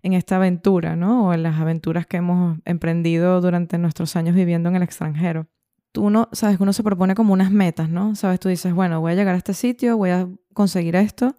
en 0.03 0.13
esta 0.13 0.37
aventura, 0.37 0.95
¿no? 0.97 1.27
O 1.27 1.33
en 1.33 1.43
las 1.43 1.59
aventuras 1.61 2.07
que 2.07 2.17
hemos 2.17 2.59
emprendido 2.65 3.39
durante 3.41 3.77
nuestros 3.77 4.15
años 4.17 4.35
viviendo 4.35 4.69
en 4.69 4.75
el 4.77 4.83
extranjero 4.83 5.47
tú 5.91 6.03
uno, 6.05 6.29
sabes, 6.31 6.59
uno 6.59 6.73
se 6.73 6.83
propone 6.83 7.15
como 7.15 7.33
unas 7.33 7.51
metas, 7.51 7.89
¿no? 7.89 8.15
Sabes, 8.15 8.39
tú 8.39 8.49
dices, 8.49 8.73
bueno, 8.73 9.01
voy 9.01 9.13
a 9.13 9.15
llegar 9.15 9.35
a 9.35 9.37
este 9.37 9.53
sitio, 9.53 9.97
voy 9.97 10.11
a 10.11 10.27
conseguir 10.53 10.95
esto, 10.95 11.35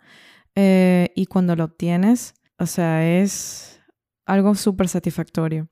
eh, 0.54 1.10
y 1.14 1.26
cuando 1.26 1.56
lo 1.56 1.64
obtienes, 1.64 2.34
o 2.58 2.66
sea, 2.66 3.06
es 3.20 3.80
algo 4.26 4.54
súper 4.54 4.88
satisfactorio. 4.88 5.68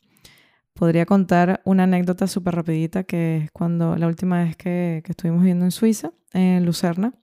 Podría 0.74 1.06
contar 1.06 1.60
una 1.64 1.84
anécdota 1.84 2.26
súper 2.26 2.54
rapidita 2.54 3.04
que 3.04 3.36
es 3.38 3.50
cuando 3.52 3.96
la 3.96 4.06
última 4.06 4.44
vez 4.44 4.56
que, 4.56 5.02
que 5.04 5.12
estuvimos 5.12 5.40
viviendo 5.40 5.64
en 5.64 5.72
Suiza, 5.72 6.12
en 6.32 6.64
Lucerna, 6.64 7.14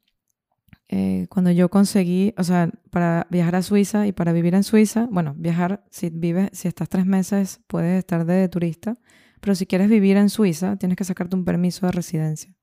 eh, 0.89 1.28
cuando 1.30 1.52
yo 1.52 1.70
conseguí, 1.70 2.34
o 2.38 2.43
sea, 2.43 2.70
para 2.91 3.28
viajar 3.30 3.56
a 3.58 3.62
Suiza 3.62 4.08
y 4.08 4.13
para 4.13 4.32
vivir 4.32 4.56
en 4.56 4.63
Suiza, 4.63 5.08
bueno, 5.12 5.34
viajar, 5.38 5.84
si 5.89 6.10
vives, 6.10 6.50
si 6.54 6.67
estás 6.67 6.88
tres 6.88 7.06
meses, 7.06 7.60
puedes 7.67 8.00
estar 8.00 8.26
de 8.26 8.48
turista, 8.48 8.98
pero 9.39 9.56
si 9.56 9.65
quieres 9.65 9.89
vivir 9.89 10.17
en 10.17 10.30
Suiza, 10.30 10.76
tienes 10.78 10.97
que 10.97 11.04
sacarte 11.04 11.36
un 11.36 11.45
permiso 11.45 11.86
de 11.86 11.91
residencia. 11.91 12.54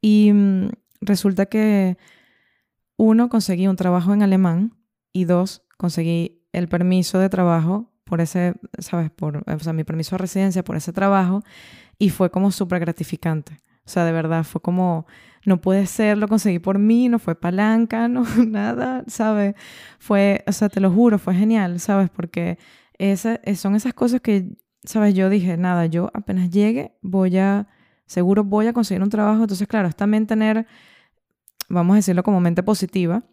Y 0.00 0.32
mm, 0.32 0.70
resulta 1.00 1.46
que, 1.46 1.96
uno, 2.96 3.28
conseguí 3.28 3.66
un 3.66 3.76
trabajo 3.76 4.12
en 4.14 4.22
alemán 4.22 4.76
y 5.12 5.24
dos, 5.24 5.62
conseguí 5.76 6.42
el 6.52 6.68
permiso 6.68 7.18
de 7.18 7.28
trabajo 7.28 7.92
por 8.04 8.20
ese, 8.20 8.54
¿sabes? 8.78 9.10
Por, 9.10 9.42
o 9.46 9.58
sea, 9.58 9.72
mi 9.72 9.84
permiso 9.84 10.16
de 10.16 10.18
residencia 10.18 10.62
por 10.62 10.76
ese 10.76 10.92
trabajo 10.92 11.42
y 11.98 12.10
fue 12.10 12.30
como 12.30 12.50
súper 12.50 12.80
gratificante. 12.80 13.60
O 13.84 13.88
sea, 13.88 14.04
de 14.04 14.12
verdad, 14.12 14.44
fue 14.44 14.60
como, 14.60 15.06
no 15.44 15.60
puede 15.60 15.86
ser, 15.86 16.18
lo 16.18 16.28
conseguí 16.28 16.58
por 16.58 16.78
mí, 16.78 17.08
no 17.08 17.18
fue 17.18 17.34
palanca, 17.34 18.08
no, 18.08 18.24
nada, 18.46 19.04
¿sabes? 19.06 19.54
Fue, 19.98 20.44
o 20.46 20.52
sea, 20.52 20.68
te 20.68 20.80
lo 20.80 20.90
juro, 20.90 21.18
fue 21.18 21.34
genial, 21.34 21.80
¿sabes? 21.80 22.10
Porque 22.10 22.58
esa, 22.98 23.40
son 23.56 23.74
esas 23.74 23.94
cosas 23.94 24.20
que 24.20 24.48
sabes, 24.84 25.14
yo 25.14 25.28
dije, 25.28 25.56
nada, 25.56 25.86
yo 25.86 26.10
apenas 26.14 26.50
llegue, 26.50 26.96
voy 27.02 27.38
a, 27.38 27.68
seguro 28.06 28.44
voy 28.44 28.66
a 28.66 28.72
conseguir 28.72 29.02
un 29.02 29.10
trabajo. 29.10 29.42
Entonces, 29.42 29.68
claro, 29.68 29.88
es 29.88 29.96
también 29.96 30.26
tener, 30.26 30.66
vamos 31.68 31.94
a 31.94 31.96
decirlo 31.96 32.22
como 32.22 32.40
mente 32.40 32.62
positiva, 32.62 33.24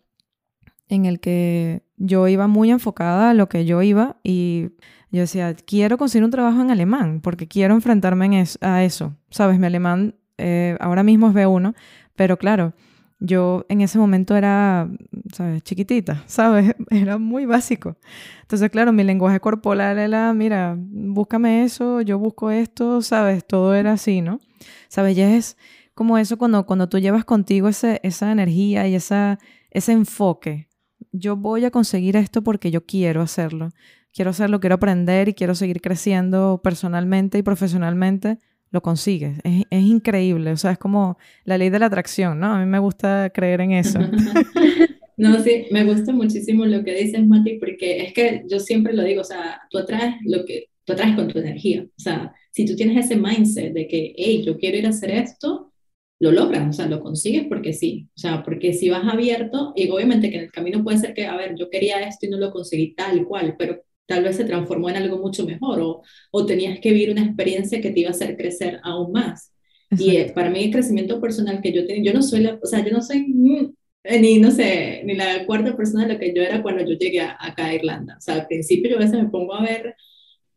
en 0.87 1.05
el 1.05 1.19
que 1.19 1.83
yo 1.97 2.27
iba 2.27 2.47
muy 2.47 2.71
enfocada 2.71 3.29
a 3.29 3.33
lo 3.33 3.47
que 3.47 3.65
yo 3.65 3.81
iba 3.81 4.17
y 4.23 4.69
yo 5.11 5.21
decía, 5.21 5.53
quiero 5.53 5.97
conseguir 5.97 6.23
un 6.23 6.31
trabajo 6.31 6.61
en 6.61 6.71
alemán 6.71 7.21
porque 7.21 7.47
quiero 7.47 7.75
enfrentarme 7.75 8.43
a 8.61 8.83
eso. 8.83 9.15
Sabes, 9.29 9.59
mi 9.59 9.67
alemán 9.67 10.15
eh, 10.37 10.77
ahora 10.79 11.03
mismo 11.03 11.29
es 11.29 11.35
B1, 11.35 11.75
pero 12.15 12.37
claro, 12.37 12.73
yo 13.19 13.65
en 13.69 13.81
ese 13.81 13.99
momento 13.99 14.35
era, 14.35 14.89
¿sabes? 15.33 15.61
Chiquitita, 15.63 16.23
¿sabes? 16.27 16.75
Era 16.89 17.17
muy 17.17 17.45
básico. 17.45 17.97
Entonces, 18.41 18.69
claro, 18.69 18.93
mi 18.93 19.03
lenguaje 19.03 19.39
corporal 19.39 19.99
era, 19.99 20.33
mira, 20.33 20.75
búscame 20.77 21.63
eso, 21.63 22.01
yo 22.01 22.17
busco 22.17 22.49
esto, 22.51 23.01
¿sabes? 23.01 23.45
Todo 23.45 23.75
era 23.75 23.93
así, 23.93 24.21
¿no? 24.21 24.39
¿Sabes? 24.87 25.15
Ya 25.15 25.35
es 25.35 25.57
como 25.93 26.17
eso 26.17 26.37
cuando, 26.37 26.65
cuando 26.65 26.87
tú 26.87 26.97
llevas 26.99 27.25
contigo 27.25 27.67
ese, 27.67 27.99
esa 28.03 28.31
energía 28.31 28.87
y 28.87 28.95
esa, 28.95 29.37
ese 29.69 29.91
enfoque. 29.91 30.69
Yo 31.11 31.35
voy 31.35 31.65
a 31.65 31.71
conseguir 31.71 32.15
esto 32.15 32.41
porque 32.41 32.71
yo 32.71 32.85
quiero 32.85 33.21
hacerlo. 33.21 33.71
Quiero 34.13 34.31
hacerlo, 34.31 34.59
quiero 34.59 34.75
aprender 34.75 35.29
y 35.29 35.33
quiero 35.33 35.55
seguir 35.55 35.81
creciendo 35.81 36.61
personalmente 36.63 37.37
y 37.37 37.43
profesionalmente 37.43 38.39
lo 38.71 38.81
consigues. 38.81 39.37
Es, 39.43 39.63
es, 39.69 39.83
increíble, 39.83 40.51
o 40.51 40.57
sea, 40.57 40.71
es 40.71 40.77
como 40.77 41.17
la 41.45 41.57
ley 41.57 41.69
de 41.69 41.79
la 41.79 41.87
atracción, 41.87 42.39
¿no? 42.39 42.53
A 42.53 42.59
mí 42.59 42.65
me 42.65 42.79
gusta 42.79 43.29
creer 43.31 43.61
en 43.61 43.71
eso. 43.71 43.99
no, 45.17 45.39
sí, 45.43 45.65
me 45.71 45.83
gusta 45.83 46.11
muchísimo 46.11 46.65
lo 46.65 46.83
que 46.83 46.95
dices, 46.95 47.25
Mati, 47.25 47.59
porque 47.59 48.03
es 48.03 48.13
que 48.13 48.43
yo 48.47 48.59
siempre 48.59 48.93
lo 48.93 49.03
digo, 49.03 49.21
o 49.21 49.25
sea, 49.25 49.61
tú 49.69 49.77
atraes 49.77 50.15
lo 50.23 50.45
que 50.45 50.65
tú 50.89 50.93
atraes 50.93 51.15
con 51.15 51.27
tu 51.27 51.39
energía. 51.39 51.83
O 51.83 52.01
sea, 52.01 52.33
si 52.51 52.65
tú 52.65 52.75
tienes 52.75 53.05
ese 53.05 53.15
mindset 53.15 53.73
de 53.73 53.87
que, 53.87 54.13
hey, 54.17 54.43
yo 54.45 54.57
quiero 54.57 54.77
ir 54.77 54.87
a 54.87 54.89
hacer 54.89 55.11
esto, 55.11 55.71
lo 56.19 56.31
logras, 56.31 56.67
o 56.67 56.73
sea, 56.73 56.87
lo 56.87 56.99
consigues 57.01 57.45
porque 57.47 57.73
sí. 57.73 58.07
O 58.15 58.19
sea, 58.19 58.43
porque 58.43 58.73
si 58.73 58.89
vas 58.89 59.05
abierto, 59.05 59.73
y 59.75 59.87
obviamente 59.89 60.29
que 60.29 60.37
en 60.37 60.43
el 60.43 60.51
camino 60.51 60.83
puede 60.83 60.97
ser 60.97 61.13
que, 61.13 61.25
a 61.25 61.37
ver, 61.37 61.55
yo 61.57 61.69
quería 61.69 62.01
esto 62.01 62.25
y 62.25 62.29
no 62.29 62.37
lo 62.37 62.51
conseguí 62.51 62.93
tal 62.95 63.25
cual, 63.25 63.55
pero 63.57 63.81
tal 64.09 64.23
vez 64.23 64.35
se 64.35 64.43
transformó 64.43 64.89
en 64.89 64.97
algo 64.97 65.19
mucho 65.19 65.45
mejor 65.45 65.79
o, 65.81 66.01
o 66.31 66.45
tenías 66.45 66.79
que 66.79 66.91
vivir 66.91 67.11
una 67.11 67.23
experiencia 67.23 67.79
que 67.79 67.91
te 67.91 67.99
iba 68.01 68.09
a 68.09 68.13
hacer 68.13 68.35
crecer 68.35 68.79
aún 68.83 69.11
más. 69.13 69.53
Y 69.91 70.17
eh, 70.17 70.31
para 70.33 70.49
mí 70.49 70.63
el 70.63 70.71
crecimiento 70.71 71.21
personal 71.21 71.61
que 71.61 71.71
yo 71.71 71.85
tengo, 71.85 72.03
yo 72.03 72.13
no 72.13 72.21
soy 72.21 72.41
la, 72.41 72.59
o 72.61 72.65
sea, 72.65 72.83
yo 72.83 72.91
no 72.91 73.01
soy 73.01 73.27
ni, 73.27 74.39
no 74.39 74.51
sé, 74.51 75.03
ni 75.05 75.15
la 75.15 75.45
cuarta 75.45 75.75
persona 75.77 76.07
de 76.07 76.13
lo 76.13 76.19
que 76.19 76.33
yo 76.33 76.41
era 76.41 76.61
cuando 76.63 76.83
yo 76.83 76.97
llegué 76.97 77.21
acá 77.21 77.67
a 77.67 77.75
Irlanda. 77.75 78.15
O 78.17 78.21
sea, 78.21 78.35
al 78.35 78.47
principio 78.47 78.89
yo 78.89 78.97
a 78.97 78.99
veces 78.99 79.21
me 79.21 79.29
pongo 79.29 79.53
a 79.53 79.61
ver, 79.63 79.95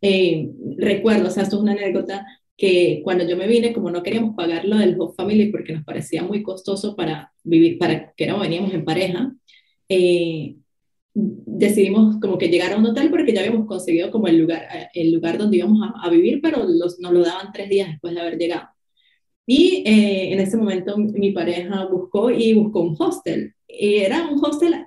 eh, 0.01 0.49
recuerdo, 0.79 1.29
o 1.29 1.31
sea, 1.31 1.43
esto 1.43 1.57
es 1.57 1.63
una 1.63 1.73
anécdota, 1.73 2.27
que 2.57 3.01
cuando 3.05 3.27
yo 3.29 3.37
me 3.37 3.47
vine, 3.49 3.73
como 3.73 3.91
no 3.91 4.03
queríamos 4.03 4.37
pagar 4.37 4.65
lo 4.65 4.77
del 4.79 4.97
host 4.99 5.17
family 5.17 5.51
porque 5.51 5.73
nos 5.75 5.85
parecía 5.85 6.23
muy 6.23 6.43
costoso 6.43 6.95
para 6.97 7.33
vivir, 7.43 7.79
para 7.79 8.13
que 8.15 8.27
no 8.27 8.39
veníamos 8.39 8.73
en 8.75 8.85
pareja, 8.85 9.33
eh, 9.89 10.57
decidimos 11.15 12.17
como 12.21 12.39
que 12.39 12.49
llegar 12.49 12.73
a 12.73 12.77
un 12.77 12.87
hotel 12.87 13.11
porque 13.11 13.33
ya 13.33 13.41
habíamos 13.41 13.67
conseguido 13.67 14.11
como 14.11 14.29
el 14.29 14.39
lugar, 14.39 14.67
el 14.95 15.13
lugar 15.13 15.39
donde 15.39 15.59
íbamos 15.59 15.91
a, 16.03 16.09
vivir, 16.11 16.41
pero 16.43 16.65
los, 16.67 16.99
nos 17.01 17.13
lo 17.13 17.21
daban 17.21 17.53
tres 17.53 17.69
días 17.69 17.89
después 17.89 18.15
de 18.15 18.21
haber 18.21 18.39
llegado. 18.39 18.69
Y 19.47 19.83
eh, 19.87 20.33
en 20.33 20.41
ese 20.41 20.57
momento 20.57 20.97
mi 20.97 21.33
pareja 21.33 21.87
buscó 21.87 22.31
y 22.31 22.55
buscó 22.55 22.81
un 22.81 22.97
hostel. 22.99 23.55
Y 23.69 23.97
era 23.97 24.29
un 24.29 24.43
hostel 24.45 24.87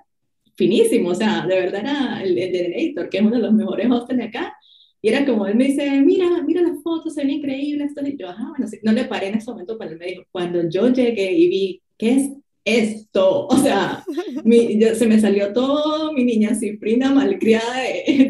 finísimo, 0.56 1.10
o 1.10 1.16
sea, 1.16 1.46
de 1.46 1.56
verdad 1.56 1.82
era 1.82 2.24
el, 2.24 2.38
el 2.38 2.52
de 2.96 3.10
que 3.10 3.18
es 3.18 3.24
uno 3.24 3.36
de 3.36 3.42
los 3.42 3.54
mejores 3.54 3.90
hostels 3.92 4.20
de 4.20 4.26
acá. 4.26 4.56
Y 5.02 5.10
era 5.10 5.26
como, 5.26 5.46
él 5.46 5.56
me 5.56 5.66
dice, 5.66 6.02
mira, 6.02 6.42
mira 6.44 6.62
las 6.64 6.82
fotos, 6.82 7.14
se 7.14 7.22
ven 7.22 7.30
increíbles. 7.32 7.92
Y 8.04 8.18
yo, 8.18 8.30
ajá, 8.30 8.50
bueno, 8.58 8.66
no 8.82 8.92
le 8.92 9.06
paré 9.06 9.28
en 9.28 9.36
ese 9.36 9.52
momento, 9.52 9.78
pero 9.78 9.92
él 9.92 10.00
me 10.00 10.06
dijo, 10.08 10.24
cuando 10.32 10.68
yo 10.68 10.92
llegué 10.92 11.32
y 11.32 11.48
vi, 11.48 11.82
¿qué 11.98 12.14
es 12.16 12.32
esto? 12.66 13.48
O 13.48 13.58
sea, 13.58 14.04
mi, 14.44 14.82
se 14.82 15.08
me 15.08 15.20
salió 15.20 15.54
todo 15.54 16.12
mi 16.12 16.26
niña 16.26 16.56
cifrina 16.56 17.12
malcriada 17.12 17.78
de, 17.78 18.30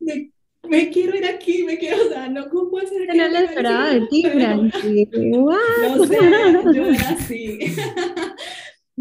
de, 0.00 0.30
me 0.68 0.88
quiero 0.90 1.16
ir 1.16 1.26
aquí, 1.26 1.64
me 1.64 1.78
quiero, 1.78 2.04
o 2.06 2.08
sea, 2.08 2.28
no, 2.28 2.48
¿cómo 2.48 2.70
puede 2.70 2.86
ser? 2.86 3.14
No 3.14 3.28
le 3.28 3.44
esperaba 3.44 3.94
de 3.94 4.06
ti, 4.08 4.22
Francis. 4.22 5.08
No 5.16 6.04
sé, 6.04 6.18
yo 6.74 6.86
era 6.86 7.10
así. 7.10 7.58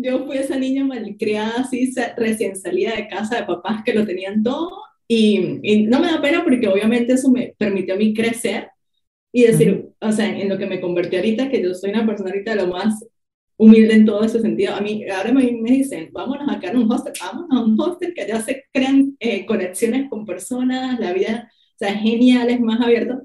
Yo 0.01 0.25
fui 0.25 0.37
esa 0.37 0.57
niña 0.57 0.85
malcriada, 0.85 1.59
así, 1.59 1.93
recién 2.15 2.55
salida 2.55 2.95
de 2.95 3.09
casa 3.09 3.35
de 3.35 3.43
papás 3.43 3.83
que 3.83 3.93
lo 3.93 4.05
tenían 4.05 4.41
todo 4.41 4.81
y, 5.11 5.39
no 5.87 5.99
me 5.99 6.07
da 6.07 6.21
pena 6.21 6.43
porque 6.43 6.67
obviamente 6.67 7.13
eso 7.13 7.29
me 7.29 7.53
permitió 7.57 7.95
a 7.95 7.97
mí 7.97 8.13
crecer 8.13 8.69
y 9.33 9.43
decir, 9.43 9.89
o 9.99 10.11
sea, 10.11 10.27
en 10.27 10.47
lo 10.47 10.57
que 10.57 10.67
me 10.67 10.79
convertí 10.79 11.17
ahorita, 11.17 11.49
que 11.49 11.61
yo 11.61 11.73
soy 11.73 11.89
una 11.89 12.05
persona 12.05 12.29
ahorita 12.29 12.51
de 12.51 12.61
lo 12.61 12.67
más 12.67 13.05
humilde 13.59 13.93
en 13.93 14.05
todo 14.05 14.23
ese 14.23 14.41
sentido. 14.41 14.73
A 14.73 14.81
mí 14.81 15.03
ahora 15.09 15.33
me, 15.33 15.51
me 15.51 15.71
dicen, 15.71 16.09
vámonos 16.13 16.47
a 16.49 16.59
quedar 16.59 16.77
un 16.77 16.89
hostel, 16.91 17.13
vámonos 17.19 17.51
a 17.51 17.63
un 17.65 17.79
hostel 17.79 18.13
que 18.15 18.25
ya 18.25 18.41
se 18.41 18.63
crean 18.71 19.15
eh, 19.19 19.45
conexiones 19.45 20.09
con 20.09 20.25
personas, 20.25 20.97
la 20.99 21.11
vida, 21.13 21.51
o 21.75 21.77
sea, 21.77 21.93
genial, 21.93 22.49
es 22.49 22.61
más 22.61 22.79
abierto. 22.81 23.21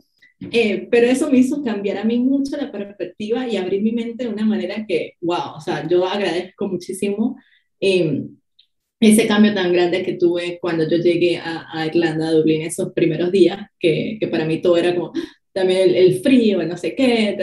Eh, 0.50 0.88
pero 0.90 1.06
eso 1.06 1.30
me 1.30 1.38
hizo 1.38 1.62
cambiar 1.62 1.98
a 1.98 2.04
mí 2.04 2.18
mucho 2.18 2.56
la 2.56 2.70
perspectiva 2.72 3.46
y 3.48 3.56
abrir 3.56 3.80
mi 3.82 3.92
mente 3.92 4.24
de 4.24 4.30
una 4.30 4.44
manera 4.44 4.84
que, 4.86 5.12
wow, 5.20 5.56
o 5.56 5.60
sea, 5.60 5.86
yo 5.88 6.04
agradezco 6.04 6.68
muchísimo. 6.68 7.38
Eh, 7.80 8.24
ese 9.00 9.26
cambio 9.28 9.54
tan 9.54 9.72
grande 9.72 10.02
que 10.02 10.14
tuve 10.14 10.58
cuando 10.60 10.88
yo 10.88 10.96
llegué 10.96 11.38
a, 11.38 11.86
Irlanda, 11.86 12.28
a 12.28 12.32
Dublín, 12.32 12.62
esos 12.62 12.92
primeros 12.92 13.30
días, 13.30 13.58
que, 13.78 14.16
que, 14.18 14.28
para 14.28 14.46
mí 14.46 14.60
todo 14.60 14.76
era 14.78 14.94
como 14.94 15.12
también 15.52 15.94
el, 15.94 16.20
frío, 16.20 16.62
no 16.64 16.76
sé 16.76 16.94
qué, 16.96 17.36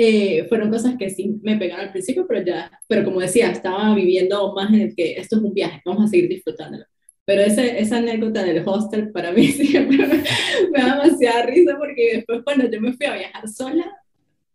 eh, 0.00 0.46
fueron 0.48 0.70
cosas 0.70 0.94
que 0.96 1.10
sí 1.10 1.40
me 1.42 1.56
pegaron 1.56 1.86
al 1.86 1.90
principio, 1.90 2.24
pero 2.28 2.44
ya, 2.44 2.70
pero 2.86 3.04
como 3.04 3.18
decía, 3.18 3.50
estaba 3.50 3.92
viviendo 3.96 4.54
más 4.54 4.72
en 4.72 4.82
el 4.82 4.94
que 4.94 5.14
esto 5.14 5.36
es 5.36 5.42
un 5.42 5.52
viaje, 5.52 5.82
vamos 5.84 6.04
a 6.04 6.06
seguir 6.06 6.28
disfrutándolo. 6.28 6.84
Pero 7.24 7.42
ese, 7.42 7.80
esa 7.80 7.96
anécdota 7.96 8.44
del 8.44 8.62
hostel 8.64 9.10
para 9.10 9.32
mí 9.32 9.48
siempre 9.48 9.98
me, 9.98 10.22
me 10.70 10.78
da 10.78 11.02
demasiada 11.02 11.46
risa 11.46 11.76
porque 11.76 12.12
después 12.14 12.42
cuando 12.44 12.70
yo 12.70 12.80
me 12.80 12.92
fui 12.92 13.06
a 13.06 13.14
viajar 13.14 13.48
sola, 13.48 13.92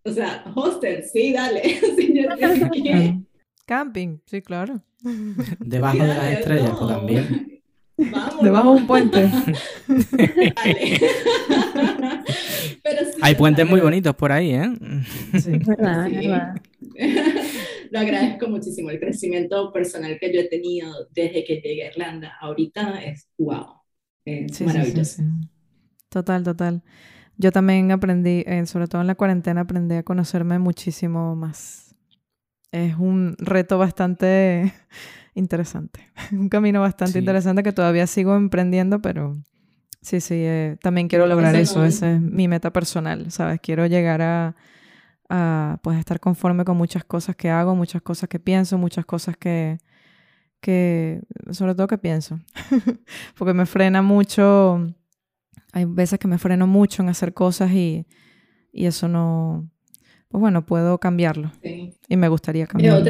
o 0.06 0.12
sea, 0.14 0.46
hostel, 0.56 1.04
sí, 1.04 1.34
dale. 1.34 1.62
sí, 1.98 2.14
yo, 2.16 2.30
Camping, 3.66 4.20
sí, 4.26 4.42
claro. 4.42 4.82
Debajo 5.60 5.98
de 5.98 6.08
las 6.08 6.32
estrellas, 6.40 6.72
pues 6.80 6.90
también. 6.90 7.62
Debajo 8.42 8.76
de 8.76 8.78
un 8.80 8.88
puente. 8.88 9.30
Hay 13.22 13.36
puentes 13.36 13.68
muy 13.68 13.80
bonitos 13.80 14.16
por 14.16 14.32
ahí, 14.32 14.54
¿eh? 14.54 14.70
Sí, 15.40 15.52
verdad, 15.66 16.10
verdad. 16.10 16.56
Lo 17.92 18.00
agradezco 18.00 18.48
muchísimo. 18.48 18.90
El 18.90 19.00
crecimiento 19.00 19.72
personal 19.72 20.18
que 20.20 20.34
yo 20.34 20.42
he 20.42 20.50
tenido 20.50 21.08
desde 21.12 21.44
que 21.44 21.62
llegué 21.62 21.86
a 21.86 21.88
Irlanda 21.90 22.34
ahorita 22.42 23.04
es 23.04 23.30
wow. 23.38 23.68
Es 24.26 24.62
maravilloso. 24.62 25.24
total, 26.10 26.44
total. 26.44 26.84
Yo 27.38 27.52
también 27.52 27.92
aprendí, 27.92 28.44
eh, 28.46 28.66
sobre 28.66 28.88
todo 28.88 29.02
en 29.02 29.08
la 29.08 29.16
cuarentena, 29.16 29.62
aprendí 29.62 29.96
a 29.96 30.04
conocerme 30.04 30.60
muchísimo 30.60 31.36
más 31.36 31.84
es 32.74 32.96
un 32.98 33.36
reto 33.38 33.78
bastante 33.78 34.74
interesante, 35.36 36.12
un 36.32 36.50
camino 36.50 36.82
bastante 36.82 37.20
interesante 37.20 37.64
que 37.64 37.72
todavía 37.72 38.08
sigo 38.08 38.36
emprendiendo, 38.36 39.02
pero 39.02 39.38
sí, 40.04 40.22
sí, 40.22 40.36
eh, 40.38 40.78
también 40.82 41.08
quiero 41.08 41.26
lograr 41.26 41.56
eso, 41.56 41.84
esa 41.84 42.14
es 42.14 42.22
mi 42.22 42.48
meta 42.48 42.72
personal, 42.72 43.32
¿sabes? 43.32 43.60
Quiero 43.62 43.88
llegar 43.88 44.22
a, 44.22 44.56
a, 45.30 45.80
pues, 45.82 45.98
estar 45.98 46.20
conforme 46.20 46.66
con 46.66 46.78
muchas 46.78 47.04
cosas 47.04 47.36
que 47.36 47.50
hago, 47.50 47.76
muchas 47.76 48.02
cosas 48.02 48.30
que 48.30 48.40
pienso, 48.40 48.78
muchas 48.78 49.06
cosas 49.06 49.38
que, 49.38 49.80
que 50.62 51.22
sobre 51.52 51.74
todo 51.74 51.88
que 51.88 51.98
pienso, 51.98 52.40
porque 53.38 53.54
me 53.54 53.66
frena 53.66 54.02
mucho, 54.02 54.86
hay 55.72 55.86
veces 55.86 56.20
que 56.20 56.28
me 56.28 56.38
freno 56.38 56.68
mucho 56.68 57.02
en 57.02 57.10
hacer 57.10 57.34
cosas 57.34 57.72
y, 57.72 58.06
y 58.72 58.86
eso 58.86 59.08
no, 59.08 59.70
pues 60.28 60.42
bueno, 60.42 60.66
puedo 60.66 61.00
cambiarlo. 61.00 61.52
Y 62.10 62.18
me 62.18 62.28
gustaría 62.28 62.68
cambiarlo. 62.68 63.06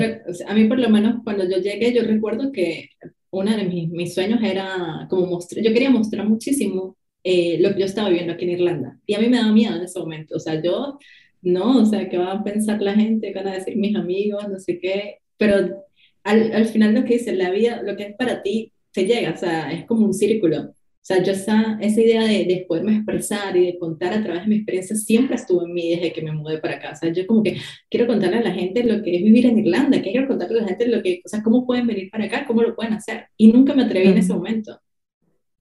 a 0.48 0.54
mí 0.54 0.66
por 0.66 0.80
lo 0.80 0.90
menos 0.90 1.24
cuando 1.24 1.44
yo 1.50 1.58
llegué, 1.58 1.94
yo 1.94 2.04
recuerdo 2.04 2.52
que 2.52 2.90
uno 3.34 3.56
de 3.56 3.64
mis, 3.66 3.90
mis 3.90 4.14
sueños 4.14 4.40
era 4.44 5.08
como 5.10 5.26
mostrar, 5.28 5.64
yo 5.64 5.74
quería 5.74 5.90
mostrar 5.90 6.28
muchísimo 6.28 6.96
eh, 7.24 7.58
lo 7.60 7.74
que 7.74 7.80
yo 7.82 7.86
estaba 7.86 8.10
viviendo 8.10 8.34
aquí 8.34 8.46
en 8.46 8.52
Irlanda. 8.52 9.00
Y 9.06 9.16
a 9.16 9.20
mí 9.20 9.28
me 9.30 9.38
daba 9.38 9.52
miedo 9.52 9.76
en 9.76 9.84
ese 9.84 10.00
momento. 10.00 10.36
O 10.36 10.40
sea, 10.40 10.62
yo, 10.62 11.00
no, 11.42 11.80
o 11.82 11.86
sea, 11.86 12.10
¿qué 12.10 12.18
va 12.18 12.34
a 12.34 12.44
pensar 12.44 12.82
la 12.82 12.94
gente? 12.96 13.32
¿Qué 13.32 13.40
van 13.40 13.48
a 13.48 13.54
decir 13.56 13.76
mis 13.78 13.96
amigos? 13.96 14.48
No 14.50 14.60
sé 14.60 14.80
qué. 14.80 15.20
Pero 15.38 15.84
al, 16.24 16.54
al 16.54 16.66
final 16.68 16.94
lo 16.94 17.06
que 17.06 17.16
dice, 17.16 17.34
la 17.36 17.52
vida, 17.52 17.82
lo 17.84 17.96
que 17.96 18.04
es 18.04 18.16
para 18.18 18.44
ti, 18.44 18.72
te 18.92 19.06
llega. 19.06 19.32
O 19.32 19.38
sea, 19.38 19.72
es 19.72 19.86
como 19.86 20.06
un 20.06 20.14
círculo. 20.14 20.74
O 21.04 21.06
sea, 21.06 21.22
yo 21.22 21.34
esa, 21.34 21.78
esa 21.82 22.02
idea 22.02 22.24
de, 22.24 22.46
de, 22.46 22.66
poderme 22.66 22.96
expresar 22.96 23.58
y 23.58 23.66
de 23.66 23.78
contar 23.78 24.14
a 24.14 24.24
través 24.24 24.44
de 24.44 24.48
mi 24.48 24.56
experiencia 24.56 24.96
siempre 24.96 25.36
estuvo 25.36 25.66
en 25.66 25.74
mí 25.74 25.90
desde 25.90 26.14
que 26.14 26.22
me 26.22 26.32
mudé 26.32 26.60
para 26.60 26.76
acá. 26.76 26.92
O 26.94 26.96
sea, 26.96 27.12
yo 27.12 27.28
como 27.28 27.44
que 27.44 27.58
quiero 27.90 28.08
contarle 28.08 28.38
a 28.38 28.44
la 28.44 28.54
gente 28.54 28.86
lo 28.86 29.04
que 29.04 29.18
es 29.18 29.22
vivir 29.22 29.46
en 29.48 29.60
Irlanda, 29.60 30.02
quiero 30.02 30.30
contarle 30.30 30.60
a 30.60 30.62
la 30.62 30.68
gente 30.70 30.88
lo 30.88 31.04
que, 31.04 31.22
o 31.26 31.28
sea, 31.28 31.44
cómo 31.44 31.66
pueden 31.66 31.88
venir 31.88 32.10
para 32.10 32.24
acá, 32.24 32.46
cómo 32.48 32.62
lo 32.62 32.74
pueden 32.74 32.94
hacer. 32.94 33.26
Y 33.36 33.52
nunca 33.52 33.74
me 33.74 33.84
atreví 33.84 34.08
en 34.08 34.18
ese 34.18 34.34
momento. 34.34 34.80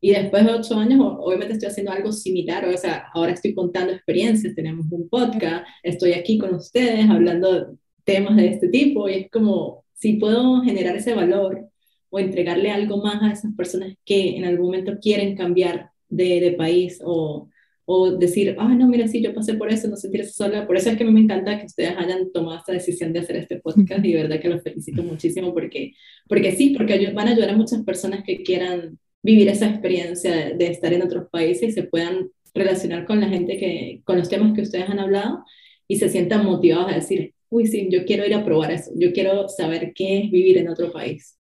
Y 0.00 0.12
después 0.12 0.44
de 0.46 0.52
ocho 0.52 0.76
años, 0.76 1.00
obviamente 1.00 1.54
estoy 1.54 1.70
haciendo 1.70 1.90
algo 1.90 2.12
similar, 2.12 2.64
o 2.68 2.76
sea, 2.76 3.06
ahora 3.12 3.32
estoy 3.32 3.52
contando 3.52 3.92
experiencias, 3.92 4.54
tenemos 4.54 4.86
un 4.92 5.08
podcast, 5.08 5.66
estoy 5.82 6.12
aquí 6.12 6.38
con 6.38 6.54
ustedes 6.54 7.08
hablando 7.10 7.76
temas 8.04 8.36
de 8.36 8.46
este 8.48 8.68
tipo 8.68 9.08
y 9.08 9.14
es 9.14 9.30
como, 9.30 9.84
si 9.94 10.14
puedo 10.14 10.60
generar 10.62 10.96
ese 10.96 11.14
valor 11.14 11.68
o 12.12 12.18
entregarle 12.18 12.70
algo 12.70 12.98
más 12.98 13.22
a 13.22 13.32
esas 13.32 13.54
personas 13.56 13.94
que 14.04 14.36
en 14.36 14.44
algún 14.44 14.66
momento 14.66 14.98
quieren 15.00 15.34
cambiar 15.34 15.90
de, 16.10 16.40
de 16.40 16.52
país 16.52 17.00
o, 17.02 17.48
o 17.86 18.10
decir, 18.12 18.54
ah, 18.58 18.74
no, 18.74 18.86
mira, 18.86 19.08
sí, 19.08 19.22
yo 19.22 19.34
pasé 19.34 19.54
por 19.54 19.72
eso, 19.72 19.88
no 19.88 19.96
sentirse 19.96 20.32
sola. 20.32 20.66
Por 20.66 20.76
eso 20.76 20.90
es 20.90 20.98
que 20.98 21.04
a 21.04 21.06
mí 21.06 21.12
me 21.12 21.20
encanta 21.20 21.58
que 21.58 21.64
ustedes 21.64 21.96
hayan 21.96 22.30
tomado 22.30 22.58
esta 22.58 22.72
decisión 22.72 23.14
de 23.14 23.20
hacer 23.20 23.36
este 23.36 23.60
podcast 23.60 24.04
y 24.04 24.12
de 24.12 24.22
verdad 24.22 24.40
que 24.40 24.50
los 24.50 24.62
felicito 24.62 25.02
muchísimo 25.12 25.54
porque, 25.54 25.94
porque 26.28 26.52
sí, 26.52 26.74
porque 26.76 27.10
van 27.12 27.28
a 27.28 27.30
ayudar 27.30 27.50
a 27.50 27.56
muchas 27.56 27.82
personas 27.82 28.22
que 28.24 28.42
quieran 28.42 28.98
vivir 29.22 29.48
esa 29.48 29.70
experiencia 29.70 30.36
de, 30.36 30.54
de 30.54 30.66
estar 30.66 30.92
en 30.92 31.00
otros 31.00 31.28
países 31.30 31.70
y 31.70 31.72
se 31.72 31.84
puedan 31.84 32.28
relacionar 32.52 33.06
con 33.06 33.20
la 33.20 33.28
gente 33.28 33.56
que, 33.56 34.02
con 34.04 34.18
los 34.18 34.28
temas 34.28 34.52
que 34.52 34.60
ustedes 34.60 34.90
han 34.90 34.98
hablado 34.98 35.44
y 35.88 35.96
se 35.96 36.10
sientan 36.10 36.44
motivados 36.44 36.92
a 36.92 36.96
decir, 36.96 37.32
uy, 37.48 37.66
sí, 37.66 37.88
yo 37.90 38.04
quiero 38.04 38.26
ir 38.26 38.34
a 38.34 38.44
probar 38.44 38.72
eso, 38.72 38.90
yo 38.96 39.12
quiero 39.12 39.48
saber 39.48 39.92
qué 39.94 40.18
es 40.18 40.30
vivir 40.30 40.58
en 40.58 40.68
otro 40.68 40.92
país. 40.92 41.38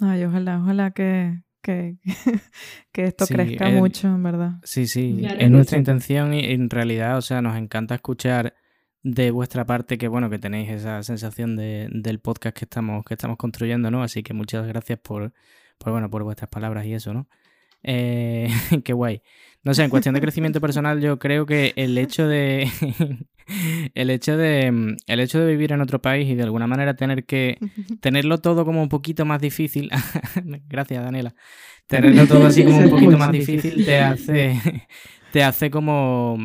Ay, 0.00 0.24
ojalá, 0.24 0.60
ojalá 0.60 0.90
que, 0.90 1.42
que, 1.62 1.96
que 2.92 3.04
esto 3.04 3.26
crezca 3.26 3.70
mucho, 3.70 4.08
en 4.08 4.22
verdad. 4.22 4.52
Sí, 4.62 4.86
sí, 4.86 5.26
es 5.38 5.50
nuestra 5.50 5.78
intención 5.78 6.34
y 6.34 6.40
en 6.52 6.70
realidad, 6.70 7.16
o 7.18 7.22
sea, 7.22 7.42
nos 7.42 7.56
encanta 7.56 7.94
escuchar 7.94 8.54
de 9.02 9.30
vuestra 9.30 9.64
parte 9.64 9.98
que, 9.98 10.08
bueno, 10.08 10.28
que 10.28 10.38
tenéis 10.38 10.70
esa 10.70 11.02
sensación 11.02 11.56
de, 11.56 11.88
del 11.92 12.18
podcast 12.18 12.56
que 12.56 12.64
estamos, 12.64 13.04
que 13.04 13.14
estamos 13.14 13.36
construyendo, 13.36 13.90
¿no? 13.90 14.02
Así 14.02 14.22
que 14.22 14.34
muchas 14.34 14.66
gracias 14.66 14.98
por, 14.98 15.32
por, 15.78 15.92
bueno, 15.92 16.10
por 16.10 16.24
vuestras 16.24 16.50
palabras 16.50 16.86
y 16.86 16.94
eso, 16.94 17.14
¿no? 17.14 17.28
Eh, 17.82 18.48
qué 18.84 18.92
guay. 18.92 19.22
No 19.62 19.74
sé, 19.74 19.82
en 19.82 19.90
cuestión 19.90 20.14
de 20.14 20.20
crecimiento 20.20 20.60
personal, 20.60 21.00
yo 21.00 21.18
creo 21.18 21.44
que 21.46 21.72
el 21.76 21.98
hecho 21.98 22.28
de. 22.28 22.70
el 23.94 24.10
hecho 24.10 24.36
de. 24.36 24.96
El 25.06 25.20
hecho 25.20 25.40
de 25.40 25.46
vivir 25.46 25.72
en 25.72 25.80
otro 25.80 26.00
país 26.00 26.28
y 26.28 26.34
de 26.34 26.44
alguna 26.44 26.66
manera 26.66 26.94
tener 26.94 27.24
que. 27.24 27.58
tenerlo 28.00 28.38
todo 28.38 28.64
como 28.64 28.82
un 28.82 28.88
poquito 28.88 29.24
más 29.24 29.40
difícil. 29.40 29.90
Gracias, 30.68 31.02
Daniela. 31.02 31.34
Tenerlo 31.86 32.26
todo 32.26 32.46
así 32.46 32.64
como 32.64 32.78
un 32.78 32.90
poquito 32.90 33.18
más 33.18 33.32
difícil 33.32 33.84
te 33.84 33.98
hace. 33.98 34.60
te 35.32 35.42
hace 35.42 35.70
como 35.70 36.38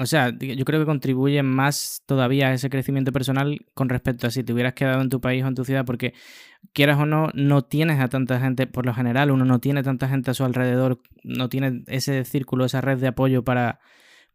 o 0.00 0.06
sea, 0.06 0.32
yo 0.38 0.64
creo 0.64 0.78
que 0.78 0.86
contribuye 0.86 1.42
más 1.42 2.02
todavía 2.06 2.48
a 2.48 2.52
ese 2.54 2.70
crecimiento 2.70 3.10
personal 3.10 3.66
con 3.74 3.88
respecto 3.88 4.28
a 4.28 4.30
si 4.30 4.44
te 4.44 4.52
hubieras 4.52 4.74
quedado 4.74 5.02
en 5.02 5.08
tu 5.08 5.20
país 5.20 5.42
o 5.42 5.48
en 5.48 5.56
tu 5.56 5.64
ciudad, 5.64 5.84
porque 5.84 6.14
quieras 6.72 6.98
o 6.98 7.06
no, 7.06 7.28
no 7.34 7.62
tienes 7.62 8.00
a 8.00 8.08
tanta 8.08 8.40
gente, 8.40 8.66
por 8.66 8.86
lo 8.86 8.94
general, 8.94 9.30
uno 9.30 9.44
no 9.44 9.60
tiene 9.60 9.82
tanta 9.82 10.08
gente 10.08 10.30
a 10.30 10.34
su 10.34 10.44
alrededor, 10.44 11.00
no 11.24 11.48
tiene 11.48 11.82
ese 11.86 12.24
círculo, 12.24 12.64
esa 12.64 12.80
red 12.80 12.98
de 12.98 13.08
apoyo 13.08 13.44
para, 13.44 13.80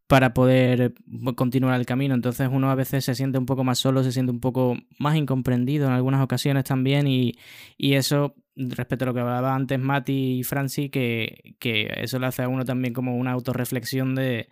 para 0.07 0.33
poder 0.33 0.93
continuar 1.35 1.79
el 1.79 1.85
camino. 1.85 2.15
Entonces 2.15 2.49
uno 2.51 2.69
a 2.69 2.75
veces 2.75 3.05
se 3.05 3.15
siente 3.15 3.37
un 3.37 3.45
poco 3.45 3.63
más 3.63 3.79
solo, 3.79 4.03
se 4.03 4.11
siente 4.11 4.31
un 4.31 4.39
poco 4.39 4.75
más 4.99 5.15
incomprendido 5.15 5.87
en 5.87 5.93
algunas 5.93 6.21
ocasiones 6.21 6.65
también 6.65 7.07
y, 7.07 7.33
y 7.77 7.93
eso 7.93 8.35
respecto 8.55 9.05
a 9.05 9.07
lo 9.07 9.13
que 9.13 9.21
hablaba 9.21 9.55
antes 9.55 9.79
Mati 9.79 10.39
y 10.39 10.43
Franci, 10.43 10.89
que, 10.89 11.55
que 11.59 11.91
eso 11.97 12.19
le 12.19 12.27
hace 12.27 12.43
a 12.43 12.49
uno 12.49 12.65
también 12.65 12.93
como 12.93 13.17
una 13.17 13.31
autorreflexión 13.31 14.15
de 14.15 14.49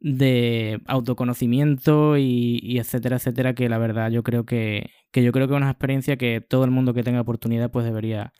de 0.00 0.80
autoconocimiento 0.86 2.16
y, 2.18 2.78
etcétera, 2.78 3.16
etcétera, 3.16 3.54
que 3.54 3.68
la 3.68 3.78
verdad 3.78 4.10
yo 4.10 4.22
creo 4.22 4.44
que, 4.44 4.90
que 5.10 5.22
yo 5.22 5.32
creo 5.32 5.48
que 5.48 5.54
es 5.54 5.58
una 5.58 5.70
experiencia 5.70 6.16
que 6.16 6.40
todo 6.40 6.64
el 6.64 6.70
mundo 6.70 6.94
que 6.94 7.02
tenga 7.02 7.20
oportunidad 7.20 7.70
pues 7.70 7.84
debería, 7.84 8.32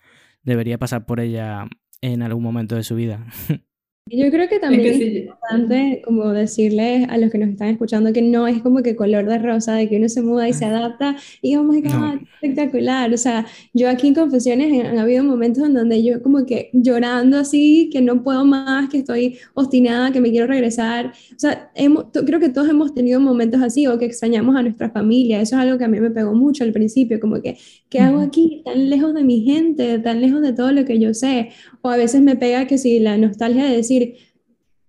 debería 0.43 0.79
pasar 0.79 1.07
por 1.07 1.21
ella 1.21 1.67
en 2.01 2.23
algún 2.23 2.43
momento 2.43 2.77
de 2.77 2.85
su 2.85 2.95
vida. 2.95 3.27
Yo 4.09 4.31
creo 4.31 4.49
que 4.49 4.61
también 4.61 4.87
es, 4.87 5.01
importante 5.01 6.01
como 6.05 6.29
decirles 6.29 7.09
a 7.09 7.19
los 7.19 7.29
que 7.29 7.39
nos 7.39 7.49
están 7.49 7.71
escuchando 7.71 8.13
que 8.13 8.23
no 8.23 8.47
es 8.47 8.63
como 8.63 8.81
que 8.85 8.95
color 8.95 9.27
de 9.27 9.39
rosa, 9.39 9.75
de 9.75 9.89
que 9.89 9.97
uno 9.97 10.09
se 10.09 10.23
muda 10.23 10.49
y 10.49 10.53
se 10.53 10.65
adapta 10.65 11.17
y 11.43 11.57
oh 11.57 11.65
my 11.65 11.81
God, 11.81 12.21
espectacular. 12.41 13.13
O 13.13 13.17
sea, 13.17 13.47
yo 13.75 13.91
aquí 13.91 14.07
en 14.07 14.15
Confesiones 14.15 14.87
han, 14.87 14.99
habido 14.99 15.25
momentos 15.25 15.65
en 15.65 15.75
donde 15.75 16.05
yo 16.05 16.23
como 16.23 16.47
que 16.47 16.71
llorando 16.73 17.37
así, 17.37 17.91
que 17.93 18.01
no 18.01 18.23
puedo 18.23 18.45
más, 18.45 18.89
que 18.91 18.99
estoy 18.99 19.39
obstinada, 19.55 20.13
que 20.13 20.21
me 20.21 20.31
quiero 20.31 20.47
regresar. 20.47 21.07
O 21.07 21.39
sea, 21.39 21.73
hemos, 21.75 22.05
creo 22.13 22.39
que 22.39 22.49
todos 22.49 22.69
hemos 22.69 22.95
tenido 22.95 23.19
momentos 23.19 23.61
así 23.61 23.89
o 23.89 23.99
que 23.99 24.05
extrañamos 24.05 24.55
a 24.55 24.63
nuestra 24.63 24.89
familia. 24.89 25.41
Eso 25.41 25.57
es 25.57 25.63
algo 25.63 25.79
que 25.79 25.85
a 25.85 25.89
mí 25.89 25.99
me 25.99 26.13
pegó 26.13 26.33
mucho 26.33 26.63
al 26.63 26.71
principio, 26.71 27.19
como 27.19 27.43
que, 27.43 27.59
¿qué 27.89 27.99
hago 27.99 28.21
aquí 28.21 28.63
tan 28.65 28.89
lejos 28.89 29.15
de 29.15 29.25
mi 29.25 29.41
gente, 29.41 29.99
tan 29.99 30.21
lejos 30.21 30.43
de 30.43 30.53
todo 30.53 30.71
lo 30.71 30.85
que 30.85 31.01
yo 31.01 31.13
sé? 31.13 31.51
O 31.83 31.89
a 31.89 31.97
veces 31.97 32.23
me 32.23 32.37
pega 32.37 32.69
que 32.69 32.79
si 32.79 33.01
la 33.01 33.17
nostalgia 33.17 33.65
de 33.65 33.77
decir, 33.77 33.96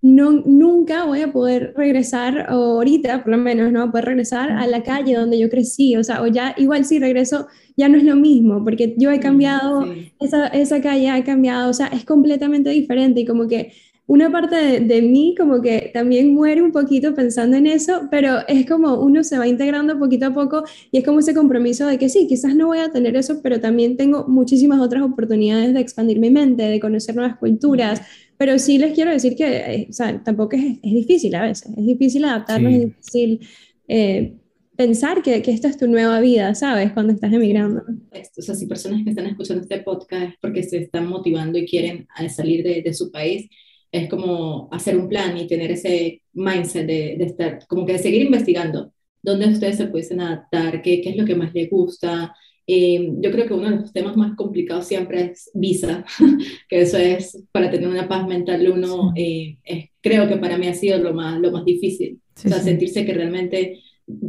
no, 0.01 0.31
nunca 0.31 1.05
voy 1.05 1.21
a 1.21 1.31
poder 1.31 1.73
regresar, 1.75 2.45
ahorita 2.49 3.23
por 3.23 3.31
lo 3.31 3.37
menos, 3.37 3.71
no 3.71 3.79
voy 3.79 3.87
a 3.87 3.91
poder 3.91 4.05
regresar 4.05 4.51
a 4.51 4.67
la 4.67 4.83
calle 4.83 5.15
donde 5.15 5.39
yo 5.39 5.49
crecí, 5.49 5.95
o 5.95 6.03
sea, 6.03 6.21
o 6.21 6.27
ya 6.27 6.53
igual 6.57 6.85
si 6.85 6.99
regreso 6.99 7.47
ya 7.75 7.89
no 7.89 7.97
es 7.97 8.03
lo 8.03 8.15
mismo, 8.15 8.63
porque 8.63 8.95
yo 8.97 9.11
he 9.11 9.19
cambiado, 9.19 9.85
esa, 10.19 10.47
esa 10.47 10.81
calle 10.81 11.09
ha 11.09 11.23
cambiado, 11.23 11.69
o 11.69 11.73
sea, 11.73 11.87
es 11.87 12.05
completamente 12.05 12.69
diferente 12.69 13.21
y 13.21 13.25
como 13.25 13.47
que 13.47 13.73
una 14.05 14.31
parte 14.31 14.55
de, 14.55 14.79
de, 14.79 15.01
mí 15.01 15.35
como 15.37 15.61
que 15.61 15.91
también 15.93 16.33
muere 16.33 16.61
un 16.61 16.71
poquito 16.71 17.13
pensando 17.13 17.57
en 17.57 17.67
eso, 17.67 18.07
pero 18.09 18.37
es 18.47 18.65
como 18.65 19.01
uno 19.01 19.21
se 19.23 19.37
va 19.37 19.47
integrando 19.47 19.99
poquito 19.99 20.27
a 20.27 20.33
poco 20.33 20.63
y 20.91 20.99
es 20.99 21.03
como 21.03 21.19
ese 21.19 21.33
compromiso 21.33 21.85
de 21.85 21.97
que 21.97 22.07
sí, 22.07 22.25
quizás 22.25 22.55
no 22.55 22.67
voy 22.67 22.79
a 22.79 22.89
tener 22.89 23.17
eso, 23.17 23.41
pero 23.43 23.59
también 23.59 23.97
tengo 23.97 24.25
muchísimas 24.27 24.79
otras 24.79 25.03
oportunidades 25.03 25.73
de 25.73 25.81
expandir 25.81 26.19
mi 26.19 26.29
mente, 26.29 26.63
de 26.63 26.79
conocer 26.79 27.15
nuevas 27.15 27.35
culturas, 27.35 28.01
pero 28.38 28.59
sí 28.59 28.77
les 28.77 28.93
quiero 28.93 29.11
decir 29.11 29.35
que 29.35 29.45
eh, 29.45 29.88
o 29.89 29.93
sea, 29.93 30.23
tampoco 30.23 30.55
es, 30.55 30.63
es, 30.83 30.93
difícil 30.93 31.35
a 31.35 31.43
veces, 31.43 31.71
es 31.75 31.85
difícil 31.85 32.25
adaptarnos, 32.25 32.73
es 32.73 32.79
difícil 32.81 33.47
eh, 33.88 34.33
pensar 34.75 35.21
que, 35.21 35.41
que, 35.41 35.51
esta 35.51 35.67
es 35.67 35.77
tu 35.77 35.88
nueva 35.88 36.19
vida, 36.19 36.53
¿sabes? 36.53 36.91
Cuando 36.91 37.13
estás 37.13 37.33
emigrando. 37.33 37.81
O 37.81 38.41
sea, 38.41 38.55
si 38.55 38.67
personas 38.67 39.03
que 39.03 39.09
están 39.09 39.25
escuchando 39.25 39.63
este 39.63 39.79
podcast 39.79 40.35
porque 40.39 40.63
se 40.63 40.77
están 40.77 41.07
motivando 41.07 41.57
y 41.57 41.65
quieren 41.65 42.07
eh, 42.19 42.29
salir 42.29 42.63
de, 42.63 42.81
de 42.83 42.93
su 42.93 43.11
país, 43.11 43.49
es 43.91 44.09
como 44.09 44.69
hacer 44.71 44.97
un 44.97 45.09
plan 45.09 45.38
y 45.38 45.47
tener 45.47 45.71
ese 45.71 46.21
mindset 46.33 46.85
de, 46.85 47.15
de, 47.17 47.25
estar, 47.25 47.65
como 47.67 47.85
que 47.85 47.93
de 47.93 47.99
seguir 47.99 48.21
investigando 48.21 48.93
dónde 49.23 49.47
ustedes 49.47 49.77
se 49.77 49.88
pueden 49.88 50.21
adaptar, 50.21 50.81
qué, 50.81 51.01
qué 51.01 51.09
es 51.09 51.17
lo 51.17 51.25
que 51.25 51.35
más 51.35 51.53
les 51.53 51.69
gusta, 51.69 52.33
eh, 52.70 53.13
yo 53.22 53.32
creo 53.32 53.47
que 53.47 53.53
uno 53.53 53.70
de 53.70 53.78
los 53.78 53.93
temas 53.93 54.18
más 54.18 54.36
complicados 54.36 54.86
siempre 54.86 55.32
es 55.32 55.49
visa, 55.53 56.03
que 56.70 56.82
eso 56.82 56.97
es 56.97 57.41
para 57.53 57.72
tener 57.72 57.88
una 57.88 58.09
paz 58.09 58.28
mental 58.28 58.70
uno, 58.70 59.13
eh, 59.15 59.57
creo 60.01 60.28
que 60.28 60.36
para 60.36 60.57
mí 60.57 60.68
ha 60.68 60.74
sido 60.74 60.97
lo 60.97 61.13
más, 61.13 61.39
lo 61.39 61.51
más 61.51 61.63
difícil, 61.63 62.20
o 62.36 62.49
sea, 62.49 62.59
sentirse 62.59 63.05
que 63.05 63.13
realmente 63.13 63.80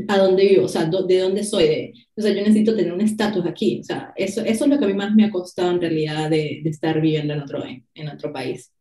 a 0.08 0.18
dónde 0.18 0.48
vivo, 0.48 0.64
o 0.64 0.68
sea, 0.68 0.84
de 0.84 1.18
dónde 1.18 1.44
soy, 1.44 1.64
de, 1.64 1.92
o 2.16 2.20
sea, 2.20 2.32
yo 2.32 2.40
necesito 2.40 2.74
tener 2.74 2.92
un 2.92 3.00
estatus 3.00 3.44
aquí, 3.44 3.80
o 3.80 3.84
sea, 3.84 4.12
eso, 4.16 4.40
eso 4.42 4.64
es 4.64 4.70
lo 4.70 4.78
que 4.78 4.84
a 4.84 4.88
mí 4.88 4.94
más 4.94 5.14
me 5.14 5.24
ha 5.24 5.30
costado 5.30 5.70
en 5.72 5.80
realidad 5.80 6.30
de, 6.30 6.60
de 6.62 6.70
estar 6.70 7.00
viviendo 7.00 7.34
en 7.34 7.42
otro, 7.42 7.62
en, 7.64 8.08
otro 8.08 8.32
país. 8.32 8.72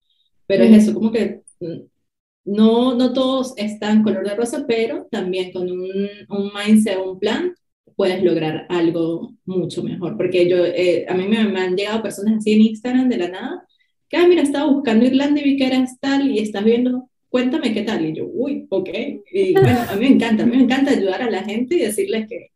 Pero 0.48 0.64
es 0.64 0.84
eso, 0.84 0.94
como 0.94 1.12
que 1.12 1.42
mm, 1.60 1.82
no, 2.46 2.96
no 2.96 3.14
todos 3.14 3.54
están 3.58 4.04
color 4.04 4.28
de 4.28 4.36
rosa, 4.36 4.66
pero 4.68 5.08
también 5.12 5.52
con 5.52 5.70
un, 5.70 6.10
un 6.30 6.52
mindset, 6.54 6.98
un 6.98 7.20
plan, 7.20 7.54
puedes 7.98 8.24
lograr 8.24 8.68
algo 8.70 9.34
mucho 9.46 9.84
mejor. 9.84 10.16
Porque 10.16 10.48
yo, 10.48 10.64
eh, 10.66 11.06
a 11.10 11.16
mí 11.16 11.28
me, 11.28 11.40
han 11.40 11.76
llegado 11.76 12.04
personas 12.04 12.38
así 12.38 12.54
en 12.54 12.62
Instagram 12.62 13.10
de 13.10 13.18
la 13.18 13.30
nada, 13.30 13.68
que, 14.08 14.16
ah, 14.16 14.28
mira, 14.28 14.44
estaba 14.44 14.72
buscando 14.72 15.06
Irlanda 15.06 15.42
y 15.42 15.44
vi 15.44 15.58
que 15.58 15.66
eras 15.66 16.00
tal 16.00 16.32
y 16.32 16.40
estás 16.40 16.64
viendo, 16.64 17.10
cuéntame 17.28 17.74
qué 17.74 17.82
tal. 17.82 18.06
Y 18.06 18.14
yo, 18.14 18.28
uy, 18.32 18.68
ok. 18.70 18.90
Y 19.32 19.54
bueno, 19.54 19.80
a 19.90 19.96
mí 19.96 20.08
me 20.08 20.16
encanta, 20.16 20.44
a 20.44 20.46
mí 20.46 20.56
me 20.56 20.64
encanta 20.64 20.92
ayudar 20.92 21.24
a 21.24 21.32
la 21.32 21.44
gente 21.44 21.76
y 21.76 21.80
decirles 21.80 22.28
que, 22.30 22.52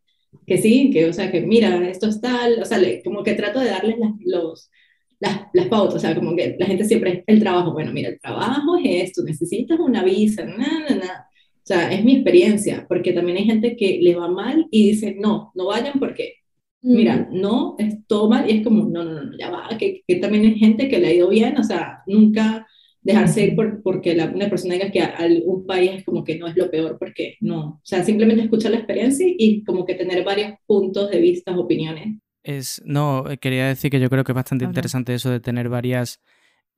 que 0.46 0.58
sí, 0.58 0.90
que, 0.92 1.06
o 1.06 1.12
sea, 1.12 1.30
que 1.30 1.40
mira, 1.42 1.88
esto 1.90 2.08
es 2.08 2.20
tal, 2.20 2.62
o 2.62 2.64
sea, 2.64 2.78
como 3.04 3.24
que 3.24 3.34
trato 3.34 3.58
de 3.58 3.66
darles 3.66 3.98
las, 3.98 4.12
los, 4.24 4.70
las, 5.18 5.40
las, 5.52 5.66
pautas, 5.66 5.96
o 5.96 5.98
sea, 5.98 6.14
como 6.14 6.36
que 6.36 6.56
la 6.58 6.66
gente 6.66 6.84
siempre, 6.84 7.24
el 7.26 7.40
trabajo, 7.40 7.72
bueno, 7.72 7.92
mira, 7.92 8.10
el 8.10 8.20
trabajo 8.20 8.76
es 8.76 9.08
esto, 9.08 9.24
necesitas 9.24 9.78
una 9.80 10.04
visa, 10.04 10.44
nada, 10.44 10.88
nada. 10.90 11.28
O 11.62 11.66
sea, 11.66 11.92
es 11.92 12.04
mi 12.04 12.14
experiencia, 12.14 12.86
porque 12.88 13.12
también 13.12 13.38
hay 13.38 13.44
gente 13.44 13.76
que 13.76 13.98
le 14.02 14.16
va 14.16 14.28
mal 14.28 14.66
y 14.70 14.90
dice, 14.90 15.16
no, 15.16 15.52
no 15.54 15.66
vayan 15.66 16.00
porque, 16.00 16.34
mira, 16.80 17.28
no, 17.30 17.76
es 17.78 18.04
todo 18.08 18.28
mal 18.28 18.50
y 18.50 18.58
es 18.58 18.64
como, 18.64 18.88
no, 18.88 19.04
no, 19.04 19.22
no, 19.22 19.38
ya 19.38 19.48
va, 19.50 19.68
que, 19.78 20.02
que 20.06 20.16
también 20.16 20.44
hay 20.44 20.58
gente 20.58 20.88
que 20.88 20.98
le 20.98 21.06
ha 21.06 21.14
ido 21.14 21.28
bien, 21.28 21.56
o 21.56 21.62
sea, 21.62 22.02
nunca 22.06 22.66
dejarse 23.00 23.44
ir 23.44 23.54
por, 23.54 23.80
porque 23.82 24.14
la, 24.14 24.26
una 24.26 24.48
persona 24.48 24.74
diga 24.74 24.90
que 24.90 25.00
algún 25.02 25.66
país 25.66 25.92
es 25.98 26.04
como 26.04 26.24
que 26.24 26.36
no 26.36 26.48
es 26.48 26.56
lo 26.56 26.68
peor, 26.70 26.98
porque 26.98 27.36
no, 27.40 27.60
o 27.60 27.80
sea, 27.84 28.04
simplemente 28.04 28.42
escuchar 28.42 28.72
la 28.72 28.78
experiencia 28.78 29.26
y 29.28 29.62
como 29.64 29.84
que 29.84 29.94
tener 29.94 30.24
varios 30.24 30.54
puntos 30.66 31.10
de 31.10 31.20
vista, 31.20 31.56
opiniones. 31.56 32.18
Es, 32.42 32.82
no, 32.84 33.24
quería 33.40 33.68
decir 33.68 33.90
que 33.90 34.00
yo 34.00 34.10
creo 34.10 34.24
que 34.24 34.32
es 34.32 34.36
bastante 34.36 34.64
interesante 34.64 35.14
eso 35.14 35.30
de 35.30 35.38
tener 35.38 35.68
varias 35.68 36.20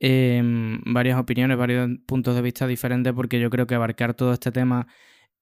Em, 0.01 0.81
varias 0.85 1.19
opiniones, 1.19 1.57
varios 1.57 1.89
puntos 2.07 2.35
de 2.35 2.43
vista 2.43 2.67
diferentes, 2.67 3.13
porque 3.13 3.41
yo 3.41 3.51
creo 3.51 3.67
que 3.67 3.75
abarcar 3.75 4.15
todo 4.15 4.33
este 4.33 4.53
tema 4.53 4.87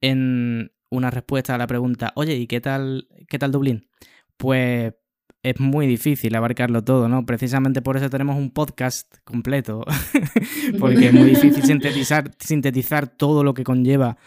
en 0.01 0.73
una 0.91 1.11
respuesta 1.11 1.55
a 1.55 1.59
la 1.59 1.67
pregunta, 1.67 2.13
oye, 2.17 2.35
¿y 2.37 2.47
qué 2.47 2.61
tal, 2.61 3.09
qué 3.29 3.39
tal 3.39 3.51
Dublín? 3.51 3.89
Pues 4.37 4.95
es 5.43 5.59
muy 5.59 5.87
difícil 5.87 6.35
abarcarlo 6.37 6.85
todo, 6.85 7.09
¿no? 7.09 7.27
Precisamente 7.27 7.83
por 7.83 7.97
eso 7.97 8.11
tenemos 8.11 8.37
un 8.37 8.51
podcast 8.51 9.17
completo, 9.25 9.85
porque 10.79 11.07
es 11.07 11.13
muy 11.13 11.31
difícil 11.31 11.63
sintetizar, 11.65 12.31
sintetizar 12.39 13.09
todo 13.09 13.43
lo 13.43 13.55
que 13.55 13.65
conlleva 13.65 14.19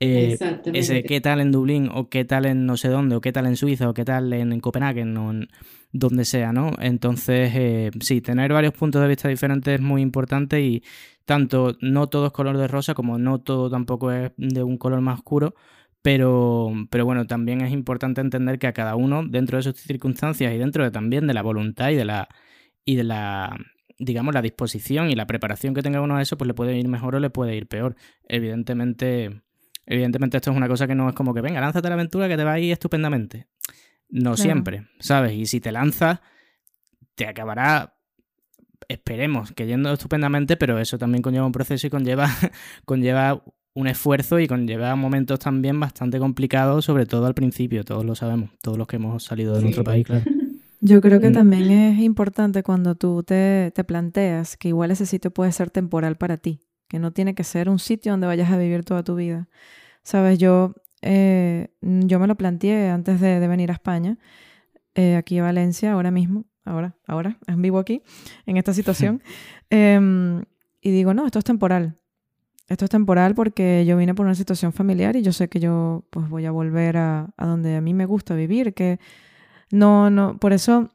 eh, 0.00 0.38
ese 0.72 1.04
qué 1.04 1.20
tal 1.20 1.40
en 1.40 1.52
Dublín 1.52 1.88
o 1.92 2.08
qué 2.08 2.24
tal 2.24 2.46
en 2.46 2.66
no 2.66 2.76
sé 2.76 2.88
dónde 2.88 3.16
o 3.16 3.20
qué 3.20 3.32
tal 3.32 3.46
en 3.46 3.56
Suiza 3.56 3.88
o 3.88 3.94
qué 3.94 4.04
tal 4.04 4.32
en, 4.32 4.58
Copenhague 4.60 5.02
o 5.02 5.30
en 5.30 5.48
donde 5.92 6.24
sea, 6.24 6.52
¿no? 6.52 6.72
Entonces, 6.80 7.52
eh, 7.54 7.90
sí, 8.00 8.20
tener 8.20 8.52
varios 8.52 8.74
puntos 8.74 9.00
de 9.00 9.08
vista 9.08 9.28
diferentes 9.28 9.74
es 9.74 9.80
muy 9.80 10.02
importante 10.02 10.60
y 10.60 10.82
tanto 11.24 11.76
no 11.80 12.08
todo 12.08 12.26
es 12.26 12.32
color 12.32 12.58
de 12.58 12.68
rosa 12.68 12.94
como 12.94 13.18
no 13.18 13.40
todo 13.40 13.70
tampoco 13.70 14.10
es 14.10 14.32
de 14.36 14.62
un 14.62 14.78
color 14.78 15.00
más 15.00 15.18
oscuro, 15.18 15.54
pero, 16.02 16.72
pero 16.90 17.04
bueno, 17.04 17.26
también 17.26 17.60
es 17.62 17.72
importante 17.72 18.20
entender 18.20 18.58
que 18.58 18.66
a 18.66 18.72
cada 18.72 18.96
uno, 18.96 19.22
dentro 19.26 19.58
de 19.58 19.62
sus 19.62 19.76
circunstancias 19.76 20.52
y 20.52 20.58
dentro 20.58 20.84
de, 20.84 20.90
también 20.90 21.26
de 21.26 21.34
la 21.34 21.42
voluntad 21.42 21.90
y 21.90 21.94
de 21.94 22.04
la, 22.04 22.28
y 22.84 22.96
de 22.96 23.04
la 23.04 23.56
digamos, 23.98 24.34
la 24.34 24.42
disposición 24.42 25.10
y 25.10 25.14
la 25.14 25.26
preparación 25.26 25.74
que 25.74 25.82
tenga 25.82 26.00
uno 26.00 26.16
a 26.16 26.22
eso, 26.22 26.36
pues 26.36 26.48
le 26.48 26.54
puede 26.54 26.76
ir 26.76 26.88
mejor 26.88 27.14
o 27.14 27.20
le 27.20 27.30
puede 27.30 27.56
ir 27.56 27.68
peor. 27.68 27.96
Evidentemente, 28.28 29.43
Evidentemente 29.86 30.36
esto 30.36 30.50
es 30.50 30.56
una 30.56 30.68
cosa 30.68 30.86
que 30.86 30.94
no 30.94 31.08
es 31.08 31.14
como 31.14 31.34
que 31.34 31.40
venga, 31.40 31.60
lánzate 31.60 31.86
a 31.88 31.90
la 31.90 31.94
aventura 31.94 32.28
que 32.28 32.36
te 32.36 32.44
va 32.44 32.52
a 32.52 32.58
ir 32.58 32.72
estupendamente. 32.72 33.46
No 34.08 34.36
siempre, 34.36 34.86
¿sabes? 35.00 35.32
Y 35.32 35.46
si 35.46 35.60
te 35.60 35.72
lanzas, 35.72 36.20
te 37.14 37.26
acabará, 37.26 37.96
esperemos, 38.88 39.52
que 39.52 39.66
yendo 39.66 39.92
estupendamente, 39.92 40.56
pero 40.56 40.78
eso 40.78 40.98
también 40.98 41.22
conlleva 41.22 41.46
un 41.46 41.52
proceso 41.52 41.86
y 41.86 41.90
conlleva, 41.90 42.28
conlleva 42.84 43.42
un 43.74 43.88
esfuerzo 43.88 44.38
y 44.38 44.46
conlleva 44.46 44.94
momentos 44.94 45.40
también 45.40 45.80
bastante 45.80 46.18
complicados, 46.18 46.84
sobre 46.84 47.06
todo 47.06 47.26
al 47.26 47.34
principio, 47.34 47.84
todos 47.84 48.04
lo 48.04 48.14
sabemos, 48.14 48.50
todos 48.62 48.78
los 48.78 48.86
que 48.86 48.96
hemos 48.96 49.24
salido 49.24 49.56
de 49.56 49.62
nuestro 49.62 49.84
país, 49.84 50.06
claro. 50.06 50.24
Yo 50.80 51.00
creo 51.00 51.18
que 51.18 51.30
también 51.30 51.70
es 51.70 51.98
importante 52.00 52.62
cuando 52.62 52.94
tú 52.94 53.22
te, 53.22 53.72
te 53.74 53.84
planteas 53.84 54.58
que 54.58 54.68
igual 54.68 54.90
ese 54.90 55.06
sitio 55.06 55.30
puede 55.30 55.50
ser 55.50 55.70
temporal 55.70 56.16
para 56.16 56.36
ti, 56.36 56.60
que 56.94 57.00
no 57.00 57.10
tiene 57.10 57.34
que 57.34 57.42
ser 57.42 57.68
un 57.68 57.80
sitio 57.80 58.12
donde 58.12 58.28
vayas 58.28 58.52
a 58.52 58.56
vivir 58.56 58.84
toda 58.84 59.02
tu 59.02 59.16
vida. 59.16 59.48
Sabes, 60.04 60.38
yo, 60.38 60.74
eh, 61.02 61.74
yo 61.80 62.20
me 62.20 62.28
lo 62.28 62.36
planteé 62.36 62.88
antes 62.88 63.20
de, 63.20 63.40
de 63.40 63.48
venir 63.48 63.72
a 63.72 63.74
España, 63.74 64.16
eh, 64.94 65.16
aquí 65.16 65.36
a 65.40 65.42
Valencia, 65.42 65.90
ahora 65.90 66.12
mismo, 66.12 66.44
ahora, 66.64 66.94
ahora, 67.08 67.36
en 67.48 67.60
vivo 67.62 67.80
aquí, 67.80 68.02
en 68.46 68.58
esta 68.58 68.72
situación. 68.72 69.24
Em, 69.70 70.44
y 70.80 70.92
digo, 70.92 71.14
no, 71.14 71.26
esto 71.26 71.40
es 71.40 71.44
temporal. 71.44 71.98
Esto 72.68 72.84
es 72.84 72.92
temporal 72.92 73.34
porque 73.34 73.84
yo 73.84 73.96
vine 73.96 74.14
por 74.14 74.24
una 74.24 74.36
situación 74.36 74.72
familiar 74.72 75.16
y 75.16 75.22
yo 75.22 75.32
sé 75.32 75.48
que 75.48 75.58
yo 75.58 76.04
pues 76.10 76.28
voy 76.28 76.46
a 76.46 76.52
volver 76.52 76.96
a, 76.96 77.34
a 77.36 77.44
donde 77.44 77.74
a 77.74 77.80
mí 77.80 77.92
me 77.92 78.06
gusta 78.06 78.36
vivir, 78.36 78.72
que 78.72 79.00
no, 79.72 80.10
no, 80.10 80.38
por 80.38 80.52
eso 80.52 80.92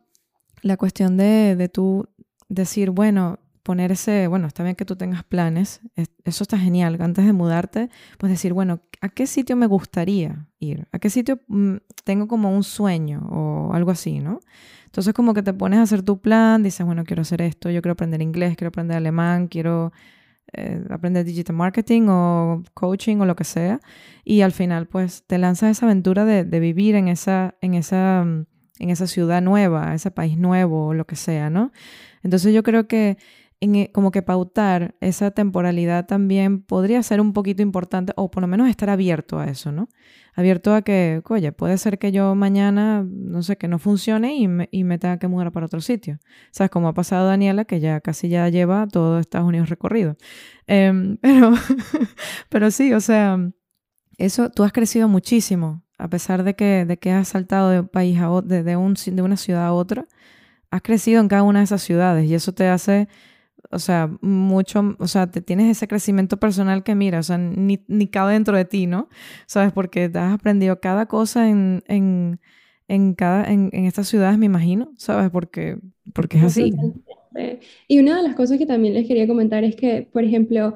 la 0.62 0.78
cuestión 0.78 1.18
de, 1.18 1.58
de 1.58 1.68
tú 1.68 2.08
decir, 2.48 2.92
bueno, 2.92 3.40
ponerse, 3.64 4.28
bueno, 4.28 4.48
está 4.48 4.64
bien 4.64 4.76
que 4.76 4.86
tú 4.86 4.96
tengas 4.96 5.24
planes, 5.24 5.82
eso 5.96 6.44
está 6.44 6.58
genial. 6.58 6.98
Antes 7.02 7.26
de 7.26 7.34
mudarte, 7.34 7.90
pues 8.18 8.32
decir, 8.32 8.54
bueno, 8.54 8.82
¿a 9.02 9.10
qué 9.10 9.28
sitio 9.28 9.56
me 9.56 9.68
gustaría 9.68 10.48
ir? 10.60 10.88
¿A 10.92 11.00
qué 11.00 11.10
sitio 11.10 11.40
mm, 11.48 11.76
tengo 12.04 12.28
como 12.28 12.56
un 12.56 12.64
sueño 12.64 13.28
o 13.30 13.74
algo 13.74 13.92
así, 13.92 14.20
¿no? 14.20 14.40
Entonces 14.86 15.14
como 15.14 15.34
que 15.34 15.44
te 15.44 15.54
pones 15.54 15.80
a 15.80 15.84
hacer 15.84 16.02
tu 16.02 16.20
plan, 16.20 16.64
dices, 16.64 16.86
bueno, 16.86 17.04
quiero 17.04 17.22
hacer 17.22 17.42
esto, 17.42 17.70
yo 17.70 17.82
quiero 17.82 17.94
aprender 17.94 18.22
inglés, 18.22 18.56
quiero 18.58 18.70
aprender 18.70 18.98
alemán, 18.98 19.48
quiero 19.48 19.92
eh, 20.54 20.84
aprender 20.90 21.26
digital 21.26 21.56
marketing 21.56 22.08
o 22.10 22.64
coaching 22.74 23.18
o 23.18 23.26
lo 23.26 23.36
que 23.36 23.44
sea. 23.44 23.80
Y 24.24 24.42
al 24.42 24.52
final 24.52 24.88
pues 24.88 25.24
te 25.28 25.38
lanzas 25.38 25.72
esa 25.72 25.86
aventura 25.86 26.26
de, 26.26 26.44
de 26.44 26.60
vivir 26.60 26.96
en 26.96 27.08
esa, 27.08 27.56
en 27.62 27.76
esa 27.76 28.26
en 28.80 28.90
esa 28.90 29.08
ciudad 29.08 29.42
nueva, 29.42 29.94
ese 29.94 30.10
país 30.10 30.38
nuevo 30.38 30.88
o 30.88 30.94
lo 30.94 31.06
que 31.06 31.16
sea, 31.18 31.50
¿no? 31.50 31.72
Entonces 32.24 32.54
yo 32.54 32.64
creo 32.64 32.88
que 32.88 33.18
en, 33.62 33.76
e, 33.76 33.92
como 33.92 34.12
que 34.12 34.22
pautar 34.22 34.96
esa 35.02 35.32
temporalidad 35.32 36.06
también 36.06 36.62
podría 36.62 37.04
ser 37.04 37.22
un 37.22 37.34
poquito 37.34 37.62
importante 37.62 38.14
o 38.16 38.32
por 38.32 38.42
lo 38.42 38.48
menos 38.48 38.70
estar 38.70 38.90
abierto 38.90 39.40
a 39.40 39.48
eso, 39.48 39.72
¿no? 39.72 39.90
Abierto 40.36 40.74
a 40.74 40.82
que, 40.84 41.22
oye, 41.30 41.52
puede 41.52 41.78
ser 41.78 42.00
que 42.00 42.12
yo 42.12 42.34
mañana, 42.36 43.06
no 43.06 43.44
sé, 43.44 43.58
que 43.58 43.68
no 43.68 43.80
funcione 43.80 44.36
y 44.36 44.48
me, 44.48 44.70
y 44.72 44.84
me 44.84 44.98
tenga 44.98 45.20
que 45.20 45.28
mudar 45.28 45.52
para 45.52 45.66
otro 45.66 45.82
sitio. 45.82 46.20
¿Sabes? 46.52 46.72
Como 46.72 46.88
ha 46.88 46.94
pasado 46.94 47.28
Daniela, 47.28 47.66
que 47.66 47.80
ya 47.80 48.00
casi 48.00 48.30
ya 48.30 48.48
lleva 48.50 48.88
todo 48.88 49.20
Estados 49.20 49.48
Unidos 49.48 49.70
recorrido. 49.70 50.16
Em, 50.68 51.18
pero, 51.22 51.54
pero 52.50 52.72
sí, 52.72 52.94
o 52.94 53.02
sea, 53.02 53.38
eso, 54.18 54.50
tú 54.50 54.64
has 54.64 54.72
crecido 54.72 55.08
muchísimo 55.10 55.84
a 56.00 56.08
pesar 56.10 56.44
de 56.44 56.56
que, 56.56 56.86
de 56.86 56.98
que 56.98 57.12
has 57.12 57.28
saltado 57.28 57.70
de, 57.70 57.84
país 57.84 58.18
a, 58.20 58.42
de, 58.42 58.64
de, 58.64 58.78
un, 58.78 58.94
de 58.94 59.22
una 59.22 59.38
ciudad 59.38 59.66
a 59.66 59.74
otra, 59.74 60.08
has 60.72 60.82
crecido 60.82 61.22
en 61.22 61.28
cada 61.28 61.44
una 61.44 61.60
de 61.60 61.66
esas 61.66 61.84
ciudades 61.84 62.28
y 62.28 62.34
eso 62.34 62.54
te 62.54 62.68
hace, 62.68 63.10
o 63.72 63.80
sea, 63.80 64.10
mucho, 64.22 64.96
o 65.00 65.08
sea, 65.08 65.28
te 65.28 65.42
tienes 65.42 65.70
ese 65.70 65.88
crecimiento 65.88 66.38
personal 66.38 66.84
que 66.84 66.96
mira, 66.96 67.20
o 67.20 67.24
sea, 67.24 67.38
ni, 67.38 67.84
ni 67.88 68.08
cabe 68.08 68.34
dentro 68.34 68.58
de 68.58 68.66
ti, 68.66 68.88
¿no? 68.88 69.10
¿Sabes? 69.46 69.72
Porque 69.72 70.12
has 70.14 70.34
aprendido 70.34 70.80
cada 70.80 71.06
cosa 71.06 71.50
en, 71.50 71.84
en, 71.88 72.40
en 72.88 73.14
cada, 73.14 73.52
en, 73.52 73.70
en, 73.74 73.86
estas 73.86 74.08
ciudades, 74.08 74.38
me 74.40 74.48
imagino, 74.48 74.92
¿sabes? 74.98 75.30
Porque, 75.30 75.78
porque 76.14 76.40
es 76.40 76.46
así. 76.46 76.74
Y 77.88 78.00
una 78.00 78.18
de 78.18 78.24
las 78.24 78.36
cosas 78.36 78.58
que 78.58 78.66
también 78.66 78.96
les 78.96 79.08
quería 79.08 79.28
comentar 79.28 79.64
es 79.64 79.76
que, 79.76 80.08
por 80.12 80.24
ejemplo, 80.24 80.76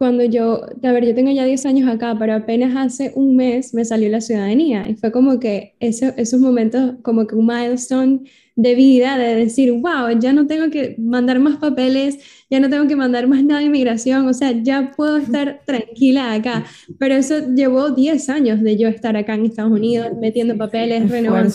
cuando 0.00 0.24
yo, 0.24 0.62
a 0.82 0.92
ver, 0.92 1.04
yo 1.04 1.14
tengo 1.14 1.30
ya 1.30 1.44
10 1.44 1.66
años 1.66 1.86
acá, 1.86 2.16
pero 2.18 2.32
apenas 2.32 2.74
hace 2.74 3.12
un 3.16 3.36
mes 3.36 3.74
me 3.74 3.84
salió 3.84 4.08
la 4.08 4.22
ciudadanía 4.22 4.88
y 4.88 4.94
fue 4.94 5.12
como 5.12 5.38
que 5.38 5.74
ese, 5.78 6.14
esos 6.16 6.40
momentos, 6.40 6.94
como 7.02 7.26
que 7.26 7.34
un 7.34 7.46
milestone 7.46 8.20
de 8.56 8.74
vida, 8.74 9.18
de 9.18 9.34
decir, 9.34 9.70
wow, 9.72 10.18
ya 10.18 10.32
no 10.32 10.46
tengo 10.46 10.70
que 10.70 10.96
mandar 10.98 11.38
más 11.38 11.58
papeles, 11.58 12.18
ya 12.48 12.60
no 12.60 12.70
tengo 12.70 12.86
que 12.88 12.96
mandar 12.96 13.28
más 13.28 13.44
nada 13.44 13.60
de 13.60 13.66
inmigración, 13.66 14.26
o 14.26 14.32
sea, 14.32 14.52
ya 14.52 14.92
puedo 14.96 15.18
estar 15.18 15.60
tranquila 15.66 16.32
acá. 16.32 16.64
Pero 16.98 17.14
eso 17.14 17.54
llevó 17.54 17.90
10 17.90 18.28
años 18.30 18.62
de 18.62 18.78
yo 18.78 18.88
estar 18.88 19.18
acá 19.18 19.34
en 19.34 19.44
Estados 19.44 19.72
Unidos, 19.72 20.12
metiendo 20.18 20.56
papeles, 20.56 21.10
renovando. 21.10 21.54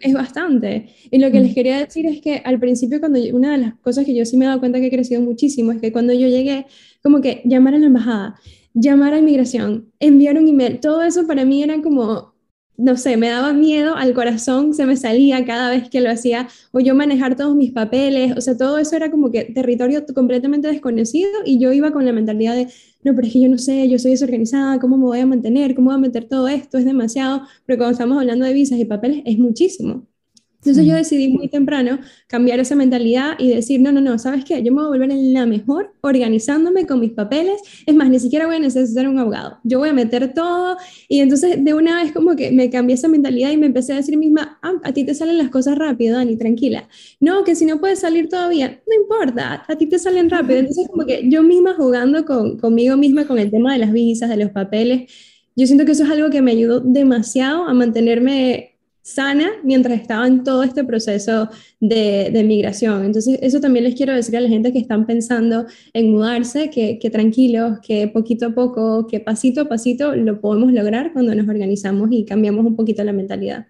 Es, 0.00 0.12
bastante. 0.12 0.88
Y 1.10 1.18
lo 1.18 1.30
que 1.30 1.40
les 1.40 1.54
quería 1.54 1.78
decir 1.78 2.06
es 2.06 2.20
que 2.20 2.42
al 2.44 2.58
principio, 2.58 2.98
cuando 2.98 3.20
una 3.32 3.52
de 3.52 3.58
las 3.58 3.74
cosas 3.74 4.04
que 4.04 4.14
yo 4.14 4.24
sí 4.24 4.36
me 4.36 4.44
he 4.44 4.48
dado 4.48 4.58
cuenta 4.58 4.80
que 4.80 4.86
he 4.86 4.90
crecido 4.90 5.20
muchísimo 5.20 5.70
es 5.70 5.80
que 5.80 5.92
cuando 5.92 6.12
yo 6.12 6.28
llegué, 6.28 6.66
como 7.02 7.20
que 7.20 7.42
llamar 7.44 7.74
a 7.74 7.78
la 7.78 7.86
embajada, 7.86 8.36
llamar 8.74 9.14
a 9.14 9.18
inmigración, 9.18 9.92
enviar 10.00 10.38
un 10.38 10.48
email, 10.48 10.80
todo 10.80 11.02
eso 11.02 11.26
para 11.26 11.44
mí 11.44 11.62
era 11.62 11.80
como, 11.82 12.34
no 12.76 12.96
sé, 12.96 13.16
me 13.16 13.28
daba 13.28 13.52
miedo 13.52 13.94
al 13.96 14.14
corazón, 14.14 14.74
se 14.74 14.86
me 14.86 14.96
salía 14.96 15.44
cada 15.44 15.70
vez 15.70 15.88
que 15.90 16.00
lo 16.00 16.10
hacía, 16.10 16.48
o 16.72 16.80
yo 16.80 16.94
manejar 16.94 17.36
todos 17.36 17.54
mis 17.54 17.72
papeles, 17.72 18.36
o 18.36 18.40
sea, 18.40 18.56
todo 18.56 18.78
eso 18.78 18.96
era 18.96 19.10
como 19.10 19.30
que 19.30 19.44
territorio 19.44 20.04
completamente 20.14 20.68
desconocido 20.68 21.30
y 21.44 21.58
yo 21.58 21.72
iba 21.72 21.92
con 21.92 22.04
la 22.06 22.12
mentalidad 22.12 22.54
de, 22.54 22.68
no, 23.04 23.14
pero 23.14 23.26
es 23.26 23.32
que 23.32 23.40
yo 23.42 23.48
no 23.48 23.58
sé, 23.58 23.88
yo 23.88 23.98
soy 23.98 24.12
desorganizada, 24.12 24.78
¿cómo 24.78 24.96
me 24.96 25.04
voy 25.04 25.20
a 25.20 25.26
mantener? 25.26 25.74
¿Cómo 25.74 25.90
voy 25.90 25.96
a 25.96 25.98
meter 26.00 26.28
todo 26.28 26.48
esto? 26.48 26.78
Es 26.78 26.84
demasiado, 26.84 27.42
pero 27.66 27.78
cuando 27.78 27.92
estamos 27.92 28.18
hablando 28.18 28.44
de 28.44 28.52
visas 28.54 28.78
y 28.78 28.84
papeles 28.84 29.22
es 29.26 29.38
muchísimo. 29.38 30.06
Entonces 30.62 30.86
yo 30.86 30.94
decidí 30.94 31.26
muy 31.26 31.48
temprano 31.48 31.98
cambiar 32.28 32.60
esa 32.60 32.76
mentalidad 32.76 33.34
y 33.36 33.48
decir, 33.48 33.80
no, 33.80 33.90
no, 33.90 34.00
no, 34.00 34.16
¿sabes 34.16 34.44
qué? 34.44 34.62
Yo 34.62 34.72
me 34.72 34.80
voy 34.80 34.84
a 34.84 34.88
volver 34.90 35.10
en 35.10 35.32
la 35.32 35.44
mejor 35.44 35.92
organizándome 36.02 36.86
con 36.86 37.00
mis 37.00 37.10
papeles. 37.10 37.60
Es 37.84 37.94
más, 37.96 38.08
ni 38.08 38.20
siquiera 38.20 38.46
voy 38.46 38.56
a 38.56 38.58
necesitar 38.60 39.08
un 39.08 39.18
abogado. 39.18 39.58
Yo 39.64 39.80
voy 39.80 39.88
a 39.88 39.92
meter 39.92 40.32
todo. 40.34 40.76
Y 41.08 41.18
entonces 41.18 41.64
de 41.64 41.74
una 41.74 42.00
vez 42.00 42.12
como 42.12 42.36
que 42.36 42.52
me 42.52 42.70
cambié 42.70 42.94
esa 42.94 43.08
mentalidad 43.08 43.50
y 43.50 43.56
me 43.56 43.66
empecé 43.66 43.92
a 43.92 43.96
decir 43.96 44.16
misma, 44.16 44.60
ah, 44.62 44.74
a 44.84 44.92
ti 44.92 45.04
te 45.04 45.14
salen 45.14 45.36
las 45.36 45.50
cosas 45.50 45.76
rápido, 45.76 46.16
Dani, 46.16 46.36
tranquila. 46.36 46.88
No, 47.18 47.42
que 47.42 47.56
si 47.56 47.64
no 47.64 47.80
puedes 47.80 47.98
salir 47.98 48.28
todavía, 48.28 48.80
no 48.86 49.02
importa, 49.02 49.64
a 49.66 49.76
ti 49.76 49.86
te 49.86 49.98
salen 49.98 50.30
rápido. 50.30 50.60
Entonces 50.60 50.86
como 50.88 51.04
que 51.06 51.28
yo 51.28 51.42
misma 51.42 51.74
jugando 51.74 52.24
con, 52.24 52.56
conmigo 52.58 52.96
misma 52.96 53.26
con 53.26 53.40
el 53.40 53.50
tema 53.50 53.72
de 53.72 53.80
las 53.80 53.92
visas, 53.92 54.28
de 54.28 54.36
los 54.36 54.50
papeles, 54.50 55.10
yo 55.56 55.66
siento 55.66 55.84
que 55.84 55.92
eso 55.92 56.04
es 56.04 56.10
algo 56.10 56.30
que 56.30 56.40
me 56.40 56.52
ayudó 56.52 56.80
demasiado 56.80 57.64
a 57.64 57.74
mantenerme 57.74 58.71
sana 59.02 59.50
mientras 59.64 60.00
estaba 60.00 60.26
en 60.26 60.44
todo 60.44 60.62
este 60.62 60.84
proceso 60.84 61.48
de, 61.80 62.30
de, 62.32 62.44
migración. 62.44 63.04
Entonces, 63.04 63.38
eso 63.42 63.60
también 63.60 63.84
les 63.84 63.94
quiero 63.94 64.14
decir 64.14 64.36
a 64.36 64.40
la 64.40 64.48
gente 64.48 64.72
que 64.72 64.78
están 64.78 65.06
pensando 65.06 65.66
en 65.92 66.12
mudarse, 66.12 66.70
que, 66.70 66.98
que, 66.98 67.10
tranquilos, 67.10 67.80
que 67.80 68.08
poquito 68.08 68.46
a 68.46 68.54
poco, 68.54 69.06
que 69.06 69.20
pasito 69.20 69.62
a 69.62 69.68
pasito 69.68 70.14
lo 70.14 70.40
podemos 70.40 70.72
lograr 70.72 71.12
cuando 71.12 71.34
nos 71.34 71.48
organizamos 71.48 72.08
y 72.12 72.24
cambiamos 72.24 72.64
un 72.64 72.76
poquito 72.76 73.02
la 73.02 73.12
mentalidad. 73.12 73.66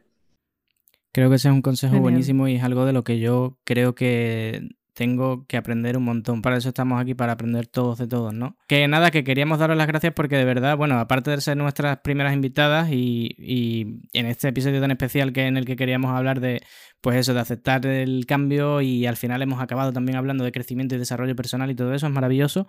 Creo 1.13 1.29
que 1.29 1.37
ese 1.37 1.49
es 1.49 1.55
un 1.55 1.63
consejo 1.63 1.93
Genial. 1.93 2.03
buenísimo 2.03 2.49
y 2.49 2.57
es 2.57 2.63
algo 2.63 2.85
de 2.87 2.93
lo 2.93 3.05
que 3.05 3.19
yo 3.19 3.59
creo 3.65 3.95
que 3.95 4.69
tengo 4.95 5.47
que 5.47 5.57
aprender 5.57 5.97
un 5.97 6.05
montón. 6.05 6.43
Para 6.43 6.57
eso 6.57 6.69
estamos 6.69 7.01
aquí, 7.01 7.15
para 7.15 7.33
aprender 7.33 7.67
todos 7.67 7.99
de 7.99 8.07
todos, 8.07 8.35
¿no? 8.35 8.57
Que 8.69 8.87
nada, 8.89 9.11
que 9.11 9.25
queríamos 9.25 9.59
daros 9.59 9.77
las 9.77 9.87
gracias 9.87 10.13
porque 10.15 10.37
de 10.37 10.45
verdad, 10.45 10.77
bueno, 10.77 10.99
aparte 10.99 11.31
de 11.31 11.41
ser 11.41 11.57
nuestras 11.57 11.99
primeras 12.01 12.35
invitadas 12.35 12.91
y, 12.91 13.35
y, 13.39 14.01
en 14.13 14.27
este 14.27 14.49
episodio 14.49 14.81
tan 14.81 14.91
especial 14.91 15.33
que 15.33 15.47
en 15.47 15.57
el 15.57 15.65
que 15.65 15.77
queríamos 15.77 16.13
hablar 16.13 16.41
de, 16.41 16.63
pues 17.01 17.17
eso, 17.17 17.35
de 17.35 17.41
aceptar 17.41 17.87
el 17.87 18.27
cambio 18.27 18.81
y 18.81 19.07
al 19.07 19.17
final 19.17 19.43
hemos 19.43 19.61
acabado 19.61 19.93
también 19.93 20.17
hablando 20.17 20.45
de 20.45 20.53
crecimiento 20.53 20.95
y 20.95 20.99
desarrollo 20.99 21.37
personal 21.37 21.71
y 21.71 21.75
todo 21.75 21.95
eso, 21.95 22.07
es 22.07 22.13
maravilloso. 22.13 22.69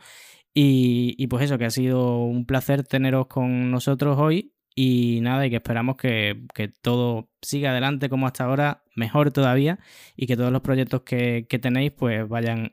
Y, 0.53 1.15
y 1.17 1.28
pues 1.28 1.43
eso, 1.45 1.57
que 1.57 1.65
ha 1.65 1.71
sido 1.71 2.19
un 2.19 2.45
placer 2.45 2.84
teneros 2.84 3.28
con 3.28 3.71
nosotros 3.71 4.17
hoy 4.19 4.53
y 4.76 5.19
nada, 5.21 5.45
y 5.45 5.49
que 5.49 5.57
esperamos 5.57 5.97
que, 5.97 6.41
que, 6.53 6.67
todo 6.67 7.30
siga 7.41 7.71
adelante 7.71 8.09
como 8.09 8.28
hasta 8.28 8.45
ahora, 8.45 8.84
mejor 8.95 9.32
todavía, 9.32 9.80
y 10.15 10.26
que 10.28 10.36
todos 10.36 10.51
los 10.51 10.61
proyectos 10.61 11.01
que, 11.01 11.45
que 11.47 11.59
tenéis 11.59 11.91
pues 11.91 12.28
vayan, 12.28 12.71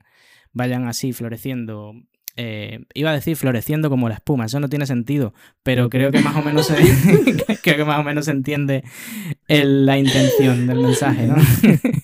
vayan 0.53 0.88
así 0.88 1.12
floreciendo. 1.12 1.94
Eh, 2.36 2.80
iba 2.94 3.11
a 3.11 3.14
decir 3.14 3.36
floreciendo 3.36 3.90
como 3.90 4.09
la 4.09 4.14
espuma, 4.14 4.46
eso 4.46 4.61
no 4.61 4.68
tiene 4.68 4.86
sentido, 4.86 5.34
pero 5.62 5.90
creo 5.90 6.11
que 6.11 6.20
más 6.20 6.36
o 6.36 6.42
menos 6.42 6.68
se, 6.68 6.76
creo 7.62 7.76
que 7.76 7.84
más 7.84 7.98
o 7.98 8.05
menos 8.05 8.24
se 8.24 8.30
entiende 8.30 8.82
el, 9.48 9.84
la 9.84 9.98
intención 9.98 10.66
del 10.66 10.78
mensaje, 10.78 11.26
¿no? 11.26 11.36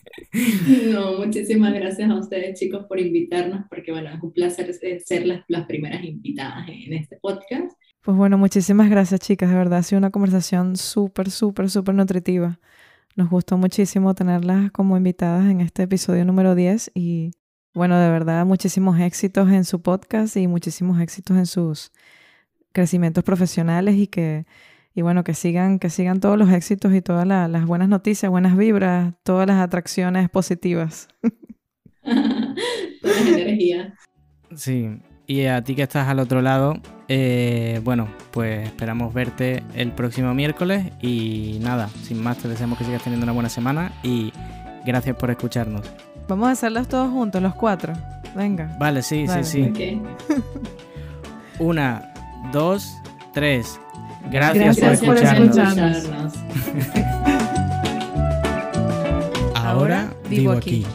No, 0.93 1.19
muchísimas 1.19 1.73
gracias 1.73 2.11
a 2.11 2.15
ustedes 2.15 2.61
chicos 2.61 2.85
por 2.87 3.01
invitarnos, 3.01 3.63
porque 3.71 3.91
bueno, 3.91 4.11
es 4.11 4.23
un 4.23 4.35
placer 4.35 4.71
ser 5.03 5.27
las, 5.27 5.45
las 5.49 5.65
primeras 5.65 6.05
invitadas 6.05 6.69
en 6.69 6.93
este 6.93 7.17
podcast 7.17 7.73
pues 8.07 8.17
bueno, 8.17 8.39
muchísimas 8.39 8.89
gracias 8.89 9.19
chicas, 9.19 9.51
de 9.51 9.57
verdad 9.57 9.81
ha 9.81 9.83
sido 9.83 9.99
una 9.99 10.11
conversación 10.11 10.77
súper, 10.77 11.29
súper, 11.29 11.69
súper 11.69 11.93
nutritiva. 11.97 12.61
Nos 13.17 13.29
gustó 13.29 13.59
muchísimo 13.59 14.15
tenerlas 14.15 14.71
como 14.71 14.97
invitadas 14.97 15.47
en 15.47 15.61
este 15.61 15.83
episodio 15.83 16.25
número 16.25 16.55
10 16.55 16.93
y 16.95 17.33
bueno, 17.75 17.99
de 17.99 18.09
verdad 18.09 18.47
muchísimos 18.47 19.01
éxitos 19.01 19.51
en 19.51 19.65
su 19.65 19.83
podcast 19.83 20.37
y 20.37 20.47
muchísimos 20.47 21.01
éxitos 21.01 21.37
en 21.37 21.47
sus 21.47 21.91
crecimientos 22.71 23.25
profesionales 23.25 23.97
y 23.97 24.07
que 24.07 24.47
y 24.95 25.03
bueno, 25.03 25.25
que 25.25 25.35
sigan 25.35 25.81
que 25.81 25.91
sigan 25.91 26.21
todos 26.21 26.39
los 26.39 26.53
éxitos 26.53 26.95
y 26.95 27.03
todas 27.03 27.27
la, 27.27 27.49
las 27.49 27.67
buenas 27.67 27.89
noticias, 27.89 28.31
buenas 28.31 28.57
vibras, 28.57 29.15
todas 29.25 29.49
las 29.49 29.61
atracciones 29.61 30.31
positivas. 30.31 31.09
Buenas 33.03 33.27
energías. 33.27 33.95
Sí, 34.55 34.91
Y 35.27 35.47
a 35.47 35.61
ti 35.63 35.75
que 35.75 35.83
estás 35.83 36.07
al 36.09 36.21
otro 36.21 36.41
lado, 36.41 36.77
eh, 37.09 37.81
bueno, 37.83 38.07
pues 38.31 38.65
esperamos 38.67 39.13
verte 39.13 39.65
el 39.75 39.91
próximo 39.91 40.33
miércoles 40.35 40.93
y 41.03 41.59
nada, 41.63 41.89
sin 42.05 42.23
más 42.23 42.39
te 42.39 42.47
deseamos 42.49 42.79
que 42.79 42.85
sigas 42.85 43.03
teniendo 43.03 43.25
una 43.25 43.33
buena 43.33 43.49
semana 43.49 43.91
y 44.05 44.33
gracias 44.85 45.17
por 45.17 45.31
escucharnos. 45.31 45.83
Vamos 46.29 46.49
a 46.49 46.53
hacerlos 46.53 46.87
todos 46.89 47.11
juntos, 47.11 47.43
los 47.43 47.55
cuatro. 47.55 47.93
Venga. 48.37 48.77
Vale, 48.79 49.03
sí, 49.03 49.27
Vale. 49.27 49.43
sí, 49.45 49.73
sí. 49.75 50.01
Ok. 50.05 50.39
Una, 51.59 52.13
dos, 52.53 52.87
tres. 53.35 53.81
Gracias, 54.31 54.77
Gracias 54.77 55.01
por 55.01 55.09
por 55.17 55.25
escucharnos. 55.25 55.97
escucharnos. 55.97 56.35
escucharnos. 56.77 57.37
Ahora 59.55 60.09
vivo 60.29 60.53
aquí. 60.53 60.87